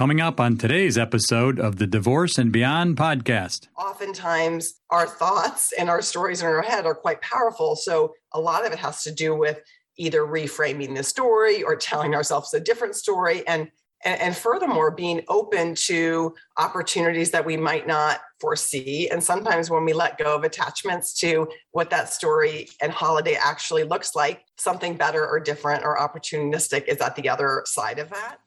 Coming 0.00 0.22
up 0.22 0.40
on 0.40 0.56
today's 0.56 0.96
episode 0.96 1.60
of 1.60 1.76
the 1.76 1.86
Divorce 1.86 2.38
and 2.38 2.50
Beyond 2.50 2.96
podcast. 2.96 3.68
Oftentimes, 3.76 4.80
our 4.88 5.06
thoughts 5.06 5.74
and 5.78 5.90
our 5.90 6.00
stories 6.00 6.40
in 6.40 6.46
our 6.46 6.62
head 6.62 6.86
are 6.86 6.94
quite 6.94 7.20
powerful. 7.20 7.76
So, 7.76 8.14
a 8.32 8.40
lot 8.40 8.64
of 8.64 8.72
it 8.72 8.78
has 8.78 9.02
to 9.02 9.12
do 9.12 9.36
with 9.36 9.60
either 9.98 10.22
reframing 10.22 10.96
the 10.96 11.02
story 11.02 11.62
or 11.62 11.76
telling 11.76 12.14
ourselves 12.14 12.54
a 12.54 12.60
different 12.60 12.96
story. 12.96 13.46
And 13.46 13.70
and, 14.02 14.18
and, 14.22 14.34
furthermore 14.34 14.90
being 14.90 15.20
open 15.28 15.74
to 15.74 16.34
opportunities 16.56 17.32
that 17.32 17.44
we 17.44 17.58
might 17.58 17.86
not 17.86 18.20
foresee 18.40 19.10
and 19.10 19.22
sometimes 19.22 19.68
when 19.68 19.84
we 19.84 19.92
let 19.92 20.16
go 20.16 20.34
of 20.34 20.42
attachments 20.42 21.12
to 21.18 21.46
what 21.72 21.90
that 21.90 22.10
story 22.10 22.70
and 22.80 22.90
holiday 22.90 23.34
actually 23.34 23.84
looks 23.84 24.16
like 24.16 24.42
something 24.56 24.96
better 24.96 25.28
or 25.28 25.38
different 25.38 25.84
or 25.84 25.98
opportunistic 25.98 26.84
is 26.88 27.02
at 27.02 27.14
the 27.16 27.28
other 27.28 27.62
side 27.66 27.98
of 27.98 28.08
that 28.08 28.38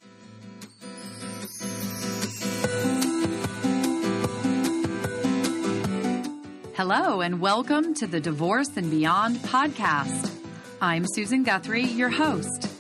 hello 6.76 7.22
and 7.22 7.40
welcome 7.40 7.94
to 7.94 8.08
the 8.08 8.20
divorce 8.20 8.76
and 8.78 8.90
beyond 8.90 9.36
podcast 9.38 10.32
i'm 10.82 11.06
susan 11.06 11.44
guthrie 11.44 11.84
your 11.86 12.10
host 12.10 12.74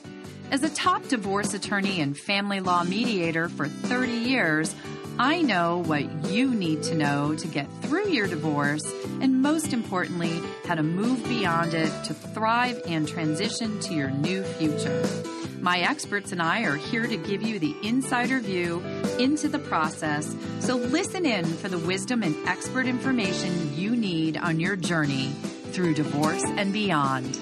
as 0.53 0.61
a 0.61 0.69
top 0.69 1.07
divorce 1.07 1.55
attorney 1.55 1.99
and 1.99 2.15
family 2.15 2.59
law 2.59 2.83
mediator 2.83 3.49
for 3.49 3.67
30 3.67 4.11
years, 4.11 4.75
I 5.17 5.41
know 5.41 5.81
what 5.87 6.25
you 6.25 6.53
need 6.53 6.83
to 6.83 6.95
know 6.95 7.33
to 7.33 7.47
get 7.47 7.67
through 7.81 8.09
your 8.09 8.27
divorce 8.27 8.85
and, 9.19 9.41
most 9.41 9.73
importantly, 9.73 10.39
how 10.67 10.75
to 10.75 10.83
move 10.83 11.23
beyond 11.23 11.73
it 11.73 11.91
to 12.03 12.13
thrive 12.13 12.79
and 12.85 13.07
transition 13.07 13.79
to 13.79 13.95
your 13.95 14.11
new 14.11 14.43
future. 14.43 15.01
My 15.63 15.79
experts 15.79 16.33
and 16.33 16.41
I 16.41 16.63
are 16.63 16.75
here 16.75 17.07
to 17.07 17.15
give 17.15 17.41
you 17.41 17.57
the 17.57 17.73
insider 17.83 18.41
view 18.41 18.81
into 19.17 19.47
the 19.47 19.59
process, 19.59 20.35
so 20.59 20.75
listen 20.75 21.25
in 21.25 21.45
for 21.45 21.69
the 21.69 21.77
wisdom 21.77 22.21
and 22.21 22.35
expert 22.45 22.85
information 22.85 23.73
you 23.73 23.95
need 23.95 24.35
on 24.35 24.59
your 24.59 24.75
journey 24.75 25.31
through 25.71 25.93
divorce 25.93 26.43
and 26.43 26.73
beyond. 26.73 27.37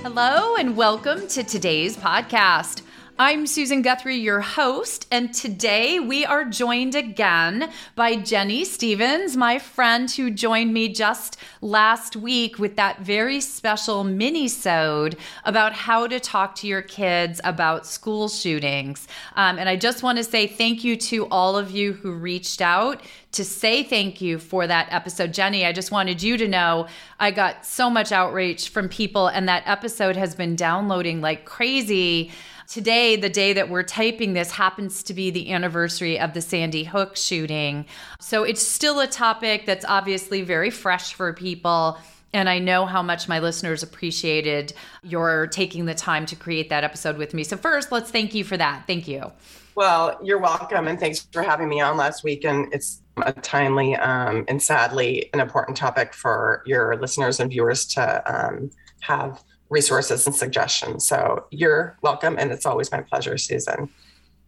Hello, 0.00 0.56
and 0.56 0.78
welcome 0.78 1.28
to 1.28 1.44
today's 1.44 1.94
podcast. 1.94 2.80
I'm 3.18 3.46
Susan 3.46 3.80
Guthrie, 3.80 4.16
your 4.16 4.42
host, 4.42 5.06
and 5.10 5.32
today 5.32 5.98
we 5.98 6.26
are 6.26 6.44
joined 6.44 6.94
again 6.94 7.72
by 7.94 8.16
Jenny 8.16 8.62
Stevens, 8.66 9.38
my 9.38 9.58
friend 9.58 10.10
who 10.10 10.30
joined 10.30 10.74
me 10.74 10.90
just 10.90 11.38
last 11.62 12.14
week 12.14 12.58
with 12.58 12.76
that 12.76 13.00
very 13.00 13.40
special 13.40 14.04
mini-sode 14.04 15.16
about 15.46 15.72
how 15.72 16.06
to 16.06 16.20
talk 16.20 16.56
to 16.56 16.66
your 16.66 16.82
kids 16.82 17.40
about 17.42 17.86
school 17.86 18.28
shootings. 18.28 19.08
Um, 19.34 19.58
and 19.58 19.66
I 19.66 19.76
just 19.76 20.02
want 20.02 20.18
to 20.18 20.24
say 20.24 20.46
thank 20.46 20.84
you 20.84 20.94
to 20.96 21.26
all 21.28 21.56
of 21.56 21.70
you 21.70 21.94
who 21.94 22.12
reached 22.12 22.60
out 22.60 23.00
to 23.32 23.46
say 23.46 23.82
thank 23.82 24.20
you 24.20 24.38
for 24.38 24.66
that 24.66 24.88
episode. 24.90 25.32
Jenny, 25.32 25.64
I 25.64 25.72
just 25.72 25.90
wanted 25.90 26.22
you 26.22 26.36
to 26.36 26.46
know 26.46 26.86
I 27.18 27.30
got 27.30 27.64
so 27.64 27.88
much 27.88 28.12
outreach 28.12 28.68
from 28.68 28.90
people, 28.90 29.28
and 29.28 29.48
that 29.48 29.62
episode 29.64 30.16
has 30.16 30.34
been 30.34 30.54
downloading 30.54 31.22
like 31.22 31.46
crazy. 31.46 32.30
Today, 32.68 33.16
the 33.16 33.28
day 33.28 33.52
that 33.52 33.68
we're 33.68 33.82
typing 33.82 34.32
this, 34.32 34.50
happens 34.50 35.02
to 35.04 35.14
be 35.14 35.30
the 35.30 35.52
anniversary 35.52 36.18
of 36.18 36.34
the 36.34 36.40
Sandy 36.40 36.84
Hook 36.84 37.16
shooting. 37.16 37.86
So 38.20 38.42
it's 38.42 38.66
still 38.66 39.00
a 39.00 39.06
topic 39.06 39.66
that's 39.66 39.84
obviously 39.84 40.42
very 40.42 40.70
fresh 40.70 41.14
for 41.14 41.32
people. 41.32 41.98
And 42.32 42.48
I 42.48 42.58
know 42.58 42.84
how 42.84 43.02
much 43.02 43.28
my 43.28 43.38
listeners 43.38 43.82
appreciated 43.82 44.74
your 45.02 45.46
taking 45.46 45.86
the 45.86 45.94
time 45.94 46.26
to 46.26 46.36
create 46.36 46.68
that 46.70 46.84
episode 46.84 47.16
with 47.16 47.32
me. 47.34 47.44
So, 47.44 47.56
first, 47.56 47.92
let's 47.92 48.10
thank 48.10 48.34
you 48.34 48.44
for 48.44 48.56
that. 48.56 48.84
Thank 48.86 49.06
you. 49.08 49.32
Well, 49.76 50.18
you're 50.22 50.38
welcome. 50.38 50.88
And 50.88 50.98
thanks 50.98 51.28
for 51.32 51.42
having 51.42 51.68
me 51.68 51.80
on 51.80 51.96
last 51.96 52.24
week. 52.24 52.44
And 52.44 52.72
it's 52.74 53.02
a 53.18 53.32
timely 53.32 53.94
um, 53.94 54.44
and 54.48 54.62
sadly 54.62 55.30
an 55.32 55.40
important 55.40 55.76
topic 55.76 56.14
for 56.14 56.62
your 56.66 56.96
listeners 56.96 57.40
and 57.40 57.50
viewers 57.50 57.86
to 57.86 58.22
um, 58.26 58.70
have 59.00 59.42
resources 59.68 60.26
and 60.26 60.34
suggestions. 60.34 61.06
So 61.06 61.46
you're 61.50 61.96
welcome. 62.02 62.36
And 62.38 62.52
it's 62.52 62.66
always 62.66 62.90
my 62.92 63.00
pleasure, 63.00 63.36
Susan. 63.38 63.90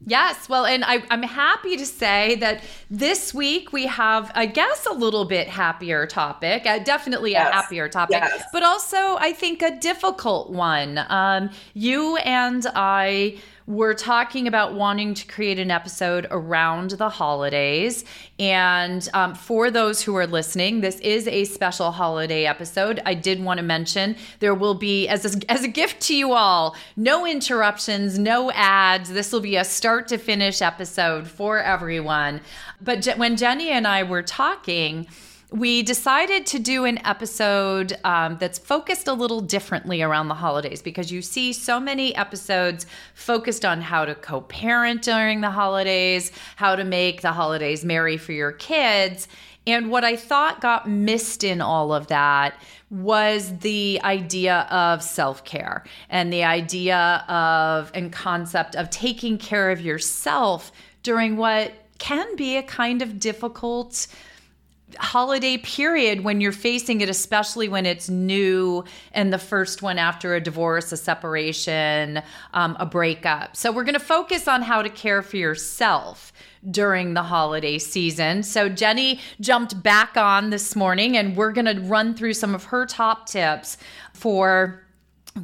Yes. 0.06 0.48
Well, 0.48 0.64
and 0.64 0.84
I, 0.84 1.02
am 1.10 1.24
happy 1.24 1.76
to 1.76 1.84
say 1.84 2.36
that 2.36 2.62
this 2.88 3.34
week 3.34 3.72
we 3.72 3.86
have, 3.86 4.30
I 4.34 4.46
guess, 4.46 4.86
a 4.86 4.92
little 4.92 5.24
bit 5.24 5.48
happier 5.48 6.06
topic, 6.06 6.66
uh, 6.66 6.78
definitely 6.78 7.32
yes. 7.32 7.48
a 7.48 7.52
happier 7.52 7.88
topic, 7.88 8.18
yes. 8.22 8.44
but 8.52 8.62
also 8.62 9.16
I 9.16 9.32
think 9.32 9.60
a 9.60 9.76
difficult 9.76 10.50
one. 10.50 11.04
Um, 11.08 11.50
you 11.74 12.16
and 12.18 12.64
I 12.76 13.38
we're 13.68 13.92
talking 13.92 14.48
about 14.48 14.72
wanting 14.72 15.12
to 15.12 15.26
create 15.26 15.58
an 15.58 15.70
episode 15.70 16.26
around 16.30 16.92
the 16.92 17.10
holidays. 17.10 18.02
And 18.38 19.06
um, 19.12 19.34
for 19.34 19.70
those 19.70 20.00
who 20.00 20.16
are 20.16 20.26
listening, 20.26 20.80
this 20.80 20.98
is 21.00 21.28
a 21.28 21.44
special 21.44 21.90
holiday 21.90 22.46
episode. 22.46 23.02
I 23.04 23.12
did 23.12 23.44
want 23.44 23.58
to 23.58 23.62
mention 23.62 24.16
there 24.40 24.54
will 24.54 24.72
be, 24.72 25.06
as 25.06 25.36
a, 25.36 25.52
as 25.52 25.64
a 25.64 25.68
gift 25.68 26.00
to 26.04 26.16
you 26.16 26.32
all, 26.32 26.76
no 26.96 27.26
interruptions, 27.26 28.18
no 28.18 28.50
ads. 28.52 29.10
This 29.10 29.32
will 29.32 29.40
be 29.40 29.56
a 29.56 29.64
start 29.66 30.08
to 30.08 30.16
finish 30.16 30.62
episode 30.62 31.28
for 31.28 31.58
everyone. 31.58 32.40
But 32.80 33.02
Je- 33.02 33.16
when 33.16 33.36
Jenny 33.36 33.68
and 33.68 33.86
I 33.86 34.02
were 34.02 34.22
talking, 34.22 35.06
we 35.50 35.82
decided 35.82 36.44
to 36.44 36.58
do 36.58 36.84
an 36.84 36.98
episode 37.06 37.96
um, 38.04 38.36
that's 38.38 38.58
focused 38.58 39.08
a 39.08 39.14
little 39.14 39.40
differently 39.40 40.02
around 40.02 40.28
the 40.28 40.34
holidays 40.34 40.82
because 40.82 41.10
you 41.10 41.22
see 41.22 41.54
so 41.54 41.80
many 41.80 42.14
episodes 42.16 42.84
focused 43.14 43.64
on 43.64 43.80
how 43.80 44.04
to 44.04 44.14
co 44.14 44.42
parent 44.42 45.02
during 45.02 45.40
the 45.40 45.50
holidays, 45.50 46.32
how 46.56 46.76
to 46.76 46.84
make 46.84 47.22
the 47.22 47.32
holidays 47.32 47.82
merry 47.82 48.18
for 48.18 48.32
your 48.32 48.52
kids. 48.52 49.26
And 49.66 49.90
what 49.90 50.04
I 50.04 50.16
thought 50.16 50.60
got 50.60 50.88
missed 50.88 51.42
in 51.44 51.62
all 51.62 51.94
of 51.94 52.08
that 52.08 52.60
was 52.90 53.58
the 53.58 54.00
idea 54.04 54.66
of 54.70 55.02
self 55.02 55.44
care 55.44 55.84
and 56.10 56.30
the 56.30 56.44
idea 56.44 57.24
of 57.26 57.90
and 57.94 58.12
concept 58.12 58.76
of 58.76 58.90
taking 58.90 59.38
care 59.38 59.70
of 59.70 59.80
yourself 59.80 60.72
during 61.02 61.38
what 61.38 61.72
can 61.98 62.36
be 62.36 62.56
a 62.56 62.62
kind 62.62 63.00
of 63.00 63.18
difficult 63.18 64.06
holiday 64.98 65.56
period 65.58 66.24
when 66.24 66.40
you're 66.40 66.52
facing 66.52 67.00
it, 67.00 67.08
especially 67.08 67.68
when 67.68 67.86
it's 67.86 68.08
new 68.08 68.84
and 69.12 69.32
the 69.32 69.38
first 69.38 69.82
one 69.82 69.98
after 69.98 70.34
a 70.34 70.40
divorce, 70.40 70.92
a 70.92 70.96
separation, 70.96 72.22
um, 72.54 72.76
a 72.78 72.86
breakup. 72.86 73.56
So, 73.56 73.72
we're 73.72 73.84
going 73.84 73.94
to 73.94 74.00
focus 74.00 74.48
on 74.48 74.62
how 74.62 74.82
to 74.82 74.88
care 74.88 75.22
for 75.22 75.36
yourself 75.36 76.32
during 76.70 77.14
the 77.14 77.22
holiday 77.22 77.78
season. 77.78 78.42
So, 78.42 78.68
Jenny 78.68 79.20
jumped 79.40 79.82
back 79.82 80.16
on 80.16 80.50
this 80.50 80.74
morning, 80.76 81.16
and 81.16 81.36
we're 81.36 81.52
going 81.52 81.66
to 81.76 81.80
run 81.82 82.14
through 82.14 82.34
some 82.34 82.54
of 82.54 82.64
her 82.64 82.86
top 82.86 83.26
tips 83.26 83.78
for 84.12 84.82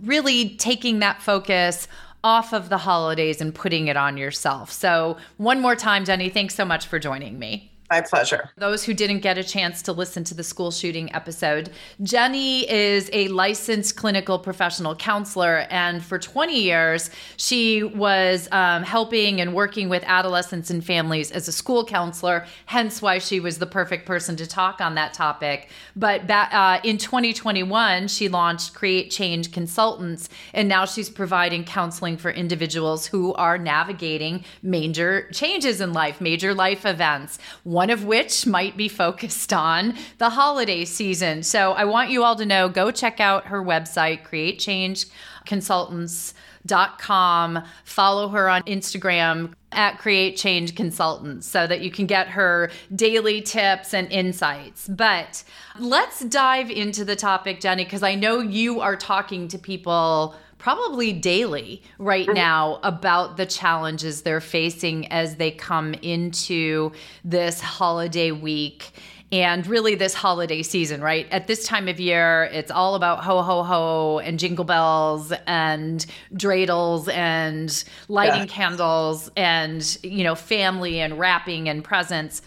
really 0.03 0.56
taking 0.56 0.98
that 0.98 1.22
focus 1.22 1.88
off 2.25 2.54
of 2.54 2.71
the 2.71 2.78
holidays 2.78 3.41
and 3.41 3.54
putting 3.54 3.86
it 3.86 3.97
on 3.97 4.16
yourself. 4.16 4.72
So, 4.72 5.19
one 5.36 5.60
more 5.60 5.76
time, 5.76 6.04
Jenny, 6.04 6.31
thanks 6.31 6.54
so 6.54 6.65
much 6.65 6.86
for 6.86 6.98
joining 6.98 7.38
me. 7.38 7.74
My 7.91 8.00
pleasure. 8.00 8.49
Those 8.56 8.83
who 8.83 8.95
didn't 8.95 9.21
get 9.21 9.37
a 9.37 9.45
chance 9.45 9.83
to 9.83 9.93
listen 9.93 10.25
to 10.25 10.34
the 10.34 10.43
school 10.43 10.71
shooting 10.71 11.15
episode, 11.15 11.71
Jenny 12.03 12.69
is 12.71 13.11
a 13.12 13.28
licensed 13.28 13.95
clinical 13.97 14.39
professional 14.39 14.97
counselor. 14.97 15.67
And 15.69 16.03
for 16.03 16.19
20 16.19 16.59
years, 16.59 17.11
she 17.37 17.83
was 17.83 18.49
um, 18.53 18.84
helping 18.84 19.43
and 19.43 19.55
working 19.55 19.91
with 19.91 20.03
adolescents 20.06 20.71
and 20.71 20.83
families 20.83 21.31
as 21.31 21.47
a 21.47 21.53
school 21.53 21.84
counselor, 21.84 22.47
hence 22.65 23.03
why 23.03 23.19
she 23.19 23.39
was 23.39 23.59
the 23.59 23.67
perfect 23.67 24.06
person 24.06 24.34
to 24.37 24.47
talk 24.47 24.81
on 24.81 24.95
that 24.95 25.12
topic. 25.12 25.69
But 25.95 26.31
uh, 26.31 26.81
in 26.84 26.97
2021, 26.97 28.09
she 28.09 28.31
launched 28.31 28.72
Create 28.72 29.10
Change 29.10 29.53
Consultants, 29.53 30.31
and 30.54 30.71
now 30.71 30.86
she's 30.86 31.10
providing 31.10 31.65
counseling 31.65 32.16
for 32.16 32.31
individuals 32.31 33.07
who 33.07 33.34
are 33.34 33.59
navigating 33.59 34.42
major 34.63 35.28
changes 35.33 35.83
in 35.83 35.92
life, 35.92 36.22
major 36.22 36.54
life 36.54 36.86
events 36.86 37.39
one 37.74 37.91
of 37.91 38.04
which 38.04 38.47
might 38.47 38.76
be 38.76 38.88
focused 38.88 39.53
on 39.53 39.94
the 40.18 40.30
holiday 40.30 40.84
season. 40.84 41.42
So 41.42 41.72
I 41.72 41.84
want 41.84 42.10
you 42.10 42.22
all 42.24 42.36
to 42.36 42.47
know 42.47 42.68
go 42.68 42.91
check 42.91 43.21
out 43.21 43.48
her 43.48 43.62
website, 43.62 44.24
Create 44.24 44.59
Change 44.59 45.06
Consultants. 45.44 46.34
Dot 46.66 46.98
com. 46.98 47.62
Follow 47.84 48.28
her 48.28 48.48
on 48.48 48.62
Instagram 48.62 49.53
at 49.71 49.98
Create 49.98 50.38
Change 50.38 50.74
Consultants 50.74 51.47
so 51.47 51.66
that 51.66 51.82
you 51.82 51.91
can 51.91 52.06
get 52.06 52.28
her 52.28 52.71
daily 52.97 53.42
tips 53.42 53.92
and 53.92 54.10
insights. 54.10 54.88
But 54.88 55.44
let's 55.78 56.21
dive 56.21 56.71
into 56.71 57.04
the 57.04 57.16
topic, 57.16 57.60
Jenny, 57.60 57.84
because 57.84 58.03
I 58.03 58.15
know 58.15 58.41
you 58.41 58.80
are 58.80 58.97
talking 58.97 59.47
to 59.48 59.59
people 59.59 60.34
probably 60.59 61.12
daily 61.12 61.83
right 61.98 62.27
mm-hmm. 62.27 62.34
now 62.34 62.80
about 62.83 63.36
the 63.36 63.47
challenges 63.47 64.22
they're 64.22 64.41
facing 64.41 65.10
as 65.12 65.36
they 65.36 65.51
come 65.51 65.95
into 65.95 66.92
this 67.24 67.60
holiday 67.60 68.30
week. 68.30 68.92
and 69.33 69.66
really 69.66 69.97
this 69.97 70.15
holiday 70.15 70.62
season, 70.62 71.01
right? 71.01 71.27
At 71.33 71.48
this 71.48 71.66
time 71.66 71.89
of 71.89 71.98
year, 71.98 72.45
it's 72.53 72.71
all 72.71 72.95
about 72.95 73.24
ho 73.24 73.42
ho 73.42 73.65
ho 73.65 74.21
and 74.21 74.39
jingle 74.39 74.65
bells 74.65 75.33
and 75.47 76.06
dreidels 76.34 77.12
and 77.12 77.84
lighting 78.09 78.42
yeah. 78.42 78.47
candles 78.47 79.30
and 79.36 79.98
you 80.04 80.22
know 80.22 80.36
family 80.36 81.00
and 81.00 81.18
wrapping 81.18 81.68
and 81.68 81.83
presents. 81.83 82.42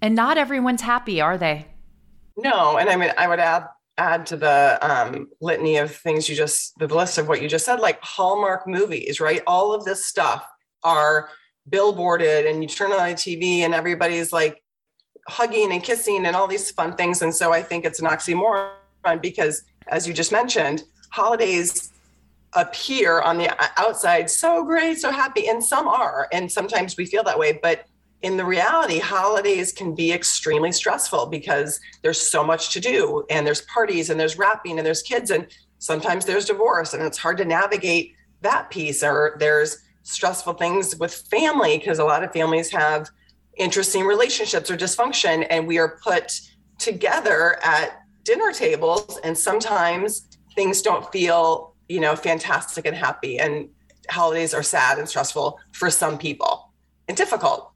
And 0.00 0.14
not 0.14 0.38
everyone's 0.38 0.80
happy, 0.80 1.20
are 1.20 1.36
they? 1.36 1.66
No, 2.36 2.78
and 2.78 2.88
I 2.88 2.96
mean 2.96 3.12
I 3.18 3.28
would 3.28 3.40
add 3.40 3.66
add 4.00 4.24
to 4.26 4.36
the 4.36 4.78
um, 4.80 5.28
litany 5.42 5.76
of 5.76 5.94
things 5.94 6.26
you 6.28 6.34
just 6.34 6.76
the 6.78 6.86
list 6.86 7.18
of 7.18 7.28
what 7.28 7.42
you 7.42 7.48
just 7.48 7.66
said, 7.66 7.80
like 7.80 8.00
Hallmark 8.02 8.66
movies, 8.66 9.20
right? 9.20 9.42
All 9.46 9.74
of 9.74 9.84
this 9.84 10.06
stuff 10.06 10.46
are 10.82 11.28
billboarded, 11.68 12.50
and 12.50 12.62
you 12.62 12.68
turn 12.68 12.92
on 12.92 13.08
the 13.10 13.14
TV, 13.14 13.58
and 13.58 13.74
everybody's 13.74 14.32
like 14.32 14.62
hugging 15.28 15.70
and 15.70 15.84
kissing 15.84 16.24
and 16.24 16.34
all 16.34 16.48
these 16.48 16.70
fun 16.70 16.96
things. 16.96 17.20
And 17.20 17.34
so 17.34 17.52
I 17.52 17.62
think 17.62 17.84
it's 17.84 18.00
an 18.00 18.06
oxymoron 18.06 18.72
because, 19.20 19.62
as 19.88 20.08
you 20.08 20.14
just 20.14 20.32
mentioned, 20.32 20.82
holidays 21.10 21.92
appear 22.54 23.20
on 23.20 23.36
the 23.36 23.54
outside 23.76 24.30
so 24.30 24.64
great, 24.64 24.98
so 24.98 25.12
happy, 25.12 25.46
and 25.46 25.62
some 25.62 25.86
are, 25.86 26.26
and 26.32 26.50
sometimes 26.50 26.96
we 26.96 27.04
feel 27.04 27.22
that 27.24 27.38
way. 27.38 27.60
But 27.62 27.84
in 28.22 28.36
the 28.36 28.44
reality, 28.44 28.98
holidays 28.98 29.72
can 29.72 29.94
be 29.94 30.12
extremely 30.12 30.72
stressful 30.72 31.26
because 31.26 31.80
there's 32.02 32.20
so 32.20 32.44
much 32.44 32.72
to 32.74 32.80
do, 32.80 33.24
and 33.30 33.46
there's 33.46 33.62
parties, 33.62 34.10
and 34.10 34.20
there's 34.20 34.36
wrapping, 34.36 34.78
and 34.78 34.86
there's 34.86 35.02
kids, 35.02 35.30
and 35.30 35.46
sometimes 35.78 36.26
there's 36.26 36.44
divorce, 36.44 36.92
and 36.92 37.02
it's 37.02 37.18
hard 37.18 37.38
to 37.38 37.44
navigate 37.44 38.14
that 38.42 38.70
piece. 38.70 39.02
Or 39.02 39.36
there's 39.38 39.78
stressful 40.02 40.54
things 40.54 40.96
with 40.96 41.14
family 41.14 41.78
because 41.78 41.98
a 41.98 42.04
lot 42.04 42.22
of 42.22 42.32
families 42.32 42.70
have 42.70 43.08
interesting 43.56 44.04
relationships 44.04 44.70
or 44.70 44.76
dysfunction 44.76 45.46
and 45.50 45.66
we 45.66 45.78
are 45.78 45.98
put 46.02 46.40
together 46.78 47.58
at 47.62 48.02
dinner 48.24 48.52
tables 48.52 49.18
and 49.22 49.36
sometimes 49.36 50.38
things 50.54 50.80
don't 50.80 51.10
feel 51.12 51.74
you 51.88 52.00
know 52.00 52.16
fantastic 52.16 52.86
and 52.86 52.96
happy 52.96 53.38
and 53.38 53.68
holidays 54.08 54.54
are 54.54 54.62
sad 54.62 54.98
and 54.98 55.08
stressful 55.08 55.58
for 55.72 55.90
some 55.90 56.16
people 56.16 56.72
and 57.08 57.16
difficult 57.16 57.69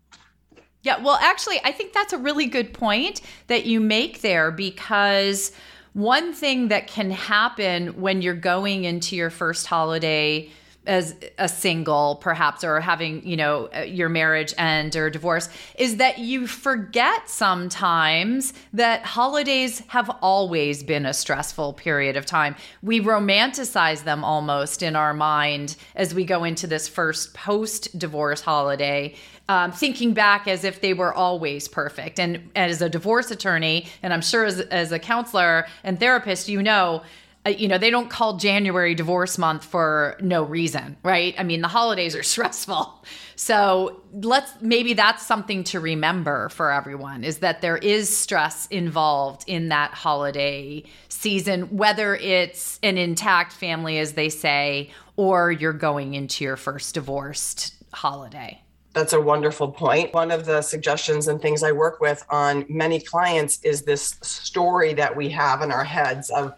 yeah 0.85 1.01
well 1.03 1.19
actually 1.21 1.61
i 1.65 1.73
think 1.73 1.93
that's 1.93 2.13
a 2.13 2.19
really 2.19 2.47
good 2.47 2.73
point 2.73 3.21
that 3.49 3.67
you 3.67 3.81
make 3.81 4.21
there 4.21 4.53
because 4.53 5.51
one 5.95 6.33
thing 6.33 6.69
that 6.69 6.87
can 6.87 7.11
happen 7.11 8.01
when 8.01 8.23
you're 8.23 8.35
going 8.35 8.85
into 8.85 9.17
your 9.17 9.31
first 9.31 9.67
holiday 9.67 10.49
as 10.87 11.15
a 11.39 11.49
single 11.49 12.17
perhaps 12.17 12.63
or 12.63 12.81
having 12.81 13.27
you 13.27 13.37
know 13.37 13.69
uh, 13.75 13.81
your 13.81 14.09
marriage 14.09 14.53
end 14.59 14.97
or 14.97 15.11
divorce 15.11 15.49
is 15.79 15.97
that 15.97 16.19
you 16.19 16.47
forget 16.47 17.29
sometimes 17.29 18.53
that 18.73 19.03
holidays 19.03 19.81
have 19.89 20.11
always 20.21 20.83
been 20.83 21.07
a 21.07 21.15
stressful 21.15 21.73
period 21.73 22.17
of 22.17 22.27
time. 22.27 22.55
We 22.83 23.01
romanticize 23.01 24.05
them 24.05 24.25
almost 24.25 24.83
in 24.83 24.97
our 24.97 25.15
mind 25.15 25.77
as 25.95 26.15
we 26.15 26.25
go 26.25 26.45
into 26.45 26.67
this 26.67 26.89
first 26.89 27.35
post 27.35 27.99
divorce 27.99 28.41
holiday 28.41 29.15
um, 29.49 29.73
thinking 29.73 30.15
back 30.15 30.49
as 30.49 30.65
if 30.65 30.81
they 30.81 30.95
were 30.95 31.13
always 31.13 31.69
perfect. 31.69 32.19
And, 32.19 32.51
as 32.57 32.81
a 32.81 32.89
divorce 32.89 33.31
attorney 33.31 33.87
and 34.03 34.13
i'm 34.13 34.21
sure 34.21 34.45
as, 34.45 34.61
as 34.61 34.93
a 34.93 34.99
counselor 34.99 35.67
and 35.83 35.99
therapist 35.99 36.49
you 36.49 36.63
know 36.63 37.03
Uh, 37.47 37.51
you 37.51 37.69
know, 37.69 37.77
they 37.77 37.91
don't 37.91 38.09
call 38.09 38.37
January 38.39 38.95
divorce 38.95 39.37
month 39.37 39.65
for 39.65 40.17
no 40.21 40.43
reason, 40.43 40.97
right? 41.03 41.35
I 41.39 41.43
mean, 41.43 41.61
the 41.61 41.69
holidays 41.69 42.17
are 42.17 42.23
stressful. 42.35 43.05
So 43.37 44.01
let's 44.13 44.53
maybe 44.61 44.95
that's 44.95 45.27
something 45.27 45.65
to 45.65 45.81
remember 45.81 46.49
for 46.51 46.71
everyone 46.71 47.25
is 47.25 47.39
that 47.39 47.61
there 47.61 47.77
is 47.77 48.15
stress 48.15 48.67
involved 48.67 49.45
in 49.47 49.69
that 49.69 49.93
holiday 49.93 50.85
season, 51.09 51.77
whether 51.77 52.15
it's 52.17 52.79
an 52.83 52.97
intact 52.97 53.53
family, 53.53 53.99
as 53.99 54.13
they 54.13 54.29
say, 54.29 54.91
or 55.17 55.51
you're 55.51 55.73
going 55.73 56.15
into 56.15 56.45
your 56.45 56.57
first 56.57 56.95
divorced 56.95 57.75
holiday. 57.93 58.61
That's 58.93 59.13
a 59.13 59.21
wonderful 59.21 59.73
point. 59.73 60.15
One 60.15 60.31
of 60.31 60.47
the 60.47 60.63
suggestions 60.63 61.27
and 61.27 61.43
things 61.43 61.65
I 61.65 61.73
work 61.73 62.01
with 62.01 62.25
on 62.31 62.65
many 62.69 63.01
clients 63.01 63.61
is 63.65 63.83
this 63.83 64.17
story 64.23 64.95
that 64.95 65.17
we 65.17 65.29
have 65.31 65.63
in 65.63 65.73
our 65.73 65.83
heads 65.83 66.31
of 66.31 66.55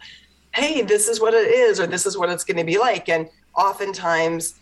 hey, 0.53 0.81
this 0.81 1.07
is 1.07 1.19
what 1.19 1.33
it 1.33 1.47
is, 1.51 1.79
or 1.79 1.87
this 1.87 2.05
is 2.05 2.17
what 2.17 2.29
it's 2.29 2.43
going 2.43 2.57
to 2.57 2.63
be 2.63 2.77
like. 2.77 3.09
And 3.09 3.29
oftentimes, 3.55 4.55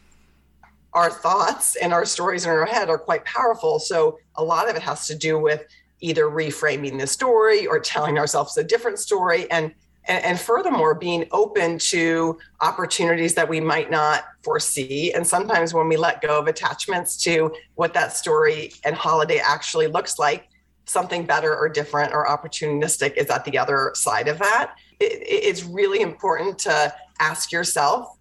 our 0.94 1.10
thoughts 1.10 1.76
and 1.76 1.94
our 1.94 2.06
stories 2.06 2.46
in 2.46 2.52
our 2.52 2.66
head 2.66 2.90
are 2.90 2.98
quite 2.98 3.26
powerful. 3.26 3.80
So 3.80 4.18
a 4.36 4.44
lot 4.44 4.70
of 4.70 4.76
it 4.76 4.82
has 4.82 5.08
to 5.08 5.16
do 5.16 5.38
with 5.38 5.66
either 6.00 6.26
reframing 6.26 7.00
the 7.00 7.08
story 7.08 7.68
or 7.68 7.80
telling 7.80 8.18
ourselves 8.18 8.58
a 8.58 8.64
different 8.64 9.00
story. 9.00 9.50
And 9.52 9.74
and, 10.08 10.40
furthermore, 10.40 10.94
being 10.94 11.26
open 11.32 11.80
to 11.80 12.38
opportunities 12.62 13.34
that 13.34 13.50
we 13.50 13.60
might 13.60 13.90
not 13.90 14.26
foresee. 14.44 15.12
And 15.14 15.26
sometimes 15.26 15.74
when 15.74 15.88
we 15.88 15.98
let 15.98 16.22
go 16.22 16.38
of 16.38 16.46
attachments 16.46 17.18
to 17.24 17.52
what 17.74 17.96
that 17.96 18.16
story 18.16 18.72
and 18.84 18.96
holiday 18.96 19.40
actually 19.40 19.88
looks 19.88 20.20
like, 20.20 20.48
something 20.86 21.26
better 21.26 21.56
or 21.56 21.68
different 21.68 22.14
or 22.14 22.28
opportunistic 22.28 23.14
is 23.16 23.32
at 23.32 23.44
the 23.46 23.58
other 23.58 23.92
side 23.96 24.28
of 24.28 24.38
that 24.38 24.76
it, 25.00 25.24
it's 25.26 25.64
really 25.64 26.02
important 26.02 26.60
to 26.60 26.94
ask 27.20 27.52
yourself 27.52 28.18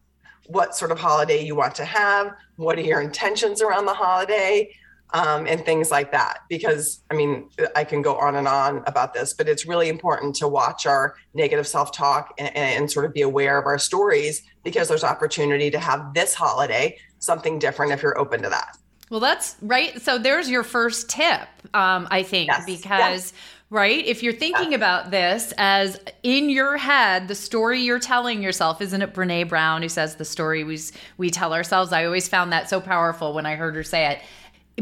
what 0.46 0.76
sort 0.76 0.90
of 0.90 0.98
holiday 0.98 1.42
you 1.42 1.54
want 1.54 1.74
to 1.76 1.84
have, 1.84 2.32
what 2.56 2.78
are 2.78 2.82
your 2.82 3.00
intentions 3.00 3.62
around 3.62 3.86
the 3.86 3.94
holiday, 3.94 4.70
um, 5.14 5.46
and 5.46 5.64
things 5.64 5.90
like 5.90 6.12
that. 6.12 6.40
Because, 6.48 7.00
I 7.10 7.14
mean, 7.14 7.48
I 7.74 7.84
can 7.84 8.02
go 8.02 8.16
on 8.16 8.36
and 8.36 8.48
on 8.48 8.82
about 8.86 9.14
this, 9.14 9.32
but 9.32 9.48
it's 9.48 9.64
really 9.64 9.88
important 9.88 10.34
to 10.36 10.48
watch 10.48 10.86
our 10.86 11.14
negative 11.34 11.66
self 11.66 11.92
talk 11.92 12.34
and, 12.38 12.54
and, 12.56 12.90
sort 12.90 13.06
of 13.06 13.14
be 13.14 13.22
aware 13.22 13.58
of 13.58 13.66
our 13.66 13.78
stories 13.78 14.42
because 14.64 14.88
there's 14.88 15.04
opportunity 15.04 15.70
to 15.70 15.78
have 15.78 16.12
this 16.14 16.34
holiday 16.34 16.98
something 17.20 17.58
different 17.58 17.92
if 17.92 18.02
you're 18.02 18.18
open 18.18 18.42
to 18.42 18.50
that. 18.50 18.76
Well, 19.08 19.20
that's 19.20 19.56
right. 19.62 20.00
So 20.02 20.18
there's 20.18 20.50
your 20.50 20.62
first 20.62 21.08
tip, 21.08 21.48
um, 21.72 22.08
I 22.10 22.22
think, 22.22 22.48
yes. 22.48 22.66
because. 22.66 23.32
Yes 23.32 23.32
right? 23.70 24.04
If 24.06 24.22
you're 24.22 24.32
thinking 24.32 24.70
yeah. 24.70 24.76
about 24.76 25.10
this 25.10 25.52
as 25.58 25.98
in 26.22 26.50
your 26.50 26.76
head, 26.76 27.28
the 27.28 27.34
story 27.34 27.80
you're 27.80 27.98
telling 27.98 28.42
yourself, 28.42 28.80
isn't 28.80 29.02
it 29.02 29.14
Brene 29.14 29.48
Brown 29.48 29.82
who 29.82 29.88
says 29.88 30.16
the 30.16 30.24
story 30.24 30.64
we, 30.64 30.78
we 31.16 31.30
tell 31.30 31.52
ourselves? 31.52 31.92
I 31.92 32.04
always 32.04 32.28
found 32.28 32.52
that 32.52 32.68
so 32.68 32.80
powerful 32.80 33.32
when 33.32 33.46
I 33.46 33.56
heard 33.56 33.74
her 33.74 33.82
say 33.82 34.12
it. 34.12 34.20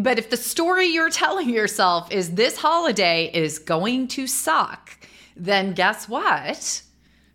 But 0.02 0.18
if 0.18 0.30
the 0.30 0.36
story 0.36 0.86
you're 0.86 1.10
telling 1.10 1.50
yourself 1.50 2.10
is 2.10 2.34
this 2.34 2.56
holiday 2.56 3.30
is 3.32 3.58
going 3.58 4.08
to 4.08 4.26
suck, 4.26 4.98
then 5.36 5.72
guess 5.74 6.08
what? 6.08 6.82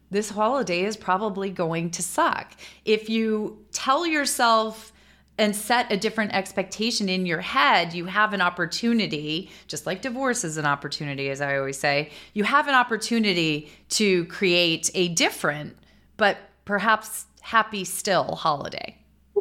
This 0.09 0.29
holiday 0.29 0.83
is 0.83 0.97
probably 0.97 1.49
going 1.49 1.91
to 1.91 2.01
suck. 2.01 2.53
If 2.85 3.09
you 3.09 3.65
tell 3.71 4.07
yourself, 4.07 4.93
and 5.37 5.55
set 5.55 5.91
a 5.91 5.97
different 5.97 6.33
expectation 6.33 7.09
in 7.09 7.25
your 7.25 7.41
head, 7.41 7.93
you 7.93 8.05
have 8.05 8.33
an 8.33 8.41
opportunity, 8.41 9.49
just 9.67 9.85
like 9.85 10.01
divorce 10.01 10.43
is 10.43 10.57
an 10.57 10.65
opportunity, 10.65 11.29
as 11.29 11.41
I 11.41 11.57
always 11.57 11.79
say, 11.79 12.09
you 12.33 12.43
have 12.43 12.67
an 12.67 12.75
opportunity 12.75 13.69
to 13.89 14.25
create 14.25 14.89
a 14.93 15.09
different, 15.09 15.77
but 16.17 16.37
perhaps 16.65 17.25
happy 17.41 17.83
still 17.83 18.35
holiday. 18.35 18.97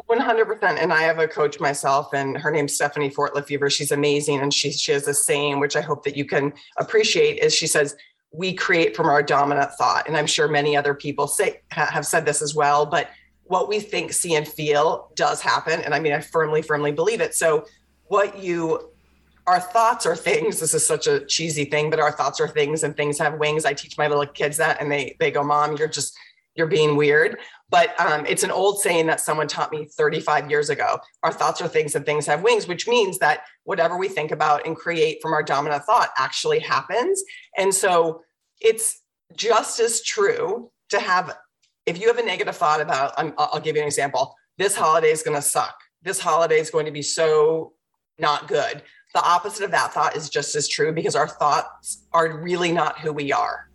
100%. 0.09 0.63
And 0.81 0.93
I 0.93 1.01
have 1.01 1.19
a 1.19 1.27
coach 1.27 1.59
myself, 1.59 2.13
and 2.13 2.37
her 2.37 2.51
name's 2.51 2.73
Stephanie 2.73 3.09
Fort 3.09 3.35
Lefevre. 3.35 3.69
She's 3.69 3.91
amazing. 3.91 4.39
And 4.39 4.53
she, 4.53 4.71
she 4.71 4.91
has 4.91 5.07
a 5.07 5.13
saying, 5.13 5.59
which 5.59 5.75
I 5.75 5.81
hope 5.81 6.03
that 6.03 6.15
you 6.15 6.23
can 6.23 6.53
appreciate, 6.77 7.39
is 7.39 7.53
she 7.53 7.67
says, 7.67 7.95
we 8.31 8.53
create 8.53 8.95
from 8.95 9.07
our 9.07 9.23
dominant 9.23 9.71
thought. 9.73 10.07
And 10.07 10.15
I'm 10.15 10.27
sure 10.27 10.47
many 10.47 10.77
other 10.77 10.93
people 10.93 11.27
say 11.27 11.61
have 11.71 12.05
said 12.05 12.25
this 12.25 12.41
as 12.41 12.53
well, 12.53 12.85
but 12.85 13.09
what 13.47 13.69
we 13.69 13.79
think, 13.79 14.13
see, 14.13 14.35
and 14.35 14.47
feel 14.47 15.11
does 15.15 15.41
happen. 15.41 15.81
And 15.81 15.93
I 15.93 15.99
mean, 15.99 16.13
I 16.13 16.19
firmly, 16.19 16.61
firmly 16.61 16.91
believe 16.91 17.21
it. 17.21 17.33
So, 17.35 17.65
what 18.05 18.41
you, 18.41 18.91
our 19.45 19.59
thoughts 19.59 20.05
are 20.05 20.15
things. 20.15 20.59
This 20.59 20.73
is 20.73 20.85
such 20.85 21.07
a 21.07 21.25
cheesy 21.25 21.65
thing, 21.65 21.89
but 21.89 21.99
our 21.99 22.11
thoughts 22.11 22.39
are 22.39 22.47
things, 22.47 22.83
and 22.83 22.95
things 22.95 23.17
have 23.19 23.39
wings. 23.39 23.65
I 23.65 23.73
teach 23.73 23.97
my 23.97 24.07
little 24.07 24.25
kids 24.25 24.57
that, 24.57 24.81
and 24.81 24.91
they 24.91 25.15
they 25.19 25.31
go, 25.31 25.43
"Mom, 25.43 25.75
you're 25.77 25.87
just 25.87 26.17
you're 26.55 26.67
being 26.67 26.95
weird." 26.95 27.37
But 27.69 27.99
um, 27.99 28.25
it's 28.25 28.43
an 28.43 28.51
old 28.51 28.79
saying 28.79 29.07
that 29.07 29.19
someone 29.19 29.47
taught 29.47 29.73
me 29.73 29.89
35 29.97 30.49
years 30.49 30.69
ago. 30.69 30.99
Our 31.23 31.33
thoughts 31.33 31.61
are 31.61 31.67
things, 31.67 31.95
and 31.95 32.05
things 32.05 32.25
have 32.25 32.41
wings, 32.41 32.67
which 32.67 32.87
means 32.87 33.19
that 33.19 33.41
whatever 33.63 33.97
we 33.97 34.07
think 34.07 34.31
about 34.31 34.65
and 34.65 34.75
create 34.75 35.19
from 35.21 35.33
our 35.33 35.43
dominant 35.43 35.83
thought 35.83 36.09
actually 36.17 36.59
happens. 36.59 37.23
And 37.57 37.73
so, 37.73 38.21
it's 38.61 39.01
just 39.35 39.79
as 39.79 40.01
true 40.01 40.71
to 40.89 40.99
have 40.99 41.37
if 41.87 41.99
you 41.99 42.07
have 42.07 42.17
a 42.17 42.23
negative 42.23 42.55
thought 42.55 42.81
about, 42.81 43.13
i 43.17 43.23
will 43.23 43.61
give 43.61 43.75
you 43.75 43.81
an 43.81 43.87
example. 43.87 44.35
This 44.57 44.75
holiday 44.75 45.09
is 45.09 45.23
going 45.23 45.37
to 45.37 45.41
suck. 45.41 45.75
This 46.03 46.19
holiday 46.19 46.59
is 46.59 46.69
going 46.69 46.85
to 46.85 46.91
be 46.91 47.01
so 47.01 47.73
not 48.19 48.47
good. 48.47 48.83
The 49.13 49.23
opposite 49.23 49.63
of 49.63 49.71
that 49.71 49.93
thought 49.93 50.15
is 50.15 50.29
just 50.29 50.55
as 50.55 50.67
true 50.67 50.91
because 50.91 51.15
our 51.15 51.27
thoughts 51.27 52.05
are 52.11 52.39
really 52.41 52.73
not 52.73 52.99
who 52.99 53.13
we 53.13 53.31
are. 53.31 53.69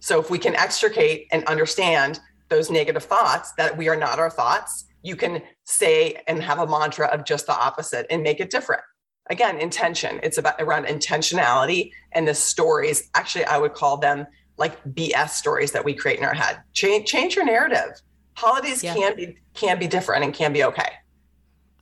So 0.00 0.18
if 0.18 0.30
we 0.30 0.38
can 0.38 0.56
extricate 0.56 1.26
and 1.32 1.44
understand 1.44 2.20
those 2.48 2.70
negative 2.70 3.04
thoughts 3.04 3.52
that 3.52 3.76
we 3.76 3.88
are 3.88 3.96
not 3.96 4.18
our 4.18 4.30
thoughts, 4.30 4.86
you 5.02 5.14
can 5.14 5.42
say 5.64 6.22
and 6.26 6.42
have 6.42 6.58
a 6.58 6.66
mantra 6.66 7.08
of 7.08 7.24
just 7.24 7.46
the 7.46 7.54
opposite 7.54 8.06
and 8.10 8.22
make 8.22 8.40
it 8.40 8.50
different. 8.50 8.82
again, 9.28 9.58
intention. 9.60 10.18
It's 10.24 10.38
about 10.38 10.56
around 10.58 10.86
intentionality 10.86 11.92
and 12.12 12.26
the 12.26 12.34
stories. 12.34 13.10
Actually, 13.14 13.44
I 13.44 13.58
would 13.58 13.74
call 13.74 13.96
them 13.96 14.26
like 14.60 14.82
BS 14.84 15.30
stories 15.30 15.72
that 15.72 15.84
we 15.84 15.94
create 15.94 16.18
in 16.18 16.24
our 16.24 16.34
head. 16.34 16.60
Change 16.72 17.08
change 17.08 17.34
your 17.34 17.44
narrative. 17.44 18.00
Holidays 18.34 18.84
yeah. 18.84 18.94
can 18.94 19.16
be 19.16 19.36
can 19.54 19.78
be 19.78 19.88
different 19.88 20.22
and 20.22 20.32
can 20.32 20.52
be 20.52 20.62
okay. 20.62 20.92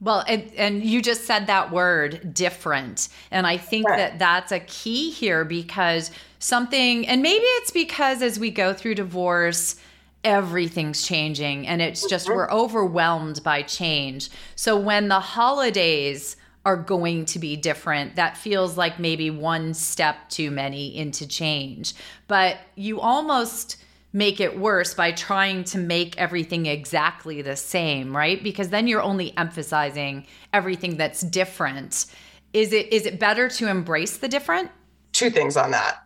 Well, 0.00 0.24
and, 0.28 0.52
and 0.56 0.84
you 0.84 1.02
just 1.02 1.24
said 1.24 1.48
that 1.48 1.72
word 1.72 2.32
different. 2.32 3.08
And 3.32 3.46
I 3.46 3.56
think 3.56 3.88
right. 3.88 3.96
that 3.96 4.18
that's 4.18 4.52
a 4.52 4.60
key 4.60 5.10
here 5.10 5.44
because 5.44 6.12
something, 6.38 7.06
and 7.08 7.20
maybe 7.20 7.44
it's 7.44 7.72
because 7.72 8.22
as 8.22 8.38
we 8.38 8.52
go 8.52 8.72
through 8.72 8.94
divorce, 8.94 9.74
everything's 10.24 11.02
changing 11.02 11.66
and 11.66 11.80
it's 11.80 12.08
just 12.08 12.26
mm-hmm. 12.26 12.36
we're 12.36 12.50
overwhelmed 12.50 13.42
by 13.42 13.62
change. 13.62 14.30
So 14.54 14.78
when 14.78 15.08
the 15.08 15.20
holidays 15.20 16.36
are 16.64 16.76
going 16.76 17.24
to 17.26 17.38
be 17.38 17.56
different, 17.56 18.16
that 18.16 18.36
feels 18.36 18.76
like 18.76 18.98
maybe 18.98 19.30
one 19.30 19.74
step 19.74 20.28
too 20.28 20.50
many 20.50 20.96
into 20.96 21.26
change. 21.26 21.94
But 22.26 22.58
you 22.74 23.00
almost 23.00 23.76
make 24.12 24.40
it 24.40 24.58
worse 24.58 24.94
by 24.94 25.12
trying 25.12 25.64
to 25.64 25.78
make 25.78 26.16
everything 26.18 26.66
exactly 26.66 27.42
the 27.42 27.56
same, 27.56 28.16
right? 28.16 28.42
Because 28.42 28.70
then 28.70 28.86
you're 28.86 29.02
only 29.02 29.36
emphasizing 29.36 30.26
everything 30.52 30.96
that's 30.96 31.20
different. 31.20 32.06
Is 32.52 32.72
it 32.72 32.92
is 32.92 33.06
it 33.06 33.20
better 33.20 33.48
to 33.50 33.68
embrace 33.68 34.16
the 34.16 34.28
different? 34.28 34.70
Two 35.12 35.30
things 35.30 35.56
on 35.56 35.70
that. 35.72 35.98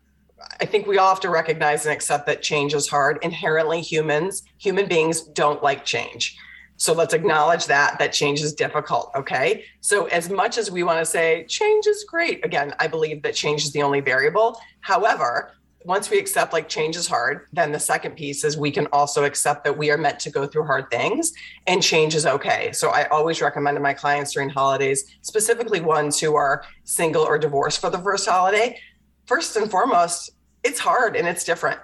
I 0.60 0.64
think 0.64 0.86
we 0.86 0.98
all 0.98 1.08
have 1.08 1.20
to 1.20 1.30
recognize 1.30 1.86
and 1.86 1.92
accept 1.92 2.26
that 2.26 2.42
change 2.42 2.74
is 2.74 2.88
hard. 2.88 3.18
Inherently 3.22 3.80
humans, 3.80 4.42
human 4.58 4.86
beings 4.86 5.22
don't 5.22 5.62
like 5.62 5.84
change. 5.84 6.36
So 6.76 6.92
let's 6.92 7.14
acknowledge 7.14 7.66
that 7.66 7.98
that 7.98 8.12
change 8.12 8.40
is 8.40 8.54
difficult, 8.54 9.12
okay? 9.14 9.64
So 9.80 10.06
as 10.06 10.28
much 10.28 10.58
as 10.58 10.70
we 10.70 10.82
want 10.82 10.98
to 10.98 11.04
say 11.04 11.44
change 11.48 11.86
is 11.86 12.04
great, 12.04 12.44
again, 12.44 12.74
I 12.80 12.88
believe 12.88 13.22
that 13.22 13.34
change 13.34 13.64
is 13.64 13.72
the 13.72 13.82
only 13.82 14.00
variable. 14.00 14.60
However, 14.80 15.52
once 15.84 16.10
we 16.10 16.18
accept 16.18 16.52
like 16.52 16.68
change 16.68 16.96
is 16.96 17.06
hard, 17.06 17.46
then 17.52 17.72
the 17.72 17.78
second 17.78 18.16
piece 18.16 18.44
is 18.44 18.56
we 18.56 18.70
can 18.70 18.86
also 18.92 19.24
accept 19.24 19.64
that 19.64 19.76
we 19.76 19.90
are 19.90 19.98
meant 19.98 20.20
to 20.20 20.30
go 20.30 20.46
through 20.46 20.64
hard 20.64 20.90
things 20.90 21.32
and 21.66 21.82
change 21.82 22.14
is 22.14 22.26
okay. 22.26 22.72
So 22.72 22.90
I 22.90 23.08
always 23.08 23.40
recommend 23.40 23.76
to 23.76 23.80
my 23.80 23.94
clients 23.94 24.32
during 24.32 24.48
holidays, 24.48 25.16
specifically 25.22 25.80
ones 25.80 26.20
who 26.20 26.34
are 26.34 26.64
single 26.84 27.22
or 27.22 27.38
divorced 27.38 27.80
for 27.80 27.90
the 27.90 27.98
first 27.98 28.28
holiday, 28.28 28.78
first 29.26 29.56
and 29.56 29.70
foremost, 29.70 30.30
it's 30.62 30.78
hard 30.78 31.16
and 31.16 31.26
it's 31.26 31.44
different. 31.44 31.80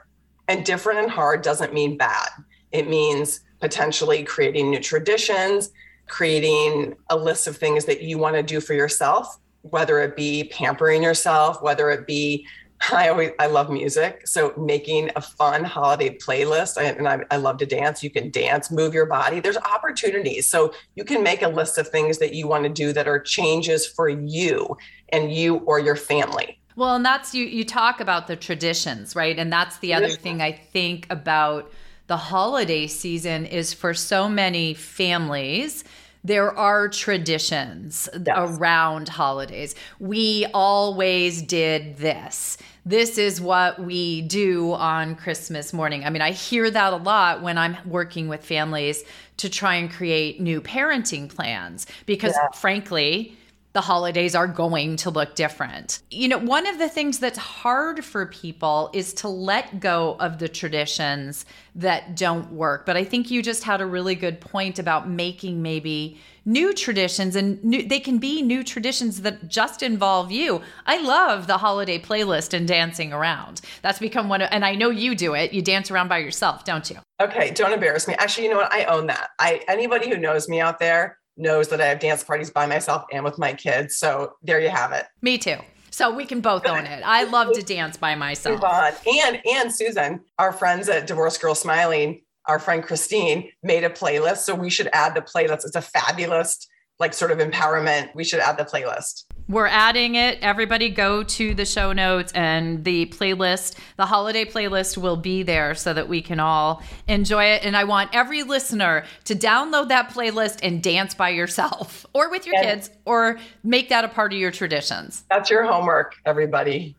And 0.46 0.64
different 0.64 1.00
and 1.00 1.10
hard 1.10 1.42
doesn't 1.42 1.74
mean 1.74 1.96
bad. 1.96 2.28
It 2.72 2.88
means 2.88 3.40
potentially 3.60 4.22
creating 4.24 4.70
new 4.70 4.80
traditions, 4.80 5.70
creating 6.06 6.94
a 7.10 7.16
list 7.16 7.46
of 7.46 7.56
things 7.56 7.84
that 7.84 8.02
you 8.02 8.18
want 8.18 8.36
to 8.36 8.42
do 8.42 8.60
for 8.60 8.74
yourself, 8.74 9.38
whether 9.62 10.00
it 10.00 10.16
be 10.16 10.44
pampering 10.52 11.02
yourself, 11.02 11.62
whether 11.62 11.90
it 11.90 12.06
be 12.06 12.46
I 12.92 13.08
always 13.08 13.30
I 13.38 13.46
love 13.46 13.70
music, 13.70 14.26
so 14.26 14.54
making 14.56 15.10
a 15.16 15.20
fun 15.20 15.64
holiday 15.64 16.16
playlist, 16.16 16.76
and 16.80 17.08
I, 17.08 17.24
I, 17.30 17.36
love 17.36 17.58
to 17.58 17.66
dance. 17.66 18.02
You 18.02 18.10
can 18.10 18.30
dance, 18.30 18.70
move 18.70 18.94
your 18.94 19.06
body. 19.06 19.40
There's 19.40 19.56
opportunities, 19.56 20.46
so 20.46 20.72
you 20.94 21.04
can 21.04 21.22
make 21.22 21.42
a 21.42 21.48
list 21.48 21.76
of 21.78 21.88
things 21.88 22.18
that 22.18 22.34
you 22.34 22.46
want 22.46 22.64
to 22.64 22.70
do 22.70 22.92
that 22.92 23.08
are 23.08 23.18
changes 23.18 23.86
for 23.86 24.08
you 24.08 24.76
and 25.08 25.32
you 25.32 25.56
or 25.56 25.80
your 25.80 25.96
family. 25.96 26.60
Well, 26.76 26.94
and 26.94 27.04
that's 27.04 27.34
you. 27.34 27.44
You 27.44 27.64
talk 27.64 28.00
about 28.00 28.28
the 28.28 28.36
traditions, 28.36 29.16
right? 29.16 29.36
And 29.36 29.52
that's 29.52 29.78
the 29.78 29.94
other 29.94 30.10
thing 30.10 30.40
I 30.40 30.52
think 30.52 31.06
about 31.10 31.72
the 32.08 32.16
holiday 32.16 32.86
season 32.86 33.46
is 33.46 33.72
for 33.72 33.94
so 33.94 34.28
many 34.28 34.74
families 34.74 35.84
there 36.24 36.56
are 36.58 36.88
traditions 36.88 38.08
yes. 38.12 38.36
around 38.36 39.08
holidays. 39.08 39.74
We 40.00 40.46
always 40.52 41.42
did 41.42 41.96
this. 41.96 42.58
This 42.84 43.18
is 43.18 43.40
what 43.40 43.78
we 43.78 44.22
do 44.22 44.72
on 44.72 45.14
Christmas 45.14 45.72
morning. 45.72 46.04
I 46.04 46.10
mean, 46.10 46.22
I 46.22 46.32
hear 46.32 46.70
that 46.70 46.92
a 46.92 46.96
lot 46.96 47.42
when 47.42 47.56
I'm 47.56 47.76
working 47.86 48.28
with 48.28 48.44
families 48.44 49.04
to 49.38 49.48
try 49.48 49.76
and 49.76 49.90
create 49.90 50.40
new 50.40 50.60
parenting 50.60 51.34
plans 51.34 51.86
because, 52.06 52.34
yeah. 52.34 52.48
frankly, 52.50 53.36
the 53.74 53.80
holidays 53.82 54.34
are 54.34 54.46
going 54.46 54.96
to 54.96 55.10
look 55.10 55.34
different. 55.34 56.02
You 56.10 56.28
know, 56.28 56.38
one 56.38 56.66
of 56.66 56.78
the 56.78 56.88
things 56.88 57.18
that's 57.18 57.38
hard 57.38 58.04
for 58.04 58.26
people 58.26 58.90
is 58.92 59.12
to 59.14 59.28
let 59.28 59.80
go 59.80 60.16
of 60.20 60.38
the 60.38 60.48
traditions 60.48 61.44
that 61.74 62.16
don't 62.16 62.52
work. 62.52 62.86
But 62.86 62.96
I 62.96 63.04
think 63.04 63.30
you 63.30 63.42
just 63.42 63.64
had 63.64 63.80
a 63.80 63.86
really 63.86 64.14
good 64.14 64.40
point 64.40 64.78
about 64.78 65.08
making 65.08 65.62
maybe 65.62 66.18
new 66.44 66.72
traditions 66.72 67.36
and 67.36 67.62
new, 67.62 67.86
they 67.86 68.00
can 68.00 68.18
be 68.18 68.40
new 68.40 68.64
traditions 68.64 69.20
that 69.20 69.48
just 69.48 69.82
involve 69.82 70.32
you. 70.32 70.62
I 70.86 71.00
love 71.02 71.46
the 71.46 71.58
holiday 71.58 71.98
playlist 71.98 72.54
and 72.54 72.66
dancing 72.66 73.12
around. 73.12 73.60
That's 73.82 73.98
become 73.98 74.30
one 74.30 74.40
of, 74.40 74.48
and 74.50 74.64
I 74.64 74.74
know 74.74 74.88
you 74.88 75.14
do 75.14 75.34
it. 75.34 75.52
You 75.52 75.60
dance 75.60 75.90
around 75.90 76.08
by 76.08 76.18
yourself, 76.18 76.64
don't 76.64 76.88
you? 76.88 76.96
Okay, 77.20 77.50
don't 77.50 77.72
embarrass 77.72 78.08
me. 78.08 78.14
Actually, 78.14 78.44
you 78.44 78.50
know 78.50 78.56
what? 78.56 78.72
I 78.72 78.84
own 78.84 79.08
that. 79.08 79.30
I 79.38 79.60
anybody 79.68 80.08
who 80.08 80.16
knows 80.16 80.48
me 80.48 80.58
out 80.60 80.78
there 80.78 81.17
knows 81.38 81.68
that 81.68 81.80
I 81.80 81.86
have 81.86 82.00
dance 82.00 82.24
parties 82.24 82.50
by 82.50 82.66
myself 82.66 83.04
and 83.12 83.24
with 83.24 83.38
my 83.38 83.52
kids. 83.52 83.96
So 83.98 84.34
there 84.42 84.60
you 84.60 84.68
have 84.68 84.92
it. 84.92 85.06
Me 85.22 85.38
too. 85.38 85.56
So 85.90 86.14
we 86.14 86.26
can 86.26 86.40
both 86.40 86.66
own 86.66 86.84
it. 86.84 87.02
I 87.04 87.24
love 87.24 87.52
to 87.54 87.62
dance 87.62 87.96
by 87.96 88.14
myself. 88.14 88.62
And 88.62 89.40
and 89.44 89.74
Susan, 89.74 90.20
our 90.38 90.52
friends 90.52 90.88
at 90.88 91.06
Divorced 91.06 91.40
Girl 91.40 91.54
Smiling, 91.54 92.22
our 92.46 92.58
friend 92.58 92.82
Kristine 92.82 93.50
made 93.62 93.84
a 93.84 93.90
playlist. 93.90 94.38
So 94.38 94.54
we 94.54 94.70
should 94.70 94.88
add 94.92 95.14
the 95.14 95.22
playlist. 95.22 95.64
It's 95.64 95.74
a 95.74 95.82
fabulous 95.82 96.68
like 96.98 97.14
sort 97.14 97.30
of 97.30 97.38
empowerment. 97.38 98.14
We 98.14 98.24
should 98.24 98.40
add 98.40 98.58
the 98.58 98.64
playlist. 98.64 99.24
We're 99.48 99.66
adding 99.66 100.14
it. 100.14 100.38
Everybody 100.42 100.90
go 100.90 101.22
to 101.22 101.54
the 101.54 101.64
show 101.64 101.94
notes 101.94 102.32
and 102.32 102.84
the 102.84 103.06
playlist. 103.06 103.78
The 103.96 104.04
holiday 104.04 104.44
playlist 104.44 104.98
will 104.98 105.16
be 105.16 105.42
there 105.42 105.74
so 105.74 105.94
that 105.94 106.06
we 106.06 106.20
can 106.20 106.38
all 106.38 106.82
enjoy 107.06 107.44
it. 107.44 107.64
And 107.64 107.74
I 107.74 107.84
want 107.84 108.10
every 108.12 108.42
listener 108.42 109.06
to 109.24 109.34
download 109.34 109.88
that 109.88 110.10
playlist 110.10 110.58
and 110.62 110.82
dance 110.82 111.14
by 111.14 111.30
yourself 111.30 112.04
or 112.12 112.30
with 112.30 112.46
your 112.46 112.60
kids 112.62 112.90
or 113.06 113.38
make 113.64 113.88
that 113.88 114.04
a 114.04 114.08
part 114.08 114.34
of 114.34 114.38
your 114.38 114.50
traditions. 114.50 115.24
That's 115.30 115.48
your 115.48 115.64
homework, 115.64 116.16
everybody. 116.26 116.94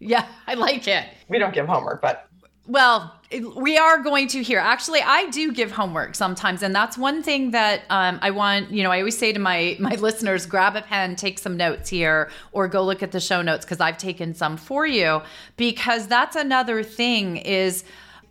Yeah, 0.00 0.26
I 0.48 0.54
like 0.54 0.88
it. 0.88 1.04
We 1.28 1.38
don't 1.38 1.54
give 1.54 1.68
homework, 1.68 2.02
but 2.02 2.28
well, 2.66 3.14
we 3.56 3.76
are 3.76 3.98
going 4.02 4.28
to 4.28 4.42
hear. 4.42 4.58
Actually, 4.58 5.00
I 5.00 5.28
do 5.30 5.52
give 5.52 5.72
homework 5.72 6.14
sometimes, 6.14 6.62
and 6.62 6.74
that's 6.74 6.96
one 6.96 7.22
thing 7.22 7.50
that 7.50 7.82
um, 7.90 8.18
I 8.22 8.30
want. 8.30 8.70
You 8.70 8.82
know, 8.82 8.92
I 8.92 8.98
always 9.00 9.18
say 9.18 9.32
to 9.32 9.38
my 9.38 9.76
my 9.80 9.94
listeners, 10.00 10.46
grab 10.46 10.76
a 10.76 10.82
pen, 10.82 11.16
take 11.16 11.38
some 11.38 11.56
notes 11.56 11.90
here, 11.90 12.30
or 12.52 12.68
go 12.68 12.84
look 12.84 13.02
at 13.02 13.12
the 13.12 13.20
show 13.20 13.42
notes 13.42 13.64
because 13.64 13.80
I've 13.80 13.98
taken 13.98 14.34
some 14.34 14.56
for 14.56 14.86
you. 14.86 15.22
Because 15.56 16.06
that's 16.06 16.36
another 16.36 16.82
thing 16.82 17.38
is 17.38 17.84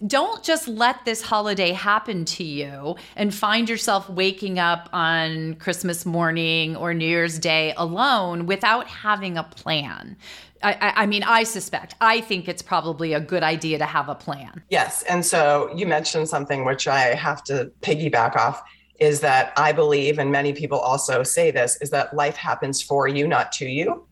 don't 0.05 0.43
just 0.43 0.67
let 0.67 1.05
this 1.05 1.21
holiday 1.21 1.71
happen 1.71 2.25
to 2.25 2.43
you 2.43 2.95
and 3.15 3.33
find 3.33 3.69
yourself 3.69 4.09
waking 4.09 4.59
up 4.59 4.89
on 4.91 5.55
Christmas 5.55 6.05
morning 6.05 6.75
or 6.75 6.93
New 6.93 7.07
Year's 7.07 7.39
Day 7.39 7.73
alone 7.77 8.45
without 8.45 8.87
having 8.87 9.37
a 9.37 9.43
plan. 9.43 10.17
I, 10.65 10.93
I, 11.03 11.05
mean, 11.05 11.23
I 11.23 11.43
suspect, 11.43 11.93
I 12.01 12.21
think 12.21 12.47
it's 12.47 12.61
probably 12.63 13.13
a 13.13 13.19
good 13.19 13.43
idea 13.43 13.77
to 13.77 13.85
have 13.85 14.09
a 14.09 14.15
plan. 14.15 14.63
Yes. 14.69 15.03
And 15.03 15.23
so 15.23 15.71
you 15.75 15.85
mentioned 15.85 16.27
something 16.27 16.65
which 16.65 16.87
I 16.87 17.13
have 17.13 17.43
to 17.45 17.71
piggyback 17.81 18.35
off 18.35 18.63
is 18.99 19.19
that 19.19 19.53
I 19.57 19.71
believe, 19.71 20.17
and 20.17 20.31
many 20.31 20.53
people 20.53 20.79
also 20.79 21.21
say 21.21 21.51
this, 21.51 21.77
is 21.81 21.91
that 21.91 22.15
life 22.15 22.35
happens 22.35 22.81
for 22.81 23.07
you, 23.07 23.27
not 23.27 23.51
to 23.53 23.67
you. 23.67 24.07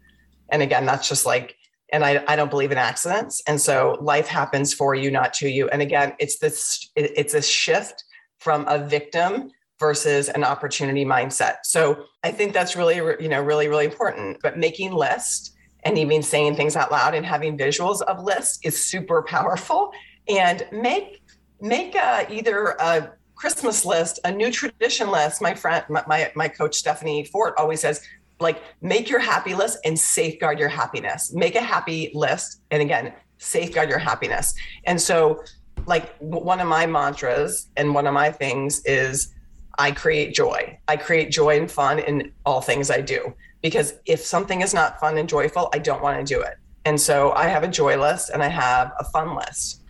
And 0.49 0.61
again, 0.61 0.85
that's 0.85 1.09
just 1.09 1.25
like, 1.25 1.55
and 1.91 2.03
I, 2.03 2.23
I 2.27 2.35
don't 2.35 2.49
believe 2.49 2.71
in 2.71 2.77
accidents. 2.77 3.41
And 3.47 3.59
so 3.59 3.97
life 4.01 4.27
happens 4.27 4.73
for 4.73 4.93
you, 4.93 5.09
not 5.09 5.33
to 5.35 5.49
you. 5.49 5.69
And 5.69 5.81
again, 5.81 6.13
it's 6.19 6.37
this, 6.37 6.91
it's 6.95 7.33
a 7.33 7.41
shift 7.41 8.03
from 8.39 8.67
a 8.67 8.77
victim 8.77 9.51
versus 9.79 10.29
an 10.29 10.43
opportunity 10.43 11.05
mindset. 11.05 11.57
So 11.63 12.05
I 12.23 12.31
think 12.31 12.53
that's 12.53 12.75
really, 12.75 12.97
you 12.97 13.29
know, 13.29 13.41
really, 13.41 13.67
really 13.67 13.85
important. 13.85 14.37
But 14.41 14.57
making 14.57 14.93
lists 14.93 15.51
and 15.85 15.97
even 15.97 16.23
saying 16.23 16.55
things 16.55 16.75
out 16.75 16.91
loud 16.91 17.13
and 17.13 17.25
having 17.25 17.57
visuals 17.57 18.01
of 18.01 18.23
lists 18.23 18.59
is 18.63 18.85
super 18.85 19.21
powerful. 19.21 19.91
And 20.27 20.65
make 20.71 21.21
make 21.61 21.95
a, 21.95 22.27
either 22.31 22.75
a 22.79 23.13
christmas 23.35 23.83
list 23.83 24.19
a 24.25 24.31
new 24.31 24.51
tradition 24.51 25.09
list 25.09 25.41
my 25.41 25.55
friend 25.55 25.83
my, 25.89 26.03
my, 26.07 26.31
my 26.35 26.47
coach 26.47 26.75
stephanie 26.75 27.23
fort 27.25 27.55
always 27.57 27.79
says 27.79 27.99
like 28.39 28.61
make 28.81 29.09
your 29.09 29.19
happy 29.19 29.55
list 29.55 29.79
and 29.85 29.97
safeguard 29.97 30.59
your 30.59 30.69
happiness. 30.69 31.33
Make 31.33 31.55
a 31.55 31.61
happy 31.61 32.11
list 32.13 32.61
and 32.69 32.81
again 32.81 33.13
safeguard 33.39 33.89
your 33.89 33.97
happiness. 33.97 34.53
And 34.85 35.01
so 35.01 35.43
like 35.85 36.15
one 36.19 36.59
of 36.59 36.67
my 36.67 36.85
mantras 36.85 37.67
and 37.75 37.93
one 37.93 38.07
of 38.07 38.13
my 38.13 38.31
things 38.31 38.83
is 38.85 39.33
i 39.79 39.91
create 39.91 40.35
joy. 40.35 40.77
I 40.87 40.97
create 40.97 41.31
joy 41.31 41.57
and 41.57 41.71
fun 41.71 41.99
in 41.99 42.31
all 42.45 42.61
things 42.61 42.91
i 42.91 43.01
do 43.01 43.33
because 43.63 43.95
if 44.05 44.19
something 44.19 44.61
is 44.61 44.73
not 44.73 44.99
fun 44.99 45.17
and 45.17 45.27
joyful, 45.27 45.69
I 45.73 45.79
don't 45.79 46.03
want 46.03 46.19
to 46.19 46.33
do 46.33 46.41
it. 46.41 46.57
And 46.85 46.99
so 46.99 47.31
I 47.31 47.47
have 47.47 47.63
a 47.63 47.67
joy 47.67 47.99
list 47.99 48.29
and 48.29 48.43
I 48.43 48.49
have 48.49 48.91
a 48.99 49.05
fun 49.05 49.35
list. 49.35 49.81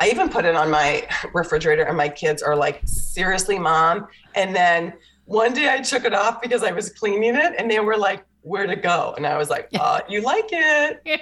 I 0.00 0.08
even 0.08 0.28
put 0.28 0.44
it 0.44 0.56
on 0.56 0.70
my 0.70 1.06
refrigerator, 1.34 1.82
and 1.84 1.96
my 1.96 2.08
kids 2.08 2.42
are 2.42 2.56
like, 2.56 2.80
seriously, 2.84 3.58
mom. 3.58 4.08
And 4.34 4.54
then 4.54 4.94
one 5.24 5.52
day 5.52 5.72
I 5.72 5.78
took 5.80 6.04
it 6.04 6.14
off 6.14 6.40
because 6.40 6.62
I 6.62 6.72
was 6.72 6.90
cleaning 6.90 7.34
it, 7.34 7.54
and 7.58 7.70
they 7.70 7.80
were 7.80 7.96
like, 7.96 8.24
where 8.42 8.66
to 8.66 8.76
go. 8.76 9.12
And 9.16 9.26
I 9.26 9.36
was 9.36 9.50
like, 9.50 9.68
uh, 9.78 10.00
you 10.08 10.22
like 10.22 10.48
it. 10.50 11.02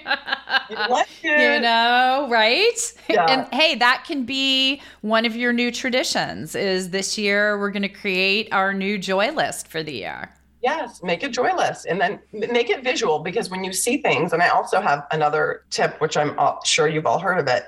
You 0.69 0.77
like 0.91 1.07
it. 1.23 1.55
You 1.55 1.61
know, 1.61 2.27
right? 2.29 2.95
Yeah. 3.09 3.27
And 3.27 3.55
hey, 3.55 3.77
that 3.77 4.03
can 4.05 4.25
be 4.25 4.83
one 5.03 5.25
of 5.25 5.37
your 5.37 5.53
new 5.53 5.71
traditions 5.71 6.57
is 6.57 6.91
this 6.91 7.17
year 7.17 7.57
we're 7.57 7.71
going 7.71 7.83
to 7.83 7.89
create 7.89 8.49
our 8.51 8.75
new 8.75 8.99
joy 8.99 9.31
list 9.31 9.69
for 9.69 9.85
the 9.85 9.93
year. 9.93 10.33
Yes, 10.67 11.01
make 11.01 11.23
a 11.23 11.29
joy 11.29 11.55
list 11.55 11.87
and 11.87 12.01
then 12.01 12.19
make 12.33 12.71
it 12.71 12.83
visual 12.83 13.21
because 13.21 13.49
when 13.49 13.63
you 13.63 13.73
see 13.73 13.99
things, 13.99 14.33
and 14.33 14.43
I 14.43 14.49
also 14.49 14.81
have 14.81 15.07
another 15.13 15.63
tip, 15.71 16.01
which 16.01 16.17
I'm 16.17 16.37
sure 16.65 16.89
you've 16.89 17.07
all 17.07 17.21
heard 17.21 17.39
of 17.39 17.47
it, 17.47 17.67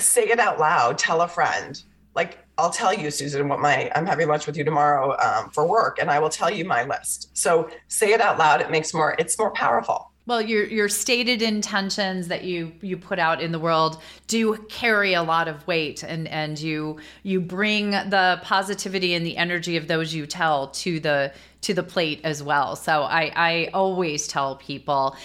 say 0.00 0.22
it 0.22 0.38
out 0.38 0.60
loud, 0.60 0.98
tell 0.98 1.22
a 1.22 1.26
friend. 1.26 1.82
Like 2.14 2.38
I'll 2.56 2.70
tell 2.70 2.94
you, 2.94 3.10
Susan, 3.10 3.48
what 3.48 3.58
my 3.58 3.90
I'm 3.96 4.06
having 4.06 4.28
lunch 4.28 4.46
with 4.46 4.56
you 4.56 4.62
tomorrow 4.62 5.16
um, 5.18 5.50
for 5.50 5.66
work, 5.66 5.98
and 6.00 6.12
I 6.12 6.20
will 6.20 6.28
tell 6.28 6.48
you 6.48 6.64
my 6.64 6.84
list. 6.84 7.36
So 7.36 7.70
say 7.88 8.12
it 8.12 8.20
out 8.20 8.38
loud. 8.38 8.60
It 8.60 8.70
makes 8.70 8.94
more. 8.94 9.16
It's 9.18 9.36
more 9.36 9.50
powerful. 9.50 10.12
Well, 10.28 10.42
your 10.42 10.64
your 10.66 10.90
stated 10.90 11.40
intentions 11.40 12.28
that 12.28 12.44
you 12.44 12.72
you 12.82 12.98
put 12.98 13.18
out 13.18 13.40
in 13.40 13.50
the 13.50 13.58
world 13.58 14.00
do 14.26 14.58
carry 14.68 15.14
a 15.14 15.22
lot 15.22 15.48
of 15.48 15.66
weight, 15.66 16.02
and 16.02 16.28
and 16.28 16.58
you 16.58 16.98
you 17.22 17.40
bring 17.40 17.92
the 17.92 18.38
positivity 18.44 19.14
and 19.14 19.24
the 19.24 19.38
energy 19.38 19.76
of 19.78 19.88
those 19.88 20.12
you 20.12 20.26
tell 20.26 20.68
to 20.68 21.00
the 21.00 21.32
to 21.62 21.74
the 21.74 21.82
plate 21.82 22.20
as 22.24 22.42
well. 22.42 22.76
So 22.76 23.02
I 23.02 23.32
I 23.34 23.70
always 23.72 24.26
tell 24.28 24.56
people 24.56 25.16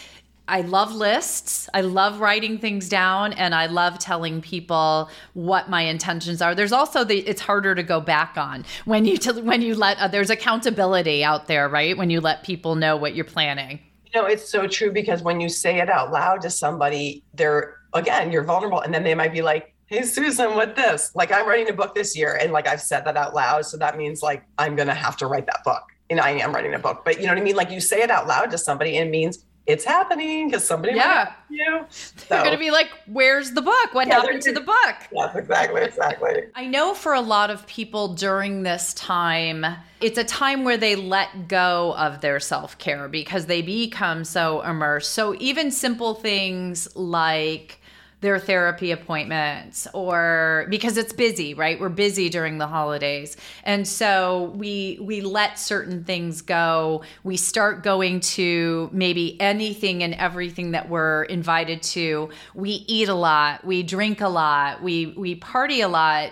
I 0.48 0.62
love 0.62 0.94
lists. 0.94 1.70
I 1.74 1.82
love 1.82 2.20
writing 2.20 2.58
things 2.58 2.90
down 2.90 3.32
and 3.34 3.56
I 3.56 3.68
love 3.68 3.98
telling 3.98 4.42
people 4.42 5.10
what 5.34 5.70
my 5.70 5.84
intentions 5.84 6.42
are. 6.42 6.54
There's 6.54 6.74
also 6.74 7.06
the 7.06 7.20
it's 7.20 7.40
harder 7.40 7.76
to 7.76 7.84
go 7.84 8.02
back 8.02 8.38
on 8.38 8.66
when 8.86 9.06
you 9.06 9.18
when 9.42 9.62
you 9.62 9.76
let 9.76 9.98
uh, 10.00 10.10
there's 10.10 10.30
accountability 10.30 11.24
out 11.24 11.48
there, 11.48 11.70
right? 11.70 11.98
When 11.98 12.10
you 12.10 12.20
let 12.20 12.44
people 12.44 12.76
know 12.76 12.98
what 12.98 13.16
you're 13.16 13.24
planning. 13.26 13.80
You 14.14 14.22
know, 14.22 14.28
it's 14.28 14.48
so 14.48 14.68
true 14.68 14.92
because 14.92 15.24
when 15.24 15.40
you 15.40 15.48
say 15.48 15.80
it 15.80 15.90
out 15.90 16.12
loud 16.12 16.42
to 16.42 16.50
somebody, 16.50 17.24
they're 17.34 17.78
again, 17.94 18.32
you're 18.32 18.44
vulnerable 18.44 18.82
and 18.82 18.94
then 18.94 19.04
they 19.04 19.16
might 19.16 19.32
be 19.32 19.42
like, 19.42 19.74
"Hey 19.86 20.04
Susan, 20.04 20.56
what 20.56 20.76
this?" 20.76 21.12
Like 21.16 21.32
I'm 21.32 21.48
writing 21.48 21.70
a 21.70 21.74
book 21.74 21.96
this 21.96 22.18
year 22.18 22.38
and 22.42 22.52
like 22.52 22.68
I've 22.68 22.82
said 22.82 23.06
that 23.06 23.16
out 23.16 23.34
loud, 23.34 23.66
so 23.66 23.78
that 23.78 23.98
means 23.98 24.22
like 24.22 24.44
I'm 24.58 24.76
going 24.76 24.90
to 24.90 24.94
have 24.94 25.16
to 25.18 25.28
write 25.28 25.46
that 25.46 25.64
book. 25.64 25.93
And 26.10 26.20
I 26.20 26.32
am 26.32 26.54
writing 26.54 26.74
a 26.74 26.80
book. 26.80 27.04
But 27.06 27.20
you 27.20 27.26
know 27.26 27.34
what 27.34 27.42
I 27.42 27.44
mean? 27.44 27.56
Like 27.56 27.72
you 27.72 27.80
say 27.80 28.02
it 28.02 28.12
out 28.12 28.28
loud 28.28 28.52
to 28.52 28.58
somebody 28.58 28.98
and 28.98 29.08
it 29.08 29.12
means 29.12 29.46
it's 29.66 29.86
happening 29.86 30.50
because 30.50 30.66
somebody 30.66 30.96
yeah 30.96 31.34
you. 31.54 31.86
So, 31.90 32.26
They're 32.30 32.44
gonna 32.44 32.58
be 32.58 32.72
like, 32.72 32.90
"Where's 33.08 33.52
the 33.52 33.62
book? 33.62 33.94
What 33.94 34.08
yeah, 34.08 34.16
happened 34.16 34.42
to 34.44 34.52
the 34.52 34.62
book?" 34.62 34.96
Yes, 35.12 35.36
exactly, 35.36 35.82
exactly. 35.84 36.44
I 36.56 36.66
know 36.66 36.94
for 36.94 37.14
a 37.14 37.22
lot 37.22 37.50
of 37.50 37.66
people 37.68 38.14
during 38.14 38.64
this 38.64 38.94
time, 38.94 39.66
it's 40.02 40.18
a 40.18 40.24
time 40.24 40.64
where 40.64 40.78
they 40.78 40.96
let 40.96 41.48
go 41.48 41.96
of 41.96 42.22
their 42.22 42.40
self 42.40 42.78
care 42.78 43.08
because 43.08 43.46
they 43.46 43.62
become 43.62 44.26
so 44.26 44.62
immersed. 44.62 45.12
So 45.12 45.36
even 45.40 45.72
simple 45.72 46.16
things 46.16 46.94
like 46.96 47.80
their 48.24 48.40
therapy 48.40 48.90
appointments 48.92 49.88
or 49.94 50.66
because 50.70 50.98
it's 50.98 51.14
busy 51.14 51.54
right? 51.54 51.80
We're 51.80 51.90
busy 51.90 52.30
during 52.30 52.58
the 52.58 52.68
holidays. 52.68 53.36
And 53.64 53.88
so 53.88 54.54
we 54.56 54.98
we 55.02 55.22
let 55.22 55.60
certain 55.60 56.04
things 56.04 56.42
go. 56.42 57.04
We 57.24 57.38
start 57.38 57.84
going 57.84 58.22
to 58.22 58.90
maybe 58.94 59.40
anything 59.42 60.04
and 60.04 60.14
everything 60.14 60.72
that 60.72 60.90
we're 60.90 61.24
invited 61.24 61.84
to. 61.84 62.30
We 62.56 62.70
eat 62.88 63.10
a 63.10 63.14
lot. 63.14 63.66
We 63.66 63.84
drink 63.84 64.22
a 64.22 64.30
lot. 64.30 64.82
We 64.82 65.08
we 65.08 65.36
party 65.36 65.82
a 65.82 65.90
lot. 65.90 66.32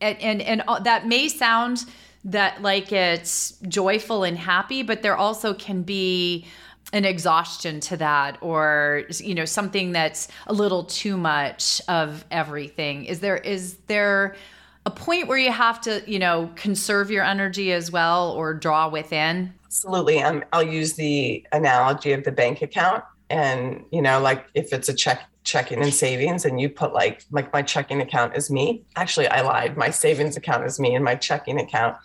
And 0.00 0.18
and, 0.20 0.42
and 0.42 0.84
that 0.84 1.06
may 1.06 1.28
sound 1.28 1.84
that 2.24 2.62
like 2.62 2.92
it's 2.92 3.58
joyful 3.66 4.22
and 4.22 4.38
happy 4.38 4.84
but 4.84 5.02
there 5.02 5.16
also 5.16 5.52
can 5.52 5.82
be 5.82 6.46
an 6.92 7.04
exhaustion 7.04 7.80
to 7.80 7.96
that 7.96 8.36
or 8.40 9.04
you 9.18 9.34
know 9.34 9.44
something 9.44 9.92
that's 9.92 10.28
a 10.46 10.52
little 10.52 10.84
too 10.84 11.16
much 11.16 11.80
of 11.88 12.24
everything. 12.30 13.04
Is 13.04 13.20
there 13.20 13.38
is 13.38 13.78
there 13.86 14.36
a 14.84 14.90
point 14.90 15.28
where 15.28 15.38
you 15.38 15.52
have 15.52 15.80
to 15.82 16.02
you 16.06 16.18
know 16.18 16.50
conserve 16.54 17.10
your 17.10 17.24
energy 17.24 17.72
as 17.72 17.90
well 17.90 18.32
or 18.32 18.54
draw 18.54 18.88
within? 18.88 19.52
Absolutely. 19.64 20.22
Um, 20.22 20.44
i'll 20.52 20.62
use 20.62 20.94
the 20.94 21.46
analogy 21.52 22.12
of 22.12 22.24
the 22.24 22.32
bank 22.32 22.60
account 22.60 23.02
and 23.30 23.84
you 23.90 24.02
know 24.02 24.20
like 24.20 24.46
if 24.54 24.72
it's 24.72 24.88
a 24.88 24.94
check 24.94 25.22
checking 25.44 25.82
and 25.82 25.92
savings 25.92 26.44
and 26.44 26.60
you 26.60 26.68
put 26.68 26.92
like 26.92 27.24
like 27.30 27.52
my 27.52 27.62
checking 27.62 28.00
account 28.02 28.36
is 28.36 28.50
me. 28.50 28.82
Actually 28.96 29.28
i 29.28 29.40
lied. 29.40 29.76
My 29.76 29.90
savings 29.90 30.36
account 30.36 30.66
is 30.66 30.78
me 30.78 30.94
and 30.94 31.04
my 31.04 31.14
checking 31.14 31.58
account 31.58 31.96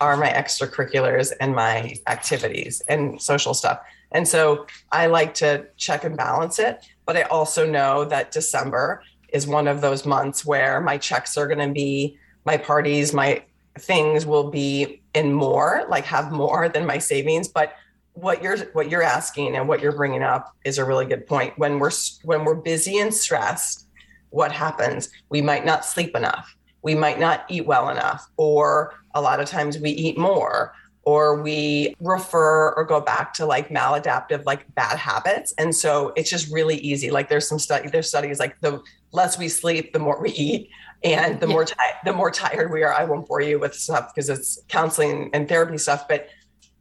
are 0.00 0.16
my 0.16 0.28
extracurriculars 0.28 1.32
and 1.40 1.56
my 1.56 1.96
activities 2.06 2.80
and 2.88 3.20
social 3.20 3.52
stuff 3.52 3.80
and 4.12 4.26
so 4.26 4.66
I 4.90 5.06
like 5.06 5.34
to 5.34 5.66
check 5.76 6.04
and 6.04 6.16
balance 6.16 6.58
it. 6.58 6.84
But 7.04 7.16
I 7.16 7.22
also 7.22 7.68
know 7.68 8.04
that 8.06 8.32
December 8.32 9.02
is 9.32 9.46
one 9.46 9.68
of 9.68 9.80
those 9.80 10.06
months 10.06 10.44
where 10.44 10.80
my 10.80 10.98
checks 10.98 11.36
are 11.36 11.46
going 11.46 11.66
to 11.66 11.72
be, 11.72 12.18
my 12.44 12.56
parties, 12.56 13.12
my 13.12 13.42
things 13.78 14.26
will 14.26 14.50
be 14.50 15.02
in 15.14 15.32
more, 15.32 15.84
like 15.88 16.04
have 16.04 16.32
more 16.32 16.68
than 16.68 16.86
my 16.86 16.98
savings. 16.98 17.48
But 17.48 17.74
what 18.14 18.42
you're 18.42 18.58
what 18.72 18.90
you're 18.90 19.02
asking 19.02 19.56
and 19.56 19.68
what 19.68 19.80
you're 19.80 19.92
bringing 19.92 20.22
up 20.22 20.54
is 20.64 20.78
a 20.78 20.84
really 20.84 21.06
good 21.06 21.26
point. 21.26 21.56
When 21.58 21.78
we're 21.78 21.92
when 22.24 22.44
we're 22.44 22.54
busy 22.54 22.98
and 22.98 23.14
stressed, 23.14 23.86
what 24.30 24.52
happens? 24.52 25.10
We 25.28 25.40
might 25.40 25.64
not 25.64 25.84
sleep 25.84 26.16
enough. 26.16 26.54
We 26.82 26.94
might 26.94 27.20
not 27.20 27.44
eat 27.48 27.66
well 27.66 27.90
enough, 27.90 28.28
or 28.36 28.94
a 29.14 29.20
lot 29.20 29.40
of 29.40 29.48
times 29.48 29.78
we 29.78 29.90
eat 29.90 30.16
more, 30.16 30.72
or 31.08 31.40
we 31.40 31.94
refer 32.00 32.74
or 32.74 32.84
go 32.84 33.00
back 33.00 33.32
to 33.32 33.46
like 33.46 33.70
maladaptive 33.70 34.44
like 34.44 34.62
bad 34.74 34.98
habits. 34.98 35.54
And 35.56 35.74
so 35.74 36.12
it's 36.16 36.28
just 36.28 36.52
really 36.52 36.76
easy. 36.80 37.10
Like 37.10 37.30
there's 37.30 37.48
some 37.48 37.58
study 37.58 37.88
there's 37.88 38.10
studies 38.10 38.38
like 38.38 38.60
the 38.60 38.82
less 39.12 39.38
we 39.38 39.48
sleep 39.48 39.94
the 39.94 39.98
more 39.98 40.20
we 40.20 40.32
eat 40.32 40.68
and 41.02 41.40
the 41.40 41.46
yeah. 41.46 41.52
more 41.54 41.64
ti- 41.64 41.96
the 42.04 42.12
more 42.12 42.30
tired 42.30 42.70
we 42.70 42.82
are. 42.82 42.92
I 42.92 43.04
won't 43.04 43.26
bore 43.26 43.40
you 43.40 43.58
with 43.58 43.72
stuff 43.72 44.14
because 44.14 44.28
it's 44.28 44.62
counseling 44.68 45.30
and 45.32 45.48
therapy 45.48 45.78
stuff 45.78 46.06
but 46.06 46.28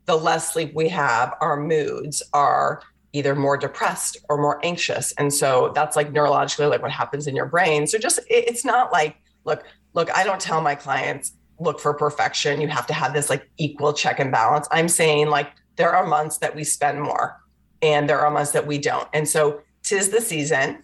the 0.08 0.18
less 0.18 0.52
sleep 0.52 0.74
we 0.76 0.90
have 0.90 1.34
our 1.40 1.56
moods 1.56 2.22
are 2.34 2.82
either 3.14 3.34
more 3.34 3.56
depressed 3.56 4.18
or 4.28 4.38
more 4.38 4.60
anxious. 4.62 5.14
And 5.14 5.34
so 5.34 5.72
that's 5.74 5.96
like 5.96 6.12
neurologically 6.12 6.70
like 6.70 6.82
what 6.82 6.92
happens 6.92 7.28
in 7.28 7.36
your 7.38 7.46
brain. 7.46 7.88
So 7.88 7.98
just 7.98 8.20
it, 8.20 8.44
it's 8.50 8.66
not 8.66 8.92
like 8.92 9.16
look 9.46 9.64
look 9.94 10.16
i 10.16 10.24
don't 10.24 10.42
tell 10.42 10.62
my 10.62 10.76
clients 10.76 11.32
look 11.60 11.80
for 11.80 11.94
perfection. 11.94 12.62
You 12.62 12.68
have 12.68 12.88
to 12.88 12.94
have 12.94 13.14
this 13.14 13.30
like 13.30 13.50
equal 13.58 13.94
check 13.94 14.20
and 14.20 14.32
balance. 14.32 14.68
I'm 14.72 14.88
saying 14.88 15.30
like 15.30 15.52
there 15.76 15.92
are 15.92 16.06
months 16.06 16.38
that 16.40 16.56
we 16.56 16.64
spend 16.64 17.02
more 17.02 17.40
and 17.82 18.10
there 18.10 18.20
are 18.20 18.32
months 18.32 18.52
that 18.52 18.66
we 18.66 18.78
don't. 18.78 19.08
And 19.14 19.28
so 19.28 19.62
tis 19.84 20.10
the 20.10 20.22
season, 20.22 20.84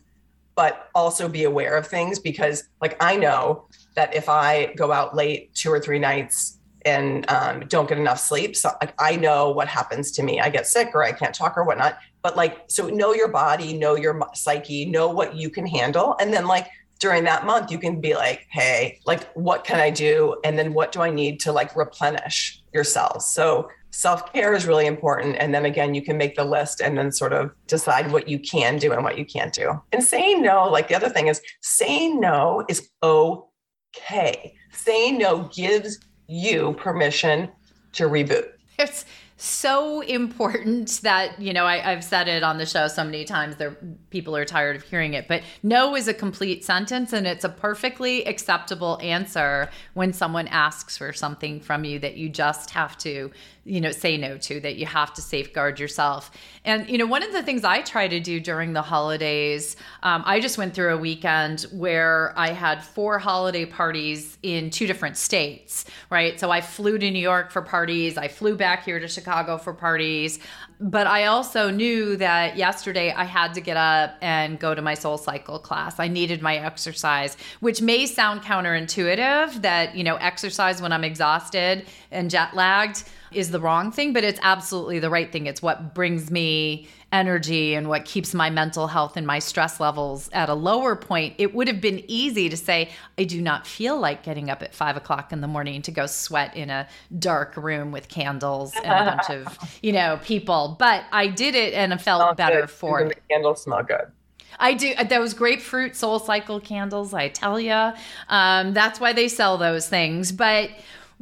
but 0.55 0.89
also 0.93 1.27
be 1.27 1.43
aware 1.43 1.75
of 1.75 1.87
things 1.87 2.19
because 2.19 2.63
like 2.81 2.95
I 3.01 3.15
know 3.15 3.65
that 3.95 4.15
if 4.15 4.29
I 4.29 4.73
go 4.75 4.91
out 4.91 5.15
late 5.15 5.53
two 5.53 5.71
or 5.71 5.79
three 5.79 5.99
nights 5.99 6.59
and 6.85 7.29
um, 7.29 7.61
don't 7.67 7.87
get 7.87 7.97
enough 7.97 8.19
sleep, 8.19 8.55
so 8.55 8.71
like 8.81 8.93
I 8.99 9.15
know 9.15 9.51
what 9.51 9.67
happens 9.67 10.11
to 10.11 10.23
me. 10.23 10.39
I 10.39 10.49
get 10.49 10.67
sick 10.67 10.89
or 10.93 11.03
I 11.03 11.11
can't 11.11 11.33
talk 11.33 11.57
or 11.57 11.63
whatnot. 11.63 11.97
But 12.21 12.35
like, 12.35 12.63
so 12.67 12.87
know 12.87 13.13
your 13.13 13.29
body, 13.29 13.73
know 13.73 13.95
your 13.95 14.21
psyche, 14.33 14.85
know 14.85 15.09
what 15.09 15.35
you 15.35 15.49
can 15.49 15.65
handle, 15.65 16.15
and 16.19 16.33
then 16.33 16.45
like 16.45 16.67
during 17.03 17.25
that 17.25 17.45
month 17.45 17.69
you 17.69 17.77
can 17.77 17.99
be 17.99 18.15
like 18.15 18.47
hey 18.49 18.97
like 19.05 19.29
what 19.33 19.65
can 19.65 19.77
i 19.81 19.89
do? 19.89 20.37
And 20.45 20.57
then 20.57 20.73
what 20.73 20.93
do 20.93 21.01
i 21.01 21.09
need 21.09 21.41
to 21.41 21.51
like 21.51 21.75
replenish 21.75 22.61
yourselves 22.73 23.25
so 23.25 23.69
self-care 23.93 24.53
is 24.55 24.65
really 24.65 24.87
important. 24.87 25.35
And 25.37 25.53
then 25.53 25.65
again 25.65 25.93
you 25.93 26.01
can 26.01 26.17
make 26.17 26.35
the 26.35 26.45
list 26.45 26.81
and 26.81 26.97
then 26.97 27.11
sort 27.11 27.33
of 27.33 27.51
decide 27.67 28.11
what 28.11 28.27
you 28.27 28.39
can 28.39 28.77
do 28.77 28.91
and 28.91 29.03
what 29.03 29.17
you 29.19 29.25
can't 29.25 29.53
do. 29.53 29.79
And 29.91 30.01
saying 30.01 30.41
no 30.41 30.67
like 30.67 30.87
the 30.87 30.95
other 30.95 31.09
thing 31.09 31.27
is 31.27 31.41
saying 31.61 32.19
no 32.19 32.65
is 32.69 32.89
okay. 33.03 34.55
Saying 34.71 35.17
no 35.17 35.49
gives 35.53 35.99
you 36.27 36.73
permission 36.79 37.49
to 37.93 38.05
reboot. 38.05 38.47
It's 38.79 39.05
so 39.43 39.99
important 39.99 40.87
that 41.03 41.39
you 41.39 41.51
know 41.51 41.65
I, 41.65 41.77
have 41.77 42.03
said 42.03 42.27
it 42.29 42.43
on 42.43 42.57
the 42.57 42.65
show 42.65 42.87
so 42.87 43.03
many 43.03 43.25
times 43.25 43.57
there 43.57 43.77
people 44.09 44.35
are 44.37 44.45
tired 44.45 44.77
of 44.77 44.83
hearing 44.83 45.13
it 45.13 45.27
but 45.27 45.43
no 45.61 45.95
is 45.95 46.07
a 46.07 46.13
complete 46.13 46.63
sentence 46.63 47.11
and 47.11 47.27
it's 47.27 47.43
a 47.43 47.49
perfectly 47.49 48.25
acceptable 48.25 48.97
answer 49.01 49.69
when 49.95 50.13
someone 50.13 50.47
asks 50.47 50.97
for 50.97 51.11
something 51.11 51.59
from 51.59 51.83
you 51.83 51.99
that 51.99 52.15
you 52.15 52.29
just 52.29 52.69
have 52.71 52.97
to 52.99 53.31
you 53.65 53.81
know 53.81 53.91
say 53.91 54.17
no 54.17 54.37
to 54.37 54.61
that 54.61 54.75
you 54.75 54.85
have 54.85 55.13
to 55.13 55.21
safeguard 55.21 55.79
yourself. 55.79 56.31
And 56.65 56.89
you 56.89 56.97
know 56.97 57.05
one 57.05 57.23
of 57.23 57.33
the 57.33 57.43
things 57.43 57.65
i 57.65 57.81
try 57.81 58.07
to 58.07 58.19
do 58.19 58.39
during 58.39 58.71
the 58.71 58.81
holidays 58.81 59.75
um, 60.03 60.23
i 60.25 60.39
just 60.39 60.57
went 60.57 60.73
through 60.73 60.93
a 60.93 60.97
weekend 60.97 61.61
where 61.73 62.33
i 62.37 62.51
had 62.51 62.81
four 62.83 63.19
holiday 63.19 63.65
parties 63.65 64.37
in 64.41 64.69
two 64.69 64.87
different 64.87 65.17
states 65.17 65.85
right? 66.09 66.39
So 66.39 66.49
i 66.49 66.61
flew 66.61 66.97
to 66.97 67.11
new 67.11 67.19
york 67.19 67.51
for 67.51 67.61
parties 67.61 68.17
i 68.17 68.27
flew 68.27 68.55
back 68.55 68.85
here 68.85 68.99
to 68.99 69.07
chicago 69.07 69.32
for 69.63 69.73
parties. 69.73 70.39
But 70.79 71.07
i 71.07 71.25
also 71.25 71.69
knew 71.69 72.17
that 72.17 72.57
yesterday 72.57 73.11
i 73.11 73.23
had 73.23 73.53
to 73.53 73.61
get 73.61 73.77
up 73.77 74.15
and 74.21 74.59
go 74.59 74.75
to 74.75 74.81
my 74.81 74.95
SoulCycle 74.95 75.61
class. 75.61 75.99
I 75.99 76.07
needed 76.07 76.41
my 76.41 76.57
exercise 76.57 77.37
which 77.59 77.81
may 77.81 78.05
sound 78.05 78.41
counterintuitive 78.41 79.61
that 79.61 79.95
you 79.95 80.03
know 80.03 80.15
exercise 80.15 80.81
when 80.81 80.91
i'm 80.91 81.03
exhausted 81.03 81.85
and 82.13 82.29
jet 82.29 82.55
lagged 82.55 83.03
is 83.31 83.51
the 83.51 83.59
wrong 83.59 83.91
thing, 83.91 84.13
but 84.13 84.23
it's 84.23 84.39
absolutely 84.43 84.99
the 84.99 85.09
right 85.09 85.31
thing. 85.31 85.47
It's 85.47 85.61
what 85.61 85.93
brings 85.93 86.29
me 86.29 86.87
energy 87.11 87.75
and 87.75 87.89
what 87.89 88.05
keeps 88.05 88.33
my 88.33 88.49
mental 88.49 88.87
health 88.87 89.17
and 89.17 89.25
my 89.25 89.39
stress 89.39 89.79
levels 89.79 90.29
at 90.33 90.49
a 90.49 90.53
lower 90.53 90.95
point. 90.95 91.35
It 91.37 91.53
would 91.53 91.67
have 91.67 91.81
been 91.81 92.03
easy 92.07 92.49
to 92.49 92.57
say, 92.57 92.89
I 93.17 93.23
do 93.23 93.41
not 93.41 93.67
feel 93.67 93.99
like 93.99 94.23
getting 94.23 94.49
up 94.49 94.61
at 94.61 94.73
five 94.73 94.97
o'clock 94.97 95.31
in 95.31 95.41
the 95.41 95.47
morning 95.47 95.81
to 95.83 95.91
go 95.91 96.05
sweat 96.05 96.55
in 96.55 96.69
a 96.69 96.87
dark 97.19 97.55
room 97.55 97.91
with 97.91 98.07
candles 98.07 98.73
and 98.83 98.85
a 98.85 99.11
bunch 99.11 99.29
of, 99.29 99.79
you 99.81 99.91
know, 99.91 100.19
people. 100.23 100.75
But 100.79 101.03
I 101.11 101.27
did 101.27 101.55
it 101.55 101.73
and 101.73 101.93
I 101.93 101.97
felt 101.97 102.37
better 102.37 102.61
good. 102.61 102.69
for 102.69 103.01
it. 103.01 103.09
The 103.09 103.33
candles 103.33 103.63
smell 103.63 103.83
good. 103.83 104.11
I 104.59 104.75
do 104.75 104.93
those 105.09 105.33
grapefruit 105.33 105.93
SoulCycle 105.93 106.63
candles. 106.63 107.13
I 107.13 107.29
tell 107.29 107.59
you, 107.59 107.91
um, 108.29 108.73
that's 108.73 108.99
why 108.99 109.13
they 109.13 109.27
sell 109.27 109.57
those 109.57 109.89
things. 109.89 110.31
But 110.31 110.69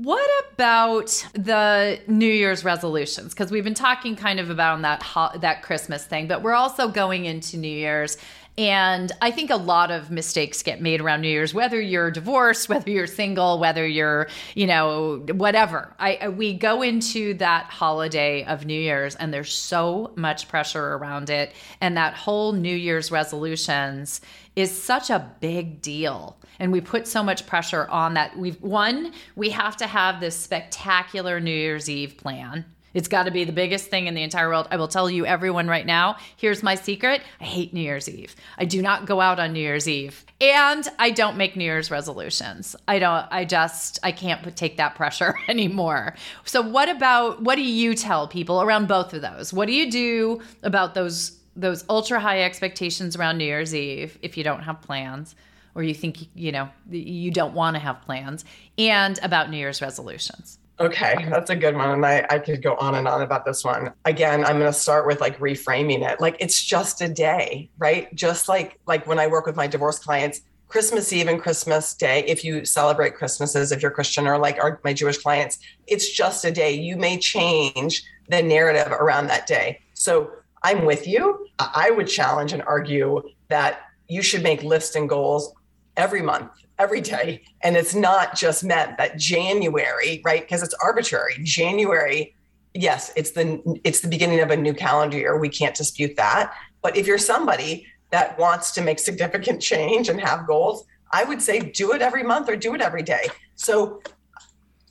what 0.04 0.30
about 0.54 1.08
the 1.34 2.00
New 2.08 2.26
Year's 2.26 2.64
resolutions? 2.64 3.34
Because 3.34 3.52
we've 3.52 3.64
been 3.64 3.76
talking 3.76 4.16
kind 4.16 4.40
of 4.40 4.50
about 4.50 4.82
that 4.82 5.04
ho- 5.04 5.38
that 5.40 5.62
Christmas 5.62 6.06
thing, 6.06 6.28
but 6.28 6.42
we're 6.42 6.54
also 6.54 6.88
going 6.88 7.26
into 7.26 7.58
New 7.58 7.68
Year's. 7.68 8.18
And 8.58 9.12
I 9.22 9.32
think 9.32 9.50
a 9.50 9.56
lot 9.56 9.92
of 9.92 10.12
mistakes 10.12 10.62
get 10.62 10.82
made 10.82 11.02
around 11.02 11.22
New 11.22 11.30
Year's, 11.30 11.54
whether 11.54 11.80
you're 11.80 12.12
divorced, 12.12 12.68
whether 12.68 12.90
you're 12.90 13.08
single, 13.08 13.60
whether 13.60 13.88
you're, 13.88 14.28
you 14.56 14.68
know, 14.68 15.24
whatever. 15.34 15.96
I 16.00 16.30
we 16.30 16.54
go 16.56 16.82
into 16.82 17.36
that 17.36 17.66
holiday 17.66 18.44
of 18.46 18.66
New 18.66 18.80
Year's 18.80 19.16
and 19.16 19.34
there's 19.34 19.54
so 19.54 20.14
much 20.16 20.48
pressure 20.48 20.96
around 20.96 21.30
it. 21.30 21.54
And 21.80 21.96
that 21.98 22.16
whole 22.16 22.54
New 22.54 22.76
Year's 22.76 23.12
resolutions 23.12 24.20
is 24.56 24.72
such 24.72 25.10
a 25.10 25.32
big 25.40 25.82
deal 25.82 26.38
and 26.60 26.72
we 26.72 26.82
put 26.82 27.08
so 27.08 27.24
much 27.24 27.48
pressure 27.48 27.88
on 27.88 28.14
that 28.14 28.38
we've 28.38 28.62
one 28.62 29.12
we 29.36 29.50
have 29.50 29.78
to 29.78 29.88
have 29.88 30.20
this 30.20 30.36
spectacular 30.36 31.40
new 31.40 31.52
year's 31.52 31.90
eve 31.90 32.18
plan 32.18 32.66
it's 32.94 33.08
got 33.08 33.24
to 33.24 33.32
be 33.32 33.44
the 33.44 33.52
biggest 33.52 33.88
thing 33.88 34.08
in 34.08 34.16
the 34.16 34.24
entire 34.24 34.50
world. 34.50 34.68
I 34.70 34.78
will 34.78 34.88
tell 34.88 35.10
you, 35.10 35.26
everyone, 35.26 35.68
right 35.68 35.86
now. 35.86 36.18
Here's 36.36 36.62
my 36.62 36.76
secret 36.76 37.22
I 37.40 37.44
hate 37.46 37.74
New 37.74 37.82
Year's 37.82 38.10
Eve. 38.10 38.36
I 38.58 38.66
do 38.66 38.82
not 38.82 39.06
go 39.06 39.22
out 39.22 39.40
on 39.40 39.54
New 39.54 39.60
Year's 39.60 39.88
Eve. 39.88 40.26
And 40.40 40.88
I 41.00 41.12
don't 41.12 41.38
make 41.38 41.56
New 41.56 41.64
Year's 41.64 41.92
resolutions. 41.92 42.76
I 42.88 43.00
don't, 43.00 43.26
I 43.32 43.46
just, 43.46 44.00
I 44.04 44.12
can't 44.12 44.56
take 44.58 44.78
that 44.78 44.96
pressure 44.96 45.36
anymore. 45.48 46.16
So, 46.46 46.62
what 46.62 46.90
about, 46.90 47.42
what 47.42 47.56
do 47.56 47.64
you 47.64 47.96
tell 47.96 48.28
people 48.28 48.62
around 48.62 48.88
both 48.88 49.14
of 49.14 49.22
those? 49.22 49.54
What 49.54 49.68
do 49.68 49.74
you 49.74 49.90
do 49.90 50.42
about 50.64 50.94
those? 50.94 51.38
Those 51.56 51.84
ultra 51.90 52.20
high 52.20 52.44
expectations 52.44 53.16
around 53.16 53.38
New 53.38 53.46
Year's 53.46 53.76
Eve 53.76 54.18
if 54.22 54.38
you 54.38 54.44
don't 54.44 54.64
have 54.64 54.82
plans 54.82 55.36
or 55.76 55.84
you 55.84 55.94
think 55.94 56.28
you 56.36 56.52
know 56.52 56.70
you 56.90 57.32
don't 57.32 57.54
want 57.54 57.76
to 57.76 57.80
have 57.80 58.02
plans 58.02 58.46
and 58.78 59.20
about 59.24 59.50
New 59.50 59.58
Year's 59.58 59.82
resolutions. 59.82 60.58
Okay, 60.80 61.26
that's 61.30 61.52
a 61.52 61.56
good 61.56 61.76
one. 61.76 61.92
And 61.92 62.06
I, 62.06 62.26
I 62.30 62.40
could 62.40 62.64
go 62.64 62.76
on 62.78 62.96
and 62.96 63.08
on 63.08 63.22
about 63.22 63.46
this 63.46 63.64
one. 63.64 63.94
Again, 64.06 64.44
I'm 64.44 64.58
gonna 64.58 64.74
start 64.74 65.06
with 65.06 65.22
like 65.22 65.38
reframing 65.40 66.10
it. 66.10 66.20
Like 66.20 66.38
it's 66.40 66.64
just 66.64 67.02
a 67.02 67.08
day, 67.08 67.70
right? 67.78 68.14
Just 68.16 68.50
like 68.50 68.80
like 68.88 69.06
when 69.06 69.20
I 69.20 69.28
work 69.28 69.46
with 69.46 69.56
my 69.56 69.68
divorce 69.68 70.00
clients, 70.00 70.42
Christmas 70.68 71.12
Eve 71.14 71.28
and 71.28 71.40
Christmas 71.40 71.94
Day, 71.94 72.24
if 72.26 72.44
you 72.44 72.66
celebrate 72.66 73.16
Christmases, 73.16 73.72
if 73.72 73.82
you're 73.82 73.92
Christian 73.92 74.26
or 74.26 74.40
like 74.40 74.58
our, 74.58 74.80
my 74.84 74.94
Jewish 74.94 75.18
clients, 75.18 75.60
it's 75.86 76.10
just 76.10 76.46
a 76.46 76.52
day. 76.52 76.72
You 76.72 76.96
may 76.96 77.18
change 77.18 78.04
the 78.30 78.42
narrative 78.42 78.92
around 78.92 79.28
that 79.28 79.46
day. 79.46 79.82
So 79.94 80.32
I'm 80.64 80.86
with 80.86 81.08
you. 81.08 81.48
I 81.60 81.92
would 81.92 82.08
challenge 82.08 82.54
and 82.54 82.62
argue 82.64 83.22
that 83.50 83.82
you 84.08 84.22
should 84.22 84.44
make 84.44 84.64
lists 84.64 84.96
and 84.96 85.08
goals 85.10 85.54
every 85.98 86.22
month, 86.22 86.52
every 86.78 87.02
day. 87.02 87.44
And 87.62 87.76
it's 87.76 87.96
not 87.96 88.36
just 88.36 88.64
meant 88.64 88.98
that 88.98 89.18
January, 89.18 90.22
right? 90.24 90.42
Because 90.42 90.64
it's 90.64 90.74
arbitrary. 90.76 91.36
January, 91.44 92.36
yes, 92.74 93.12
it's 93.16 93.32
the 93.32 93.62
it's 93.84 94.02
the 94.02 94.08
beginning 94.08 94.40
of 94.40 94.52
a 94.52 94.58
new 94.58 94.74
calendar 94.74 95.18
year. 95.18 95.38
We 95.38 95.50
can't 95.50 95.76
dispute 95.76 96.16
that. 96.18 96.54
But 96.82 96.96
if 96.98 97.08
you're 97.08 97.18
somebody 97.18 97.88
that 98.12 98.38
wants 98.38 98.72
to 98.72 98.82
make 98.82 99.00
significant 99.00 99.62
change 99.62 100.10
and 100.10 100.20
have 100.20 100.46
goals, 100.46 100.86
I 101.12 101.24
would 101.24 101.42
say 101.42 101.60
do 101.60 101.94
it 101.94 102.02
every 102.02 102.24
month 102.24 102.50
or 102.50 102.56
do 102.56 102.76
it 102.76 102.82
every 102.82 103.04
day. 103.04 103.28
So 103.56 104.02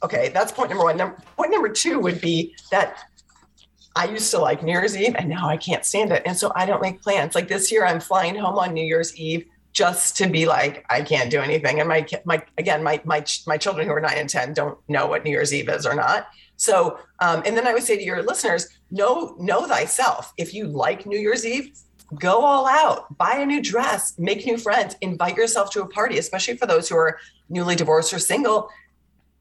okay, 0.02 0.30
that's 0.30 0.52
point 0.52 0.70
number 0.70 0.84
one. 0.84 0.96
Number, 0.96 1.16
point 1.36 1.50
number 1.50 1.68
two 1.68 1.98
would 2.00 2.20
be 2.20 2.54
that 2.70 3.09
I 3.96 4.06
used 4.06 4.30
to 4.30 4.38
like 4.38 4.62
New 4.62 4.72
Year's 4.72 4.96
Eve 4.96 5.16
and 5.16 5.28
now 5.28 5.48
I 5.48 5.56
can't 5.56 5.84
stand 5.84 6.12
it. 6.12 6.22
And 6.24 6.36
so 6.36 6.52
I 6.54 6.64
don't 6.64 6.80
make 6.80 7.02
plans. 7.02 7.34
Like 7.34 7.48
this 7.48 7.72
year, 7.72 7.84
I'm 7.84 8.00
flying 8.00 8.36
home 8.36 8.58
on 8.58 8.72
New 8.72 8.84
Year's 8.84 9.16
Eve 9.16 9.46
just 9.72 10.16
to 10.16 10.28
be 10.28 10.46
like, 10.46 10.84
I 10.90 11.02
can't 11.02 11.30
do 11.30 11.40
anything. 11.40 11.80
And 11.80 11.88
my, 11.88 12.06
my, 12.24 12.42
again, 12.58 12.82
my, 12.82 13.00
my, 13.04 13.24
my 13.46 13.56
children 13.56 13.86
who 13.86 13.92
are 13.92 14.00
nine 14.00 14.18
and 14.18 14.28
10 14.28 14.54
don't 14.54 14.78
know 14.88 15.06
what 15.06 15.24
New 15.24 15.30
Year's 15.30 15.54
Eve 15.54 15.68
is 15.68 15.86
or 15.86 15.94
not. 15.94 16.28
So, 16.56 16.98
um, 17.20 17.42
and 17.46 17.56
then 17.56 17.66
I 17.66 17.72
would 17.72 17.82
say 17.82 17.96
to 17.96 18.02
your 18.02 18.22
listeners, 18.22 18.68
know, 18.90 19.34
know 19.38 19.66
thyself. 19.66 20.32
If 20.36 20.52
you 20.54 20.66
like 20.66 21.06
New 21.06 21.18
Year's 21.18 21.46
Eve, 21.46 21.72
go 22.18 22.40
all 22.44 22.66
out, 22.66 23.16
buy 23.16 23.36
a 23.36 23.46
new 23.46 23.62
dress, 23.62 24.18
make 24.18 24.44
new 24.44 24.58
friends, 24.58 24.96
invite 25.00 25.36
yourself 25.36 25.70
to 25.70 25.82
a 25.82 25.86
party, 25.86 26.18
especially 26.18 26.56
for 26.56 26.66
those 26.66 26.88
who 26.88 26.96
are 26.96 27.18
newly 27.48 27.76
divorced 27.76 28.12
or 28.12 28.18
single. 28.18 28.68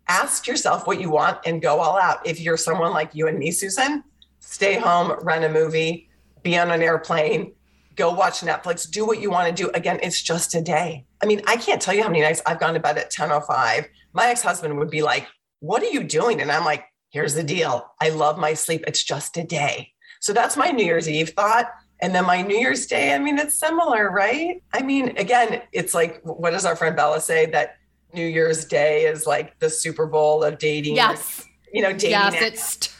Ask 0.07 0.47
yourself 0.47 0.87
what 0.87 1.01
you 1.01 1.09
want 1.09 1.39
and 1.45 1.61
go 1.61 1.79
all 1.79 1.97
out. 1.97 2.25
If 2.25 2.39
you're 2.39 2.57
someone 2.57 2.93
like 2.93 3.13
you 3.13 3.27
and 3.27 3.37
me, 3.37 3.51
Susan, 3.51 4.03
stay 4.49 4.75
home, 4.75 5.15
rent 5.21 5.45
a 5.45 5.49
movie, 5.49 6.09
be 6.41 6.57
on 6.57 6.71
an 6.71 6.81
airplane, 6.81 7.53
go 7.95 8.11
watch 8.11 8.41
Netflix, 8.41 8.89
do 8.89 9.05
what 9.05 9.21
you 9.21 9.29
want 9.29 9.47
to 9.47 9.63
do. 9.63 9.69
Again, 9.75 9.99
it's 10.01 10.21
just 10.21 10.55
a 10.55 10.61
day. 10.61 11.05
I 11.21 11.27
mean, 11.27 11.41
I 11.45 11.55
can't 11.57 11.81
tell 11.81 11.93
you 11.93 12.01
how 12.01 12.09
many 12.09 12.21
nights 12.21 12.41
I've 12.45 12.59
gone 12.59 12.73
to 12.73 12.79
bed 12.79 12.97
at 12.97 13.11
10:05. 13.11 13.85
My 14.13 14.27
ex-husband 14.27 14.77
would 14.79 14.89
be 14.89 15.03
like, 15.03 15.27
"What 15.59 15.83
are 15.83 15.89
you 15.89 16.03
doing?" 16.03 16.41
And 16.41 16.51
I'm 16.51 16.65
like, 16.65 16.85
"Here's 17.09 17.35
the 17.35 17.43
deal. 17.43 17.93
I 18.01 18.09
love 18.09 18.37
my 18.39 18.53
sleep. 18.55 18.83
It's 18.87 19.03
just 19.03 19.37
a 19.37 19.43
day." 19.43 19.93
So 20.19 20.33
that's 20.33 20.57
my 20.57 20.71
New 20.71 20.85
Year's 20.85 21.07
Eve 21.07 21.29
thought. 21.29 21.69
And 22.01 22.15
then 22.15 22.25
my 22.25 22.41
New 22.41 22.57
Year's 22.57 22.87
Day, 22.87 23.13
I 23.13 23.19
mean, 23.19 23.37
it's 23.37 23.59
similar, 23.59 24.09
right? 24.09 24.63
I 24.73 24.81
mean, 24.81 25.17
again, 25.17 25.61
it's 25.73 25.93
like, 25.93 26.21
what 26.23 26.51
does 26.51 26.65
our 26.65 26.75
friend 26.75 26.95
Bella 26.95 27.19
say? 27.19 27.45
That 27.45 27.75
New 28.13 28.25
Year's 28.25 28.63
Day 28.65 29.03
is 29.03 29.27
like 29.27 29.59
the 29.59 29.69
Super 29.69 30.07
Bowl 30.07 30.43
of 30.43 30.57
dating. 30.57 30.95
Yes. 30.95 31.45
You 31.73 31.81
know, 31.81 31.91
dating. 31.91 32.11
Yes, 32.11 32.35
it's 32.41 32.95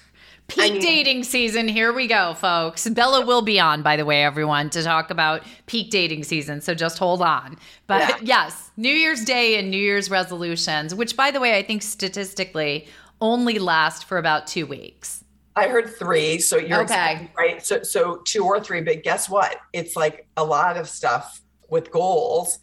Peak 0.49 0.59
I 0.59 0.69
mean, 0.71 0.81
dating 0.81 1.23
season. 1.23 1.67
Here 1.67 1.93
we 1.93 2.07
go, 2.07 2.33
folks. 2.33 2.89
Bella 2.89 3.23
will 3.23 3.43
be 3.43 3.59
on, 3.59 3.83
by 3.83 3.95
the 3.95 4.03
way, 4.03 4.23
everyone, 4.23 4.71
to 4.71 4.81
talk 4.81 5.11
about 5.11 5.43
peak 5.67 5.91
dating 5.91 6.23
season. 6.23 6.59
So 6.59 6.73
just 6.73 6.97
hold 6.97 7.21
on. 7.21 7.57
But 7.85 8.01
yeah. 8.01 8.17
yes, 8.23 8.71
New 8.75 8.91
Year's 8.91 9.23
Day 9.23 9.59
and 9.59 9.69
New 9.69 9.77
Year's 9.77 10.09
resolutions, 10.09 10.95
which, 10.95 11.15
by 11.15 11.29
the 11.29 11.39
way, 11.39 11.55
I 11.55 11.61
think 11.61 11.83
statistically 11.83 12.87
only 13.21 13.59
last 13.59 14.05
for 14.05 14.17
about 14.17 14.47
two 14.47 14.65
weeks. 14.65 15.23
I 15.55 15.67
heard 15.67 15.89
three. 15.89 16.39
So 16.39 16.57
you're 16.57 16.81
okay. 16.81 17.11
Exactly 17.11 17.29
right. 17.37 17.63
So, 17.63 17.83
so 17.83 18.21
two 18.25 18.43
or 18.43 18.59
three. 18.59 18.81
But 18.81 19.03
guess 19.03 19.29
what? 19.29 19.57
It's 19.73 19.95
like 19.95 20.27
a 20.35 20.43
lot 20.43 20.77
of 20.77 20.89
stuff 20.89 21.41
with 21.69 21.91
goals. 21.91 22.59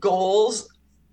Goals, 0.00 0.68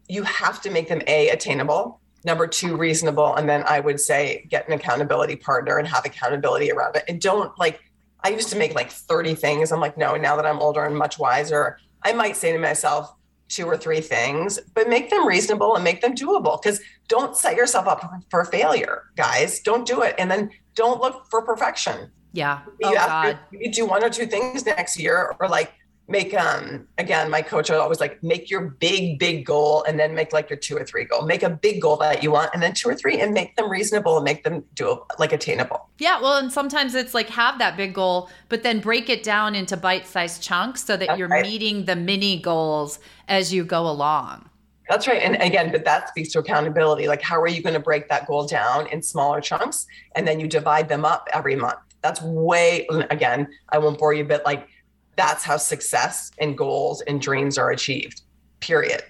you 0.07 0.23
have 0.23 0.59
to 0.61 0.71
make 0.71 0.89
them 0.89 1.01
A, 1.05 1.29
attainable 1.29 1.99
number 2.25 2.47
two 2.47 2.75
reasonable 2.77 3.35
and 3.35 3.47
then 3.49 3.63
i 3.67 3.79
would 3.79 3.99
say 3.99 4.45
get 4.49 4.67
an 4.67 4.73
accountability 4.73 5.35
partner 5.35 5.77
and 5.77 5.87
have 5.87 6.05
accountability 6.05 6.71
around 6.71 6.95
it. 6.95 7.03
And 7.07 7.19
don't 7.21 7.57
like 7.59 7.79
i 8.23 8.29
used 8.29 8.49
to 8.49 8.57
make 8.57 8.73
like 8.75 8.91
30 8.91 9.35
things. 9.35 9.71
I'm 9.71 9.79
like 9.79 9.97
no 9.97 10.15
now 10.15 10.35
that 10.35 10.45
i'm 10.45 10.59
older 10.59 10.83
and 10.85 10.95
much 10.97 11.19
wiser 11.19 11.77
i 12.03 12.13
might 12.13 12.35
say 12.35 12.51
to 12.51 12.59
myself 12.59 13.13
two 13.49 13.65
or 13.65 13.77
three 13.77 14.01
things 14.01 14.59
but 14.73 14.89
make 14.89 15.09
them 15.09 15.27
reasonable 15.27 15.75
and 15.75 15.83
make 15.83 16.01
them 16.01 16.15
doable. 16.15 16.61
Because 16.61 16.81
don't 17.07 17.37
set 17.37 17.55
yourself 17.55 17.87
up 17.87 18.03
for 18.29 18.45
failure 18.45 19.03
guys. 19.15 19.59
Don't 19.59 19.85
do 19.85 20.01
it. 20.01 20.15
And 20.17 20.29
then 20.29 20.49
don't 20.75 20.99
look 20.99 21.25
for 21.29 21.41
perfection. 21.41 22.09
Yeah. 22.31 22.61
You 22.79 22.89
oh, 22.89 22.93
God. 22.95 23.37
To, 23.51 23.57
you 23.57 23.71
do 23.71 23.85
one 23.85 24.03
or 24.03 24.09
two 24.09 24.25
things 24.25 24.65
next 24.65 24.99
year 24.99 25.35
or 25.39 25.47
like 25.47 25.73
make 26.13 26.33
um 26.35 26.87
again 26.99 27.27
my 27.31 27.41
coach 27.41 27.71
would 27.71 27.79
always 27.79 27.99
like 27.99 28.21
make 28.21 28.51
your 28.51 28.61
big 28.61 29.17
big 29.17 29.43
goal 29.45 29.83
and 29.87 29.99
then 29.99 30.13
make 30.13 30.31
like 30.31 30.47
your 30.47 30.57
two 30.57 30.77
or 30.77 30.85
three 30.85 31.03
goal 31.03 31.23
make 31.23 31.41
a 31.41 31.49
big 31.49 31.81
goal 31.81 31.97
that 31.97 32.21
you 32.21 32.29
want 32.31 32.51
and 32.53 32.61
then 32.61 32.71
two 32.71 32.87
or 32.87 32.93
three 32.93 33.19
and 33.19 33.33
make 33.33 33.55
them 33.55 33.67
reasonable 33.67 34.15
and 34.17 34.23
make 34.23 34.43
them 34.43 34.63
do 34.75 35.01
like 35.17 35.33
attainable 35.33 35.89
yeah 35.97 36.21
well 36.21 36.37
and 36.37 36.51
sometimes 36.53 36.93
it's 36.93 37.15
like 37.15 37.27
have 37.29 37.57
that 37.57 37.75
big 37.75 37.95
goal 37.95 38.29
but 38.47 38.61
then 38.61 38.79
break 38.79 39.09
it 39.09 39.23
down 39.23 39.55
into 39.55 39.75
bite-sized 39.75 40.41
chunks 40.41 40.85
so 40.85 40.95
that 40.95 41.07
That's 41.07 41.17
you're 41.17 41.27
right. 41.27 41.41
meeting 41.41 41.85
the 41.85 41.95
mini 41.95 42.39
goals 42.39 42.99
as 43.27 43.51
you 43.51 43.63
go 43.65 43.89
along 43.89 44.47
that's 44.89 45.07
right. 45.07 45.21
And 45.21 45.41
again, 45.41 45.71
but 45.71 45.85
that 45.85 46.09
speaks 46.09 46.33
to 46.33 46.39
accountability. 46.39 47.07
Like, 47.07 47.21
how 47.21 47.39
are 47.41 47.47
you 47.47 47.63
going 47.63 47.73
to 47.73 47.79
break 47.79 48.09
that 48.09 48.27
goal 48.27 48.45
down 48.45 48.85
in 48.87 49.01
smaller 49.01 49.39
chunks? 49.39 49.87
And 50.13 50.27
then 50.27 50.41
you 50.41 50.47
divide 50.47 50.89
them 50.89 51.05
up 51.05 51.29
every 51.31 51.55
month. 51.55 51.79
That's 52.01 52.21
way, 52.21 52.85
again, 53.09 53.47
I 53.69 53.77
won't 53.77 53.97
bore 53.97 54.13
you, 54.13 54.25
but 54.25 54.43
like 54.43 54.67
that's 55.15 55.43
how 55.43 55.57
success 55.57 56.31
and 56.39 56.57
goals 56.57 57.01
and 57.01 57.21
dreams 57.21 57.57
are 57.57 57.71
achieved 57.71 58.21
period 58.59 59.03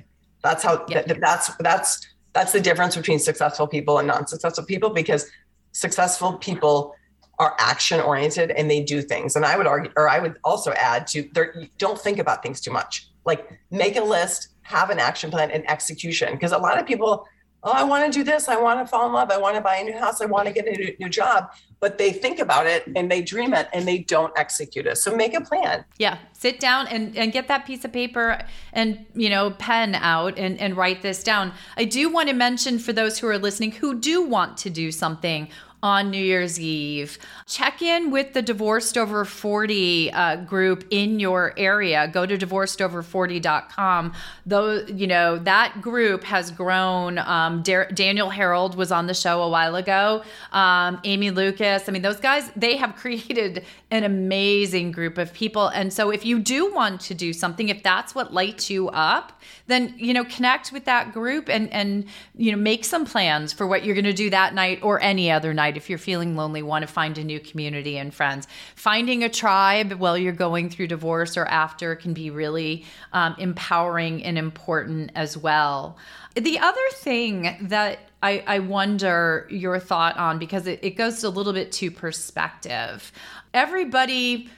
that's 0.43 0.63
how 0.63 0.77
th- 0.85 1.05
that's 1.19 1.55
that's 1.57 2.07
that's 2.33 2.51
the 2.51 2.59
difference 2.59 2.95
between 2.95 3.19
successful 3.19 3.67
people 3.67 3.99
and 3.99 4.07
non-successful 4.07 4.65
people 4.65 4.89
because 4.89 5.29
successful 5.71 6.33
people 6.37 6.95
are 7.39 7.55
action 7.59 7.99
oriented 7.99 8.51
and 8.51 8.69
they 8.69 8.83
do 8.83 9.01
things 9.01 9.35
and 9.35 9.45
i 9.45 9.57
would 9.57 9.67
argue 9.67 9.91
or 9.95 10.09
i 10.09 10.19
would 10.19 10.37
also 10.43 10.71
add 10.73 11.07
to 11.07 11.29
don't 11.77 11.99
think 11.99 12.19
about 12.19 12.43
things 12.43 12.59
too 12.59 12.71
much 12.71 13.09
like 13.25 13.59
make 13.71 13.95
a 13.95 14.01
list 14.01 14.49
have 14.63 14.89
an 14.89 14.99
action 14.99 15.29
plan 15.29 15.51
and 15.51 15.69
execution 15.69 16.33
because 16.33 16.51
a 16.51 16.57
lot 16.57 16.79
of 16.79 16.85
people 16.85 17.27
oh, 17.63 17.71
I 17.71 17.83
want 17.83 18.11
to 18.11 18.17
do 18.17 18.23
this. 18.23 18.47
I 18.49 18.57
want 18.57 18.79
to 18.79 18.85
fall 18.85 19.05
in 19.07 19.13
love. 19.13 19.31
I 19.31 19.37
want 19.37 19.55
to 19.55 19.61
buy 19.61 19.77
a 19.77 19.83
new 19.83 19.97
house. 19.97 20.21
I 20.21 20.25
want 20.25 20.47
to 20.47 20.53
get 20.53 20.67
a 20.67 20.71
new, 20.71 20.95
new 20.99 21.09
job. 21.09 21.51
But 21.83 21.97
they 21.97 22.13
think 22.13 22.39
about 22.39 22.65
it 22.65 22.87
and 22.95 23.11
they 23.11 23.21
dream 23.21 23.53
it 23.53 23.67
and 23.73 23.85
they 23.85 23.97
don't 23.97 24.31
execute 24.37 24.85
it. 24.85 24.97
So 24.97 25.13
make 25.13 25.33
a 25.33 25.41
plan. 25.41 25.83
Yeah. 25.97 26.17
Sit 26.31 26.61
down 26.61 26.87
and, 26.87 27.17
and 27.17 27.33
get 27.33 27.49
that 27.49 27.65
piece 27.65 27.83
of 27.83 27.91
paper 27.91 28.39
and, 28.71 29.05
you 29.13 29.29
know, 29.29 29.51
pen 29.51 29.93
out 29.95 30.39
and, 30.39 30.57
and 30.61 30.77
write 30.77 31.01
this 31.01 31.23
down. 31.23 31.51
I 31.75 31.83
do 31.83 32.09
want 32.09 32.29
to 32.29 32.35
mention 32.35 32.79
for 32.79 32.93
those 32.93 33.19
who 33.19 33.27
are 33.27 33.37
listening 33.37 33.73
who 33.73 33.99
do 33.99 34.21
want 34.21 34.55
to 34.59 34.69
do 34.69 34.93
something 34.93 35.49
on 35.83 36.09
New 36.09 36.23
Year's 36.23 36.57
Eve. 36.59 37.19
Check 37.45 37.81
in 37.81 38.09
with 38.09 38.31
the 38.31 38.41
Divorced 38.41 38.97
Over 38.97 39.25
40 39.25 40.11
uh, 40.13 40.37
group 40.37 40.85
in 40.89 41.19
your 41.19 41.53
area. 41.57 42.07
Go 42.07 42.25
to 42.25 42.37
divorcedover40.com. 42.37 44.13
Though, 44.45 44.85
you 44.85 45.07
know, 45.07 45.37
that 45.39 45.81
group 45.81 46.23
has 46.23 46.51
grown. 46.51 47.19
Um, 47.19 47.61
Daniel 47.63 48.29
Harold 48.29 48.75
was 48.75 48.93
on 48.93 49.07
the 49.07 49.13
show 49.13 49.43
a 49.43 49.49
while 49.49 49.75
ago. 49.75 50.23
Um, 50.53 51.01
Amy 51.03 51.31
Lucas. 51.31 51.89
I 51.89 51.91
mean, 51.91 52.01
those 52.01 52.21
guys, 52.21 52.49
they 52.55 52.77
have 52.77 52.95
created 53.03 53.65
an 53.91 54.05
amazing 54.05 54.93
group 54.93 55.17
of 55.17 55.33
people. 55.33 55.67
And 55.67 55.91
so 55.91 56.11
if 56.11 56.25
you 56.25 56.39
do 56.39 56.73
want 56.73 57.01
to 57.01 57.13
do 57.13 57.33
something, 57.33 57.67
if 57.67 57.83
that's 57.83 58.15
what 58.15 58.33
lights 58.33 58.69
you 58.69 58.87
up, 58.89 59.41
then, 59.67 59.93
you 59.97 60.13
know, 60.13 60.23
connect 60.23 60.71
with 60.71 60.85
that 60.85 61.11
group 61.11 61.49
and, 61.49 61.71
and, 61.71 62.05
you 62.37 62.51
know, 62.51 62.57
make 62.57 62.85
some 62.85 63.05
plans 63.05 63.51
for 63.51 63.67
what 63.67 63.83
you're 63.83 63.95
going 63.95 64.05
to 64.05 64.13
do 64.13 64.29
that 64.29 64.53
night 64.53 64.79
or 64.81 65.01
any 65.01 65.29
other 65.29 65.53
night 65.53 65.72
if 65.77 65.89
you're 65.89 65.99
feeling 65.99 66.35
lonely, 66.35 66.61
want 66.61 66.83
to 66.83 66.87
find 66.91 67.17
a 67.17 67.23
new 67.23 67.39
community 67.39 67.97
and 67.97 68.13
friends. 68.13 68.47
Finding 68.75 69.23
a 69.23 69.29
tribe 69.29 69.93
while 69.93 70.17
you're 70.17 70.33
going 70.33 70.69
through 70.69 70.87
divorce 70.87 71.37
or 71.37 71.45
after 71.45 71.95
can 71.95 72.13
be 72.13 72.29
really 72.29 72.85
um, 73.11 73.35
empowering 73.37 74.23
and 74.23 74.37
important 74.37 75.11
as 75.15 75.37
well. 75.37 75.97
The 76.35 76.59
other 76.59 76.89
thing 76.93 77.55
that 77.61 77.99
I, 78.23 78.43
I 78.47 78.59
wonder 78.59 79.47
your 79.49 79.79
thought 79.79 80.17
on, 80.17 80.39
because 80.39 80.65
it, 80.65 80.79
it 80.81 80.91
goes 80.91 81.23
a 81.23 81.29
little 81.29 81.53
bit 81.53 81.71
to 81.73 81.91
perspective. 81.91 83.11
Everybody 83.53 84.49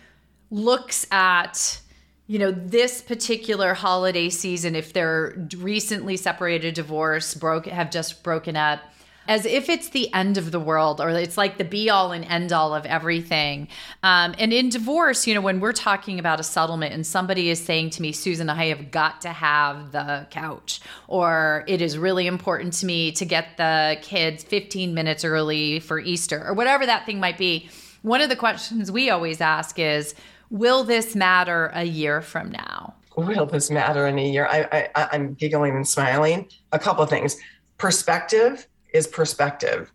looks 0.51 1.08
at 1.12 1.82
you 2.28 2.39
know 2.39 2.51
this 2.51 3.01
particular 3.01 3.73
holiday 3.73 4.30
season 4.30 4.75
if 4.75 4.93
they're 4.93 5.47
recently 5.58 6.17
separated 6.17 6.73
divorce 6.73 7.34
broke 7.36 7.65
have 7.65 7.91
just 7.91 8.23
broken 8.23 8.56
up 8.56 8.80
as 9.27 9.45
if 9.45 9.69
it's 9.69 9.89
the 9.89 10.13
end 10.13 10.38
of 10.38 10.51
the 10.51 10.59
world 10.59 11.01
or 11.01 11.09
it's 11.09 11.38
like 11.38 11.57
the 11.57 11.63
be 11.63 11.89
all 11.89 12.11
and 12.11 12.25
end 12.25 12.51
all 12.51 12.73
of 12.73 12.85
everything. 12.85 13.67
Um, 14.03 14.35
and 14.38 14.53
in 14.53 14.69
divorce, 14.69 15.27
you 15.27 15.33
know, 15.33 15.41
when 15.41 15.59
we're 15.59 15.73
talking 15.73 16.19
about 16.19 16.39
a 16.39 16.43
settlement 16.43 16.93
and 16.93 17.05
somebody 17.05 17.49
is 17.49 17.59
saying 17.59 17.91
to 17.91 18.01
me, 18.01 18.11
Susan, 18.11 18.49
I 18.49 18.65
have 18.67 18.91
got 18.91 19.21
to 19.21 19.29
have 19.29 19.91
the 19.91 20.27
couch, 20.29 20.79
or 21.07 21.63
it 21.67 21.81
is 21.81 21.97
really 21.97 22.27
important 22.27 22.73
to 22.73 22.85
me 22.85 23.11
to 23.13 23.25
get 23.25 23.57
the 23.57 23.97
kids 24.01 24.43
15 24.43 24.93
minutes 24.93 25.23
early 25.23 25.79
for 25.79 25.99
Easter, 25.99 26.45
or 26.45 26.53
whatever 26.53 26.85
that 26.85 27.05
thing 27.05 27.19
might 27.19 27.38
be. 27.38 27.69
One 28.01 28.21
of 28.21 28.29
the 28.29 28.35
questions 28.35 28.91
we 28.91 29.09
always 29.09 29.41
ask 29.41 29.79
is, 29.79 30.13
Will 30.51 30.83
this 30.83 31.15
matter 31.15 31.71
a 31.73 31.83
year 31.83 32.21
from 32.21 32.51
now? 32.51 32.93
Will 33.17 33.47
this 33.47 33.71
matter 33.71 34.05
in 34.07 34.19
a 34.19 34.29
year? 34.29 34.45
I, 34.49 34.89
I, 34.95 35.07
I'm 35.11 35.33
giggling 35.33 35.75
and 35.75 35.88
smiling. 35.88 36.47
A 36.71 36.77
couple 36.77 37.03
of 37.03 37.09
things. 37.09 37.35
Perspective 37.77 38.67
is 38.95 39.08
perspective. 39.08 39.91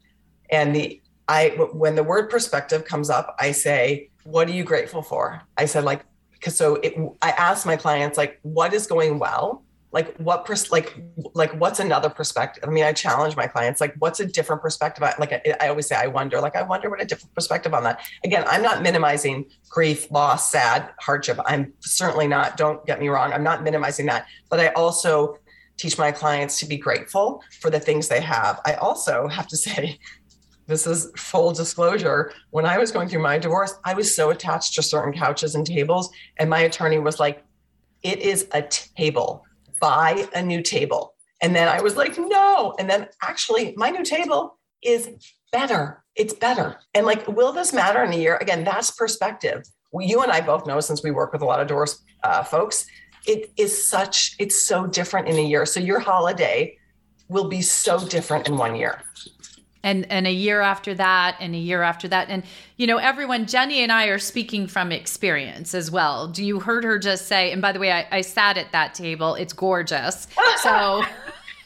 And 0.50 0.74
the 0.76 1.00
I 1.28 1.50
when 1.72 1.94
the 1.94 2.04
word 2.04 2.28
perspective 2.28 2.84
comes 2.84 3.08
up, 3.08 3.34
I 3.38 3.52
say, 3.52 4.10
"What 4.24 4.48
are 4.48 4.52
you 4.52 4.64
grateful 4.64 5.02
for?" 5.02 5.42
I 5.56 5.64
said 5.64 5.84
like 5.84 6.02
because 6.32 6.56
so 6.56 6.76
it, 6.76 6.94
I 7.22 7.30
ask 7.30 7.66
my 7.66 7.76
clients 7.76 8.18
like, 8.18 8.38
"What 8.42 8.74
is 8.74 8.86
going 8.86 9.18
well?" 9.18 9.62
Like 9.92 10.16
what 10.18 10.44
pers- 10.44 10.70
like 10.70 10.96
like 11.34 11.52
what's 11.60 11.80
another 11.80 12.10
perspective? 12.10 12.64
I 12.66 12.70
mean, 12.70 12.84
I 12.84 12.92
challenge 12.92 13.36
my 13.36 13.46
clients 13.46 13.80
like, 13.80 13.94
"What's 13.98 14.20
a 14.20 14.26
different 14.26 14.60
perspective?" 14.60 15.02
Like 15.18 15.32
I, 15.32 15.40
I 15.60 15.68
always 15.68 15.86
say, 15.86 15.96
I 15.96 16.08
wonder. 16.08 16.40
Like 16.40 16.56
I 16.56 16.62
wonder 16.62 16.90
what 16.90 17.00
a 17.00 17.04
different 17.04 17.34
perspective 17.34 17.74
on 17.74 17.84
that. 17.84 18.00
Again, 18.24 18.44
I'm 18.46 18.62
not 18.62 18.82
minimizing 18.82 19.46
grief, 19.68 20.10
loss, 20.10 20.50
sad, 20.50 20.90
hardship. 21.00 21.38
I'm 21.46 21.72
certainly 21.80 22.28
not. 22.28 22.56
Don't 22.56 22.84
get 22.86 23.00
me 23.00 23.08
wrong. 23.08 23.32
I'm 23.32 23.44
not 23.44 23.62
minimizing 23.62 24.06
that, 24.06 24.26
but 24.48 24.60
I 24.60 24.68
also 24.68 25.38
teach 25.80 25.96
my 25.96 26.12
clients 26.12 26.60
to 26.60 26.66
be 26.66 26.76
grateful 26.76 27.42
for 27.60 27.70
the 27.70 27.80
things 27.80 28.06
they 28.08 28.20
have. 28.20 28.60
I 28.66 28.74
also 28.74 29.28
have 29.28 29.46
to 29.48 29.56
say, 29.66 29.98
this 30.66 30.86
is 30.86 31.10
full 31.16 31.52
disclosure. 31.52 32.32
When 32.50 32.66
I 32.66 32.78
was 32.78 32.92
going 32.92 33.08
through 33.08 33.22
my 33.22 33.38
divorce, 33.38 33.74
I 33.84 33.94
was 33.94 34.14
so 34.14 34.30
attached 34.30 34.74
to 34.74 34.82
certain 34.82 35.12
couches 35.12 35.54
and 35.54 35.66
tables. 35.66 36.10
And 36.38 36.48
my 36.48 36.60
attorney 36.60 36.98
was 36.98 37.18
like, 37.18 37.42
it 38.02 38.20
is 38.20 38.46
a 38.52 38.62
table, 38.62 39.44
buy 39.80 40.28
a 40.34 40.42
new 40.42 40.62
table. 40.62 41.14
And 41.42 41.56
then 41.56 41.66
I 41.66 41.80
was 41.80 41.96
like, 41.96 42.16
no. 42.18 42.74
And 42.78 42.88
then 42.88 43.08
actually, 43.22 43.74
my 43.76 43.90
new 43.90 44.04
table 44.04 44.58
is 44.82 45.08
better. 45.50 46.04
It's 46.14 46.34
better. 46.34 46.76
And 46.94 47.06
like, 47.06 47.26
will 47.26 47.52
this 47.52 47.72
matter 47.72 48.04
in 48.04 48.12
a 48.12 48.16
year? 48.16 48.36
Again, 48.36 48.62
that's 48.62 48.90
perspective. 48.90 49.64
You 49.98 50.20
and 50.20 50.30
I 50.30 50.40
both 50.40 50.66
know 50.66 50.78
since 50.80 51.02
we 51.02 51.10
work 51.10 51.32
with 51.32 51.42
a 51.42 51.46
lot 51.46 51.60
of 51.60 51.66
divorce 51.66 52.04
uh, 52.22 52.44
folks 52.44 52.86
it 53.26 53.50
is 53.56 53.86
such 53.86 54.36
it's 54.38 54.60
so 54.60 54.86
different 54.86 55.28
in 55.28 55.36
a 55.36 55.42
year. 55.42 55.66
So 55.66 55.80
your 55.80 56.00
holiday 56.00 56.76
will 57.28 57.48
be 57.48 57.62
so 57.62 58.06
different 58.06 58.48
in 58.48 58.56
one 58.56 58.74
year. 58.74 59.02
And 59.82 60.10
and 60.10 60.26
a 60.26 60.32
year 60.32 60.60
after 60.60 60.94
that 60.94 61.36
and 61.40 61.54
a 61.54 61.58
year 61.58 61.82
after 61.82 62.06
that. 62.08 62.28
And 62.28 62.42
you 62.76 62.86
know 62.86 62.98
everyone 62.98 63.46
jenny 63.46 63.82
and 63.82 63.90
i 63.90 64.06
are 64.06 64.18
speaking 64.18 64.66
from 64.66 64.92
experience 64.92 65.74
as 65.74 65.90
well. 65.90 66.28
Do 66.28 66.44
you 66.44 66.60
heard 66.60 66.84
her 66.84 66.98
just 66.98 67.26
say 67.28 67.52
and 67.52 67.62
by 67.62 67.72
the 67.72 67.78
way 67.78 67.92
i, 67.92 68.06
I 68.10 68.20
sat 68.20 68.58
at 68.58 68.72
that 68.72 68.94
table. 68.94 69.34
It's 69.34 69.52
gorgeous. 69.52 70.26
So 70.62 71.02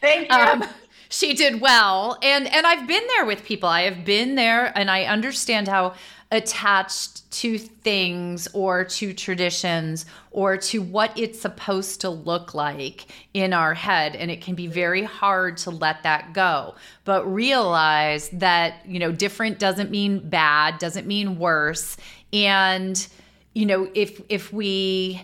thank 0.01 0.31
you. 0.31 0.39
um, 0.39 0.65
she 1.09 1.35
did 1.35 1.61
well. 1.61 2.19
And 2.23 2.47
and 2.47 2.67
i've 2.67 2.87
been 2.87 3.05
there 3.17 3.27
with 3.27 3.45
people. 3.45 3.69
I 3.69 3.83
have 3.83 4.05
been 4.05 4.37
there 4.37 4.73
and 4.79 4.91
i 4.91 5.05
understand 5.05 5.67
how 5.67 5.95
attached 6.35 7.31
to 7.31 7.57
things 7.57 8.49
or 8.53 8.85
to 8.85 9.15
traditions 9.15 10.05
or 10.33 10.57
to 10.57 10.83
what 10.83 11.17
it's 11.17 11.41
supposed 11.41 12.01
to 12.01 12.11
look 12.11 12.55
like 12.55 13.07
in 13.35 13.53
our 13.53 13.73
head. 13.73 14.17
And 14.17 14.33
it 14.33 14.41
can 14.41 14.57
be 14.57 14.67
very 14.67 15.05
hard 15.05 15.57
to 15.59 15.71
let 15.71 16.03
that 16.03 16.33
go. 16.33 16.75
But 17.05 17.25
realize 17.33 18.31
that 18.31 18.85
you 18.85 18.99
know 18.99 19.13
different 19.13 19.61
doesn't 19.61 19.93
mean 19.93 20.29
bad 20.29 20.79
doesn't 20.79 21.07
mean 21.07 21.39
worse. 21.39 21.97
And 22.33 23.07
you 23.55 23.65
know 23.65 23.89
if 23.95 24.21
if 24.29 24.53
we 24.53 25.23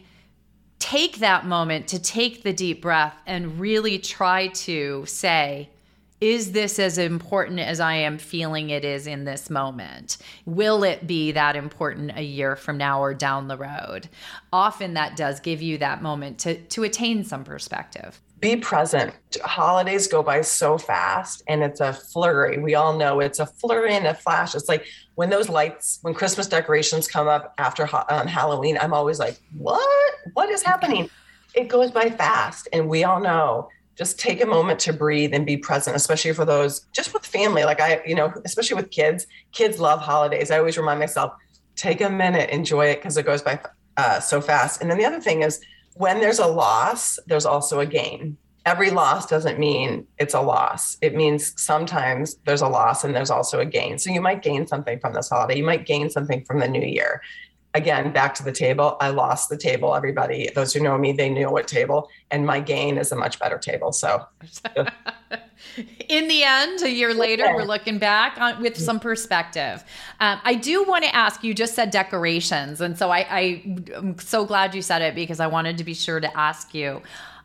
take 0.79 1.19
that 1.19 1.45
moment 1.45 1.89
to 1.89 1.99
take 1.99 2.45
the 2.45 2.53
deep 2.53 2.83
breath 2.83 3.15
and 3.27 3.59
really 3.59 3.99
try 3.99 4.47
to 4.49 5.05
say 5.07 5.69
is 6.21 6.53
this 6.53 6.79
as 6.79 6.99
important 6.99 7.61
as 7.61 7.81
I 7.81 7.95
am 7.95 8.19
feeling 8.19 8.71
it 8.71 8.85
is 8.85 9.07
in 9.07 9.25
this 9.25 9.49
moment? 9.49 10.19
Will 10.45 10.85
it 10.85 11.07
be 11.07 11.33
that 11.33 11.57
important 11.57 12.13
a 12.15 12.23
year 12.23 12.57
from 12.57 12.77
now 12.77 13.01
or 13.01 13.15
down 13.15 13.49
the 13.49 13.57
road? 13.57 14.09
Often 14.53 14.95
that 14.95 15.17
does 15.17 15.41
give 15.41 15.63
you 15.63 15.79
that 15.79 16.03
moment 16.03 16.39
to, 16.41 16.61
to 16.61 16.85
attain 16.85 17.25
some 17.25 17.43
perspective. 17.43 18.21
Be 18.41 18.57
present. 18.57 19.15
Holidays 19.43 20.09
go 20.09 20.23
by 20.23 20.43
so 20.43 20.77
fast 20.77 21.43
and 21.49 21.63
it's 21.63 21.81
a 21.81 21.93
flurry. 21.93 22.59
We 22.59 22.75
all 22.75 22.97
know 22.97 23.21
it's 23.21 23.39
a 23.39 23.47
flurry 23.47 23.95
and 23.95 24.07
a 24.07 24.15
flash. 24.15 24.55
It's 24.55 24.69
like 24.69 24.87
when 25.15 25.31
those 25.31 25.49
lights, 25.49 26.01
when 26.03 26.13
Christmas 26.13 26.47
decorations 26.47 27.09
come 27.09 27.29
up 27.29 27.55
after 27.59 27.89
um, 28.11 28.27
Halloween, 28.27 28.79
I'm 28.81 28.93
always 28.93 29.19
like, 29.19 29.39
what? 29.57 30.15
What 30.35 30.51
is 30.51 30.63
happening? 30.63 31.09
It 31.55 31.69
goes 31.69 31.91
by 31.91 32.11
fast. 32.11 32.69
And 32.73 32.89
we 32.89 33.05
all 33.05 33.21
know 33.21 33.69
just 34.01 34.19
take 34.19 34.43
a 34.43 34.47
moment 34.47 34.81
to 34.81 34.95
breathe 34.95 35.35
and 35.35 35.45
be 35.45 35.59
present, 35.59 35.95
especially 35.95 36.33
for 36.33 36.47
those 36.47 36.87
just 36.91 37.13
with 37.13 37.27
family. 37.27 37.65
Like 37.65 37.83
I, 37.83 38.01
you 38.07 38.15
know, 38.15 38.33
especially 38.47 38.77
with 38.77 38.91
kids, 38.91 39.27
kids 39.53 39.79
love 39.79 40.01
holidays. 40.01 40.51
I 40.51 40.57
always 40.57 40.79
remind 40.79 41.01
myself, 41.01 41.35
take 41.77 42.01
a 42.01 42.09
minute, 42.09 42.49
enjoy 42.49 42.87
it 42.87 42.97
because 42.97 43.19
it 43.19 43.27
goes 43.27 43.43
by 43.43 43.61
uh, 43.99 44.19
so 44.19 44.41
fast. 44.41 44.81
And 44.81 44.91
then 44.91 44.97
the 44.97 45.05
other 45.05 45.21
thing 45.21 45.43
is 45.43 45.61
when 45.97 46.19
there's 46.19 46.39
a 46.39 46.47
loss, 46.47 47.19
there's 47.27 47.45
also 47.45 47.81
a 47.81 47.85
gain. 47.85 48.39
Every 48.65 48.91
loss 48.91 49.27
doesn't 49.27 49.59
mean 49.59 50.07
it's 50.17 50.33
a 50.33 50.41
loss. 50.41 50.97
It 51.03 51.15
means 51.15 51.53
sometimes 51.61 52.37
there's 52.47 52.63
a 52.63 52.69
loss 52.69 53.05
and 53.05 53.15
there's 53.15 53.31
also 53.31 53.61
a 53.61 53.67
gain. 53.67 53.99
So 53.99 54.11
you 54.11 54.23
might 54.23 54.41
gain 54.41 54.67
something 54.67 54.99
from 54.99 55.13
this 55.13 55.29
holiday. 55.29 55.59
You 55.59 55.65
might 55.65 55.85
gain 55.85 56.09
something 56.09 56.43
from 56.47 56.61
the 56.61 56.69
new 56.69 56.81
year 56.81 57.21
again 57.75 58.13
back 58.13 58.35
to 58.35 58.43
the 58.43 58.53
table. 58.53 58.97
I 59.01 59.11
lost 59.11 59.49
the 59.49 59.57
table 59.57 59.95
everybody. 59.95 60.51
Those 60.55 60.73
who 60.73 60.81
know 60.81 60.97
me 60.99 61.13
they 61.13 61.29
knew 61.29 61.51
what 61.51 61.69
table 61.69 62.09
and 62.31 62.47
my 62.47 62.61
gain 62.61 62.99
is 62.99 63.13
a 63.13 63.17
much 63.17 63.39
better 63.39 63.59
table. 63.59 63.93
So 63.93 64.27
in 66.09 66.29
the 66.29 66.43
end 66.43 66.83
a 66.83 66.91
year 66.91 67.15
later 67.15 67.45
we're 67.55 67.65
looking 67.65 67.99
back 67.99 68.41
on 68.41 68.61
with 68.61 68.77
some 68.77 68.99
perspective. 68.99 69.85
Um, 70.19 70.41
i 70.45 70.55
do 70.55 70.85
want 70.85 71.05
to 71.05 71.15
ask 71.15 71.45
you 71.45 71.55
just 71.55 71.75
said 71.75 71.91
decorations 71.91 72.81
and 72.81 72.99
so 72.99 73.11
I, 73.11 73.27
I 73.31 73.79
i'm 73.97 74.19
so 74.19 74.45
glad 74.45 74.75
you 74.75 74.83
said 74.83 75.03
it 75.03 75.15
because 75.15 75.41
i 75.41 75.47
wanted 75.47 75.79
to 75.79 75.85
be 75.85 75.95
sure 75.95 76.21
to 76.21 76.37
ask 76.37 76.75
you 76.75 77.03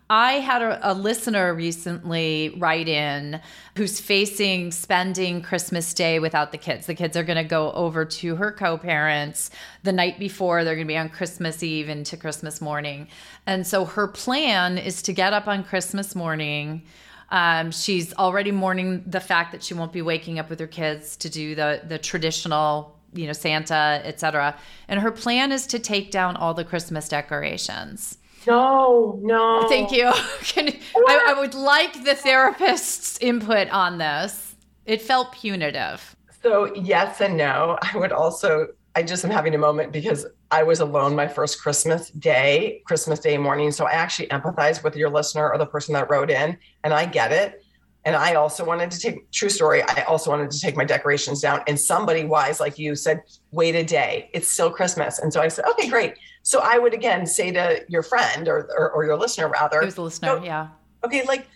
I 0.10 0.34
had 0.34 0.62
a, 0.62 0.92
a, 0.92 0.94
listener 0.94 1.52
recently 1.56 2.54
write 2.60 2.88
in 2.88 3.42
who's 3.76 4.00
facing 4.00 4.72
spending 4.72 5.42
Christmas 5.42 5.96
Day 5.96 6.20
without 6.20 6.52
the 6.52 6.60
kids. 6.60 6.86
The 6.86 6.94
kids 6.94 7.18
are 7.18 7.24
going 7.24 7.38
to 7.38 7.44
go 7.44 7.72
over 7.72 8.06
to 8.06 8.36
her 8.36 8.52
co 8.52 8.78
parents 8.78 9.50
the 9.82 9.92
night 9.92 10.20
before. 10.20 10.64
They're 10.64 10.76
going 10.76 10.86
to 10.86 10.92
be 10.92 10.98
on 10.98 11.10
Christmas 11.10 11.64
Eve 11.64 11.90
into 11.90 12.18
Christmas 12.18 12.62
morning. 12.62 13.08
And 13.48 13.66
so 13.66 13.84
her 13.84 14.08
plan 14.08 14.78
is 14.78 15.02
to 15.04 15.14
get 15.14 15.34
up 15.34 15.48
on 15.48 15.64
Christmas 15.64 16.14
morning. 16.14 16.84
Um, 17.32 17.72
she's 17.72 18.14
already 18.14 18.52
mourning 18.52 19.04
the 19.08 19.20
fact 19.20 19.54
that 19.54 19.64
she 19.64 19.74
won't 19.74 19.92
be 19.92 20.04
waking 20.04 20.38
up 20.38 20.52
with 20.52 20.60
her 20.60 20.68
kids 20.68 21.18
to 21.18 21.30
do 21.32 21.56
the 21.56 21.82
the 21.88 21.98
traditional, 21.98 22.96
you 23.14 23.26
know, 23.26 23.34
Santa, 23.34 24.02
etc. 24.04 24.56
And 24.88 25.00
her 25.00 25.12
plan 25.12 25.52
is 25.52 25.66
to 25.68 25.80
take 25.80 26.12
down 26.12 26.36
all 26.36 26.54
the 26.54 26.64
Christmas 26.64 27.10
decorations. 27.10 28.20
No, 28.48 29.20
no. 29.22 29.68
Thank 29.68 29.92
you. 29.92 30.12
Can, 30.42 30.70
I, 30.96 31.26
I 31.28 31.40
would 31.40 31.54
like 31.54 32.04
the 32.04 32.16
therapist's 32.16 33.18
input 33.20 33.70
on 33.70 33.98
this. 33.98 34.56
It 34.86 35.02
felt 35.02 35.32
punitive. 35.32 36.16
So 36.44 36.74
yes 36.76 37.22
and 37.22 37.38
no. 37.38 37.78
I 37.82 37.98
would 37.98 38.12
also. 38.12 38.68
I 38.98 39.04
just 39.04 39.26
am 39.26 39.32
having 39.32 39.54
a 39.56 39.58
moment 39.58 39.92
because 39.92 40.26
I 40.52 40.64
was 40.64 40.80
alone 40.80 41.16
my 41.16 41.28
first 41.28 41.62
Christmas 41.62 42.12
day, 42.12 42.82
Christmas 42.86 43.20
Day 43.20 43.38
morning. 43.38 43.72
So 43.72 43.86
I 43.86 43.92
actually 43.92 44.28
empathize 44.28 44.84
with 44.86 44.96
your 44.96 45.10
listener 45.10 45.52
or 45.52 45.58
the 45.58 45.66
person 45.66 45.94
that 45.96 46.10
wrote 46.10 46.30
in, 46.32 46.58
and 46.86 46.94
I 46.94 47.06
get 47.06 47.34
it. 47.34 47.62
And 48.06 48.16
I 48.16 48.36
also 48.36 48.64
wanted 48.64 48.92
to 48.92 49.00
take, 49.00 49.32
true 49.32 49.50
story, 49.50 49.82
I 49.82 50.04
also 50.04 50.30
wanted 50.30 50.52
to 50.52 50.60
take 50.60 50.78
my 50.78 50.86
decorations 50.86 51.42
down. 51.42 51.62
And 51.68 51.78
somebody 51.78 52.24
wise 52.24 52.60
like 52.60 52.78
you 52.78 52.96
said, 52.96 53.24
wait 53.52 53.74
a 53.74 53.84
day, 53.84 54.30
it's 54.32 54.48
still 54.48 54.70
Christmas. 54.70 55.18
And 55.18 55.34
so 55.34 55.42
I 55.42 55.48
said, 55.48 55.66
okay, 55.72 55.90
great. 55.90 56.14
So 56.46 56.60
I 56.64 56.78
would 56.78 56.94
again 56.94 57.26
say 57.26 57.52
to 57.52 57.84
your 57.90 58.04
friend 58.04 58.48
or, 58.48 58.70
or, 58.78 58.92
or 58.92 59.04
your 59.04 59.18
listener 59.18 59.50
rather. 59.50 59.84
Was 59.84 59.96
the 59.96 60.04
listener, 60.04 60.40
yeah. 60.44 60.68
Okay, 61.04 61.26
like 61.26 61.48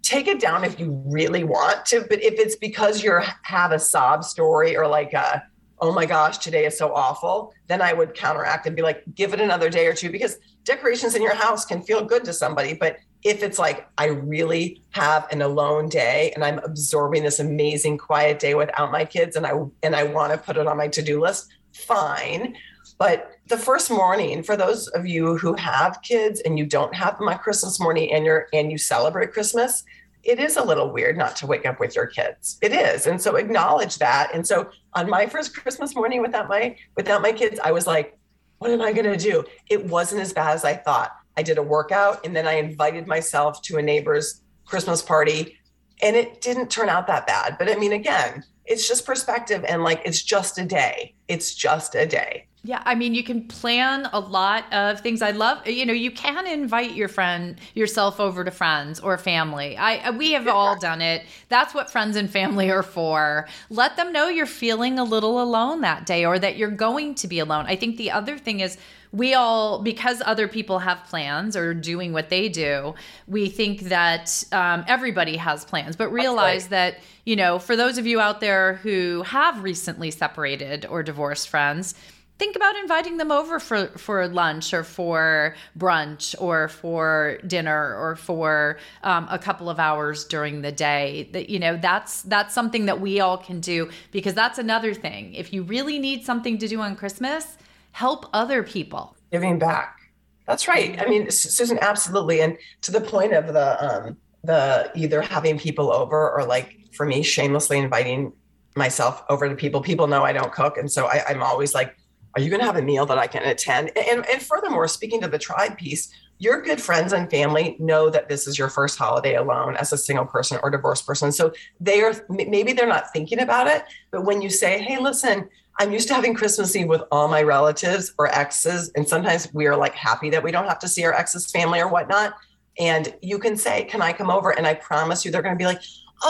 take 0.00 0.28
it 0.28 0.40
down 0.40 0.64
if 0.64 0.80
you 0.80 1.02
really 1.06 1.44
want 1.44 1.84
to. 1.86 2.00
But 2.08 2.22
if 2.22 2.34
it's 2.38 2.56
because 2.56 3.02
you're 3.04 3.22
have 3.42 3.70
a 3.70 3.78
sob 3.78 4.24
story 4.24 4.78
or 4.78 4.86
like 4.86 5.12
a, 5.12 5.42
oh 5.78 5.92
my 5.92 6.06
gosh, 6.06 6.38
today 6.38 6.64
is 6.64 6.78
so 6.78 6.94
awful, 6.94 7.52
then 7.66 7.82
I 7.82 7.92
would 7.92 8.14
counteract 8.14 8.66
and 8.66 8.74
be 8.74 8.80
like, 8.80 9.02
give 9.14 9.34
it 9.34 9.42
another 9.42 9.68
day 9.68 9.86
or 9.86 9.92
two 9.92 10.08
because 10.08 10.38
decorations 10.64 11.14
in 11.14 11.20
your 11.20 11.34
house 11.34 11.66
can 11.66 11.82
feel 11.82 12.02
good 12.02 12.24
to 12.24 12.32
somebody. 12.32 12.72
But 12.72 12.96
if 13.22 13.42
it's 13.42 13.58
like, 13.58 13.86
I 13.98 14.06
really 14.06 14.80
have 14.92 15.30
an 15.30 15.42
alone 15.42 15.90
day 15.90 16.32
and 16.34 16.42
I'm 16.42 16.60
absorbing 16.60 17.24
this 17.24 17.40
amazing 17.40 17.98
quiet 17.98 18.38
day 18.38 18.54
without 18.54 18.90
my 18.90 19.04
kids 19.04 19.36
and 19.36 19.46
I 19.46 19.52
and 19.82 19.94
I 19.94 20.04
want 20.04 20.32
to 20.32 20.38
put 20.38 20.56
it 20.56 20.66
on 20.66 20.78
my 20.78 20.88
to-do 20.88 21.20
list, 21.20 21.52
fine. 21.74 22.56
But 23.02 23.32
the 23.48 23.58
first 23.58 23.90
morning, 23.90 24.44
for 24.44 24.56
those 24.56 24.86
of 24.86 25.08
you 25.08 25.36
who 25.36 25.54
have 25.54 26.00
kids 26.02 26.38
and 26.42 26.56
you 26.56 26.64
don't 26.64 26.94
have 26.94 27.18
them 27.18 27.28
on 27.28 27.36
Christmas 27.38 27.80
morning 27.80 28.12
and 28.12 28.24
you're 28.24 28.46
and 28.52 28.70
you 28.70 28.78
celebrate 28.78 29.32
Christmas, 29.32 29.82
it 30.22 30.38
is 30.38 30.56
a 30.56 30.62
little 30.62 30.92
weird 30.92 31.18
not 31.18 31.34
to 31.38 31.48
wake 31.48 31.66
up 31.66 31.80
with 31.80 31.96
your 31.96 32.06
kids. 32.06 32.60
It 32.62 32.72
is. 32.72 33.08
And 33.08 33.20
so 33.20 33.34
acknowledge 33.34 33.98
that. 33.98 34.30
And 34.32 34.46
so 34.46 34.70
on 34.94 35.10
my 35.10 35.26
first 35.26 35.52
Christmas 35.52 35.96
morning 35.96 36.22
without 36.22 36.48
my 36.48 36.76
without 36.96 37.22
my 37.22 37.32
kids, 37.32 37.58
I 37.58 37.72
was 37.72 37.88
like, 37.88 38.16
what 38.58 38.70
am 38.70 38.80
I 38.80 38.92
to 38.92 39.16
do? 39.16 39.42
It 39.68 39.84
wasn't 39.84 40.20
as 40.20 40.32
bad 40.32 40.54
as 40.54 40.64
I 40.64 40.74
thought. 40.74 41.10
I 41.36 41.42
did 41.42 41.58
a 41.58 41.62
workout 41.62 42.24
and 42.24 42.36
then 42.36 42.46
I 42.46 42.52
invited 42.52 43.08
myself 43.08 43.62
to 43.62 43.78
a 43.78 43.82
neighbor's 43.82 44.42
Christmas 44.64 45.02
party 45.02 45.58
and 46.02 46.14
it 46.14 46.40
didn't 46.40 46.70
turn 46.70 46.88
out 46.88 47.08
that 47.08 47.26
bad. 47.26 47.58
But 47.58 47.68
I 47.68 47.74
mean 47.74 47.94
again, 47.94 48.44
it's 48.64 48.86
just 48.86 49.04
perspective 49.04 49.64
and 49.66 49.82
like 49.82 50.02
it's 50.04 50.22
just 50.22 50.56
a 50.58 50.64
day. 50.64 51.16
It's 51.26 51.56
just 51.56 51.96
a 51.96 52.06
day. 52.06 52.46
Yeah, 52.64 52.80
I 52.86 52.94
mean, 52.94 53.12
you 53.12 53.24
can 53.24 53.48
plan 53.48 54.08
a 54.12 54.20
lot 54.20 54.72
of 54.72 55.00
things. 55.00 55.20
I 55.20 55.32
love, 55.32 55.66
you 55.66 55.84
know, 55.84 55.92
you 55.92 56.12
can 56.12 56.46
invite 56.46 56.94
your 56.94 57.08
friend 57.08 57.60
yourself 57.74 58.20
over 58.20 58.44
to 58.44 58.52
friends 58.52 59.00
or 59.00 59.18
family. 59.18 59.76
I 59.76 60.10
we 60.10 60.32
have 60.32 60.46
yeah. 60.46 60.52
all 60.52 60.78
done 60.78 61.02
it. 61.02 61.26
That's 61.48 61.74
what 61.74 61.90
friends 61.90 62.16
and 62.16 62.30
family 62.30 62.70
are 62.70 62.84
for. 62.84 63.48
Let 63.68 63.96
them 63.96 64.12
know 64.12 64.28
you're 64.28 64.46
feeling 64.46 65.00
a 65.00 65.04
little 65.04 65.42
alone 65.42 65.80
that 65.80 66.06
day 66.06 66.24
or 66.24 66.38
that 66.38 66.56
you're 66.56 66.70
going 66.70 67.16
to 67.16 67.26
be 67.26 67.40
alone. 67.40 67.66
I 67.66 67.74
think 67.74 67.96
the 67.96 68.12
other 68.12 68.38
thing 68.38 68.60
is 68.60 68.78
we 69.10 69.34
all 69.34 69.82
because 69.82 70.22
other 70.24 70.46
people 70.46 70.78
have 70.78 71.04
plans 71.04 71.56
or 71.56 71.74
doing 71.74 72.14
what 72.14 72.30
they 72.30 72.48
do 72.48 72.94
we 73.26 73.46
think 73.48 73.80
that 73.82 74.42
um, 74.52 74.84
everybody 74.88 75.36
has 75.36 75.66
plans 75.66 75.96
but 75.96 76.08
realize 76.10 76.68
that 76.68 76.96
you 77.26 77.36
know 77.36 77.58
for 77.58 77.76
those 77.76 77.98
of 77.98 78.06
you 78.06 78.20
out 78.20 78.40
there 78.40 78.76
who 78.76 79.22
have 79.24 79.62
recently 79.62 80.10
separated 80.10 80.86
or 80.86 81.02
divorced 81.02 81.50
friends 81.50 81.94
think 82.42 82.56
about 82.56 82.74
inviting 82.74 83.18
them 83.18 83.30
over 83.30 83.60
for 83.60 83.86
for 83.96 84.26
lunch 84.26 84.74
or 84.74 84.82
for 84.82 85.54
brunch 85.78 86.34
or 86.40 86.66
for 86.66 87.38
dinner 87.46 87.96
or 87.96 88.16
for 88.16 88.78
um, 89.04 89.28
a 89.30 89.38
couple 89.38 89.70
of 89.70 89.78
hours 89.78 90.24
during 90.24 90.60
the 90.62 90.72
day. 90.72 91.28
That 91.32 91.48
you 91.48 91.60
know 91.60 91.76
that's 91.76 92.22
that's 92.22 92.52
something 92.52 92.86
that 92.86 93.00
we 93.00 93.20
all 93.20 93.38
can 93.38 93.60
do 93.60 93.88
because 94.10 94.34
that's 94.34 94.58
another 94.58 94.92
thing. 94.92 95.34
If 95.34 95.52
you 95.52 95.62
really 95.62 96.00
need 96.00 96.24
something 96.24 96.58
to 96.58 96.66
do 96.66 96.80
on 96.80 96.96
christmas 96.96 97.56
help 97.92 98.26
other 98.32 98.64
people. 98.64 99.14
Giving 99.30 99.60
back. 99.60 100.00
That's 100.48 100.66
right. 100.66 101.00
I 101.00 101.08
mean 101.08 101.30
susan 101.30 101.78
absolutely. 101.80 102.40
And 102.40 102.58
to 102.80 102.90
the 102.90 103.00
point 103.00 103.34
of 103.34 103.52
the 103.52 103.68
um 103.86 104.16
the 104.42 104.90
either 104.96 105.22
having 105.22 105.58
people 105.60 105.92
over 105.92 106.32
or 106.32 106.44
like 106.44 106.76
for 106.92 107.06
me 107.06 107.22
shamelessly 107.22 107.78
inviting 107.78 108.32
myself 108.74 109.22
over 109.28 109.48
to 109.48 109.54
people. 109.54 109.80
People 109.80 110.08
know 110.08 110.24
i 110.24 110.32
don't 110.32 110.52
cook. 110.52 110.76
And 110.76 110.90
so 110.90 111.06
I, 111.06 111.22
i'm 111.28 111.40
always 111.40 111.72
like 111.72 111.94
are 112.34 112.42
you 112.42 112.48
going 112.48 112.60
to 112.60 112.66
have 112.66 112.76
a 112.76 112.82
meal 112.82 113.06
that 113.06 113.18
I 113.18 113.26
can 113.26 113.42
attend? 113.44 113.90
And, 113.96 114.26
and 114.28 114.42
furthermore, 114.42 114.88
speaking 114.88 115.20
to 115.20 115.28
the 115.28 115.38
tribe 115.38 115.76
piece, 115.76 116.12
your 116.38 116.60
good 116.60 116.80
friends 116.80 117.12
and 117.12 117.30
family 117.30 117.76
know 117.78 118.10
that 118.10 118.28
this 118.28 118.48
is 118.48 118.58
your 118.58 118.68
first 118.68 118.98
holiday 118.98 119.36
alone 119.36 119.76
as 119.76 119.92
a 119.92 119.98
single 119.98 120.24
person 120.24 120.58
or 120.62 120.70
divorced 120.70 121.06
person. 121.06 121.30
So 121.30 121.52
they 121.78 122.02
are 122.02 122.14
maybe 122.28 122.72
they're 122.72 122.86
not 122.86 123.12
thinking 123.12 123.38
about 123.38 123.68
it, 123.68 123.84
but 124.10 124.24
when 124.24 124.42
you 124.42 124.50
say, 124.50 124.82
"Hey, 124.82 124.98
listen, 124.98 125.48
I'm 125.78 125.92
used 125.92 126.08
to 126.08 126.14
having 126.14 126.34
Christmas 126.34 126.74
Eve 126.74 126.88
with 126.88 127.02
all 127.12 127.28
my 127.28 127.42
relatives 127.42 128.12
or 128.18 128.26
exes, 128.26 128.90
and 128.96 129.08
sometimes 129.08 129.54
we 129.54 129.66
are 129.66 129.76
like 129.76 129.94
happy 129.94 130.30
that 130.30 130.42
we 130.42 130.50
don't 130.50 130.66
have 130.66 130.80
to 130.80 130.88
see 130.88 131.04
our 131.04 131.12
ex's 131.12 131.48
family 131.50 131.80
or 131.80 131.86
whatnot." 131.86 132.34
And 132.76 133.14
you 133.22 133.38
can 133.38 133.56
say, 133.56 133.84
"Can 133.84 134.02
I 134.02 134.12
come 134.12 134.30
over?" 134.30 134.50
And 134.50 134.66
I 134.66 134.74
promise 134.74 135.24
you, 135.24 135.30
they're 135.30 135.42
going 135.42 135.54
to 135.54 135.58
be 135.58 135.66
like, 135.66 135.82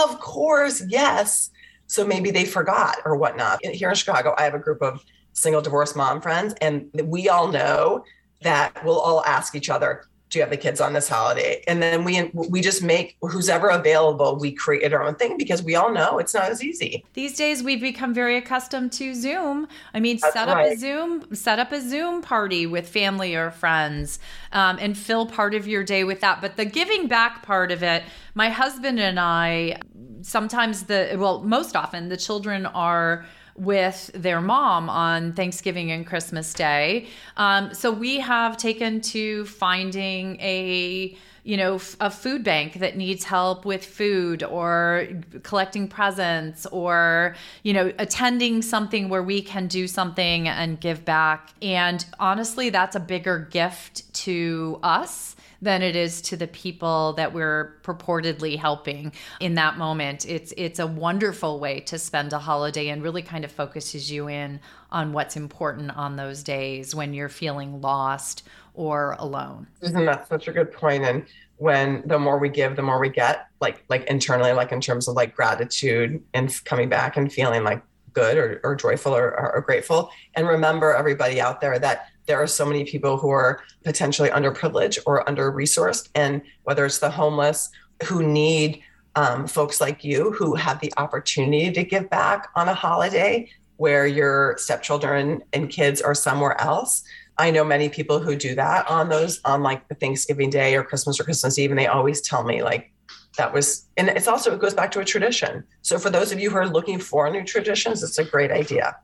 "Of 0.05 0.21
course, 0.21 0.83
yes." 0.89 1.51
So 1.87 2.07
maybe 2.07 2.31
they 2.31 2.45
forgot 2.45 2.99
or 3.07 3.17
whatnot. 3.17 3.61
Here 3.65 3.89
in 3.89 3.95
Chicago, 3.95 4.35
I 4.37 4.45
have 4.45 4.55
a 4.55 4.59
group 4.59 4.83
of 4.83 5.03
single 5.33 5.63
divorced 5.63 5.97
mom 5.97 6.21
friends, 6.21 6.55
and 6.61 6.91
we 7.05 7.29
all 7.29 7.49
know 7.49 8.05
that 8.43 8.85
we'll 8.85 9.01
all 9.01 9.25
ask 9.25 9.55
each 9.55 9.71
other, 9.71 10.05
do 10.33 10.39
you 10.39 10.43
have 10.43 10.51
the 10.51 10.57
kids 10.57 10.81
on 10.81 10.95
this 10.95 11.09
holiday? 11.11 11.63
And 11.69 11.83
then 11.83 12.05
we 12.05 12.31
we 12.33 12.63
just 12.63 12.83
make 12.83 13.17
who's 13.21 13.51
ever 13.51 13.69
available. 13.69 14.37
We 14.37 14.51
create 14.51 14.93
our 14.95 15.03
own 15.03 15.15
thing 15.17 15.37
because 15.37 15.63
we 15.63 15.75
all 15.75 15.93
know 15.93 16.19
it's 16.19 16.33
not 16.33 16.45
as 16.45 16.65
easy. 16.65 17.05
These 17.13 17.37
days 17.37 17.63
we've 17.63 17.83
become 17.83 18.15
very 18.15 18.39
accustomed 18.39 18.93
to 18.93 19.15
Zoom. 19.15 19.69
I 19.93 20.01
mean, 20.01 20.19
That's 20.23 20.33
set 20.33 20.49
up 20.49 20.57
right. 20.57 20.73
a 20.73 20.79
Zoom, 20.79 21.35
set 21.35 21.59
up 21.59 21.71
a 21.71 21.83
Zoom 21.83 22.23
party 22.23 22.65
with 22.65 22.89
family 22.89 23.35
or 23.35 23.51
friends, 23.51 24.19
um, 24.53 24.79
and 24.81 24.97
fill 24.97 25.27
part 25.27 25.55
of 25.55 25.69
your 25.69 25.85
day 25.85 26.03
with 26.03 26.21
that. 26.21 26.41
But 26.41 26.57
the 26.57 26.65
giving 26.65 27.09
back 27.09 27.43
part 27.43 27.71
of 27.71 27.83
it, 27.83 28.03
my 28.35 28.49
husband 28.49 28.99
and 29.01 29.21
I, 29.21 29.81
sometimes 30.23 30.85
the 30.85 31.15
well, 31.19 31.43
most 31.43 31.77
often 31.77 32.09
the 32.09 32.17
children 32.17 32.65
are 32.65 33.27
with 33.57 34.11
their 34.15 34.41
mom 34.41 34.89
on 34.89 35.33
Thanksgiving 35.33 35.91
and 35.91 36.07
Christmas 36.07 36.53
Day. 36.55 37.09
Um, 37.37 37.75
so 37.75 37.91
we 37.91 38.21
have 38.21 38.57
taken 38.57 39.01
to 39.03 39.45
finding 39.47 40.41
a 40.41 41.17
you 41.45 41.57
know 41.57 41.81
a 42.01 42.11
food 42.11 42.45
bank 42.45 42.75
that 42.75 42.97
needs 42.97 43.25
help 43.25 43.65
with 43.65 43.85
food 43.85 44.43
or 44.45 45.09
collecting 45.43 45.89
presents 45.89 46.67
or 46.67 47.35
you 47.65 47.73
know 47.73 47.93
attending 47.99 48.63
something 48.63 49.09
where 49.09 49.23
we 49.23 49.43
can 49.43 49.67
do 49.67 49.89
something 49.89 50.47
and 50.47 50.81
give 50.81 51.05
back 51.05 51.51
and 51.61 52.07
honestly 52.21 52.71
that's 52.71 52.95
a 52.95 53.01
bigger 53.01 53.41
gift 53.51 54.13
to 54.15 54.79
us 54.85 55.35
than 55.63 55.81
it 55.81 55.95
is 55.95 56.21
to 56.21 56.37
the 56.37 56.49
people 56.49 57.13
that 57.15 57.33
we're 57.33 57.77
purportedly 57.85 58.59
helping 58.59 59.13
in 59.41 59.55
that 59.55 59.79
moment. 59.79 60.27
It's 60.29 60.53
it's 60.57 60.81
a 60.81 60.87
wonderful 60.87 61.61
way 61.61 61.81
to 61.81 61.99
spend 61.99 62.33
a 62.33 62.39
holiday 62.39 62.89
and 62.89 63.03
really 63.03 63.23
kind 63.23 63.45
of 63.45 63.53
focuses 63.53 64.11
you 64.11 64.29
in 64.29 64.61
on 64.91 65.13
what's 65.13 65.37
important 65.37 65.97
on 65.97 66.17
those 66.17 66.43
days 66.43 66.95
when 66.95 67.15
you're 67.15 67.29
feeling 67.29 67.81
lost 67.81 68.43
or 68.75 69.17
alone. 69.19 69.69
Isn't 69.81 70.05
that 70.05 70.29
such 70.29 70.49
a 70.49 70.53
good 70.53 70.73
point? 70.73 71.05
And 71.05 71.25
when 71.59 72.03
the 72.07 72.19
more 72.19 72.39
we 72.39 72.49
give, 72.49 72.75
the 72.75 72.83
more 72.83 72.99
we 72.99 73.09
get, 73.09 73.47
like 73.61 73.85
like 73.89 74.05
internally, 74.05 74.53
like 74.53 74.73
in 74.73 74.81
terms 74.81 75.07
of 75.07 75.15
like 75.15 75.35
gratitude 75.35 76.21
and 76.35 76.65
coming 76.65 76.89
back 76.89 77.17
and 77.17 77.33
feeling 77.33 77.63
like 77.63 77.83
good 78.13 78.37
or, 78.37 78.61
or 78.63 78.75
joyful 78.75 79.15
or, 79.15 79.29
or, 79.39 79.55
or 79.55 79.61
grateful. 79.63 80.11
And 80.35 80.47
remember, 80.47 80.95
everybody 80.95 81.41
out 81.41 81.61
there, 81.61 81.79
that 81.79 82.09
there 82.27 82.41
are 82.41 82.47
so 82.47 82.65
many 82.65 82.85
people 82.85 83.17
who 83.17 83.31
are 83.31 83.61
potentially 83.85 84.31
underprivileged 84.31 84.99
or 85.07 85.29
under 85.29 85.51
resourced. 85.53 86.09
And 86.15 86.43
whether 86.63 86.87
it's 86.87 86.99
the 86.99 87.11
homeless 87.11 87.71
who 88.05 88.23
need 88.23 88.83
um, 89.15 89.47
folks 89.47 89.81
like 89.81 90.05
you 90.05 90.33
who 90.33 90.55
have 90.55 90.81
the 90.81 90.93
opportunity 90.97 91.71
to 91.71 91.83
give 91.83 92.09
back 92.09 92.49
on 92.57 92.69
a 92.69 92.75
holiday 92.75 93.51
where 93.77 94.07
your 94.07 94.57
stepchildren 94.59 95.43
and 95.53 95.69
kids 95.69 96.01
are 96.01 96.15
somewhere 96.15 96.59
else. 96.61 97.03
I 97.39 97.51
know 97.51 97.65
many 97.65 97.89
people 97.89 98.21
who 98.21 98.37
do 98.37 98.55
that 98.55 98.89
on 98.89 99.09
those 99.09 99.41
on 99.45 99.63
like 99.63 99.89
the 99.89 99.95
Thanksgiving 99.95 100.51
Day 100.51 100.77
or 100.77 100.85
Christmas 100.85 101.19
or 101.19 101.25
Christmas 101.25 101.59
Eve, 101.59 101.71
and 101.71 101.79
they 101.79 101.87
always 101.87 102.21
tell 102.21 102.45
me 102.45 102.63
like 102.63 102.93
that 103.39 103.53
was 103.53 103.89
and 103.97 104.09
it's 104.09 104.29
also 104.29 104.55
it 104.55 104.61
goes 104.61 104.75
back 104.75 104.91
to 104.93 105.01
a 105.01 105.05
tradition. 105.05 105.65
So 105.81 105.99
for 105.99 106.11
those 106.11 106.33
of 106.33 106.39
you 106.39 106.51
who 106.51 106.57
are 106.57 106.69
looking 106.69 106.99
for 106.99 107.29
new 107.31 107.45
traditions, 107.45 108.03
it's 108.03 108.19
a 108.19 108.25
great 108.25 108.51
idea. 108.51 108.97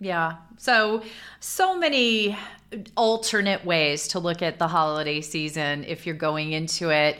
Yeah. 0.00 0.36
So, 0.56 1.02
so 1.40 1.76
many 1.76 2.36
alternate 2.96 3.64
ways 3.64 4.08
to 4.08 4.18
look 4.18 4.42
at 4.42 4.58
the 4.58 4.68
holiday 4.68 5.20
season 5.20 5.84
if 5.84 6.06
you're 6.06 6.14
going 6.14 6.52
into 6.52 6.90
it 6.90 7.18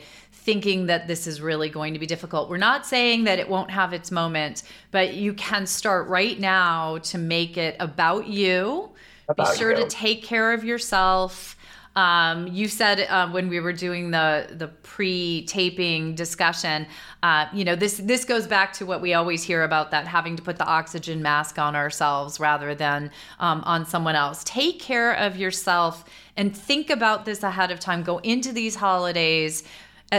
thinking 0.48 0.86
that 0.86 1.06
this 1.06 1.26
is 1.26 1.42
really 1.42 1.68
going 1.68 1.92
to 1.92 1.98
be 1.98 2.06
difficult. 2.06 2.48
We're 2.48 2.56
not 2.56 2.86
saying 2.86 3.24
that 3.24 3.38
it 3.38 3.46
won't 3.46 3.70
have 3.70 3.92
its 3.92 4.10
moment, 4.10 4.62
but 4.90 5.12
you 5.12 5.34
can 5.34 5.66
start 5.66 6.08
right 6.08 6.40
now 6.40 6.96
to 6.98 7.18
make 7.18 7.58
it 7.58 7.76
about 7.80 8.28
you. 8.28 8.88
About 9.28 9.52
be 9.52 9.58
sure 9.58 9.76
you. 9.76 9.84
to 9.84 9.88
take 9.90 10.22
care 10.22 10.54
of 10.54 10.64
yourself. 10.64 11.57
Um, 11.98 12.46
you 12.46 12.68
said 12.68 13.00
uh, 13.10 13.28
when 13.28 13.48
we 13.48 13.58
were 13.58 13.72
doing 13.72 14.12
the 14.12 14.46
the 14.52 14.68
pre-taping 14.68 16.14
discussion, 16.14 16.86
uh, 17.24 17.46
you 17.52 17.64
know 17.64 17.74
this 17.74 17.96
this 17.96 18.24
goes 18.24 18.46
back 18.46 18.72
to 18.74 18.86
what 18.86 19.00
we 19.00 19.14
always 19.14 19.42
hear 19.42 19.64
about 19.64 19.90
that 19.90 20.06
having 20.06 20.36
to 20.36 20.42
put 20.42 20.58
the 20.58 20.64
oxygen 20.64 21.22
mask 21.22 21.58
on 21.58 21.74
ourselves 21.74 22.38
rather 22.38 22.72
than 22.72 23.10
um, 23.40 23.62
on 23.66 23.84
someone 23.84 24.14
else. 24.14 24.44
Take 24.44 24.78
care 24.78 25.14
of 25.14 25.36
yourself 25.36 26.04
and 26.36 26.56
think 26.56 26.88
about 26.88 27.24
this 27.24 27.42
ahead 27.42 27.72
of 27.72 27.80
time. 27.80 28.04
Go 28.04 28.18
into 28.18 28.52
these 28.52 28.76
holidays 28.76 29.64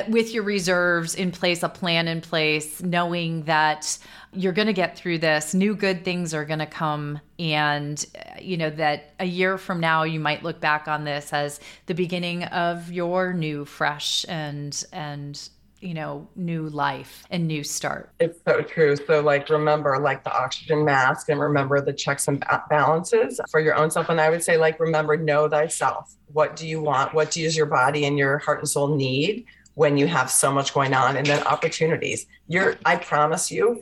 with 0.10 0.34
your 0.34 0.44
reserves 0.44 1.16
in 1.16 1.32
place, 1.32 1.64
a 1.64 1.70
plan 1.70 2.08
in 2.10 2.20
place, 2.22 2.82
knowing 2.84 3.44
that 3.44 3.98
you're 4.34 4.54
going 4.54 4.68
to 4.68 4.74
get 4.74 4.96
through 4.96 5.20
this. 5.20 5.54
New 5.54 5.76
good 5.76 6.06
things 6.06 6.34
are 6.34 6.46
going 6.46 6.60
to 6.60 6.66
come. 6.66 7.20
And, 7.38 8.04
uh, 8.16 8.40
you 8.40 8.58
know, 8.58 8.70
that 8.72 9.14
a 9.20 9.26
year 9.26 9.58
from 9.58 9.80
now, 9.80 10.04
you 10.04 10.20
might 10.20 10.44
look 10.44 10.60
back 10.60 10.88
on 10.88 11.04
this 11.04 11.34
as 11.34 11.60
the 11.88 11.96
beginning 11.96 12.44
of 12.46 12.92
your 12.92 13.34
new, 13.34 13.66
fresh, 13.66 14.26
and, 14.30 14.84
and, 14.94 15.50
you 15.80 15.94
know, 15.94 16.28
new 16.36 16.68
life 16.70 17.26
and 17.32 17.48
new 17.48 17.64
start. 17.64 18.12
It's 18.20 18.40
so 18.46 18.62
true. 18.62 18.96
So, 18.96 19.22
like, 19.22 19.50
remember, 19.50 19.98
like, 19.98 20.24
the 20.24 20.34
oxygen 20.34 20.84
mask 20.84 21.30
and 21.30 21.40
remember 21.40 21.82
the 21.82 21.94
checks 21.94 22.28
and 22.28 22.44
balances 22.70 23.40
for 23.50 23.60
your 23.60 23.76
own 23.76 23.90
self. 23.90 24.10
And 24.10 24.22
I 24.22 24.30
would 24.30 24.44
say, 24.44 24.58
like, 24.58 24.80
remember, 24.80 25.18
know 25.18 25.48
thyself. 25.48 26.16
What 26.34 26.56
do 26.56 26.68
you 26.68 26.82
want? 26.82 27.14
What 27.14 27.32
does 27.32 27.56
your 27.56 27.66
body 27.66 28.06
and 28.06 28.18
your 28.18 28.38
heart 28.40 28.60
and 28.60 28.70
soul 28.70 28.96
need? 28.96 29.46
when 29.76 29.96
you 29.96 30.08
have 30.08 30.30
so 30.30 30.52
much 30.52 30.74
going 30.74 30.94
on 30.94 31.16
and 31.16 31.26
then 31.26 31.42
opportunities. 31.48 32.28
You're 32.50 32.76
I 32.84 32.98
promise 32.98 33.50
you, 33.50 33.82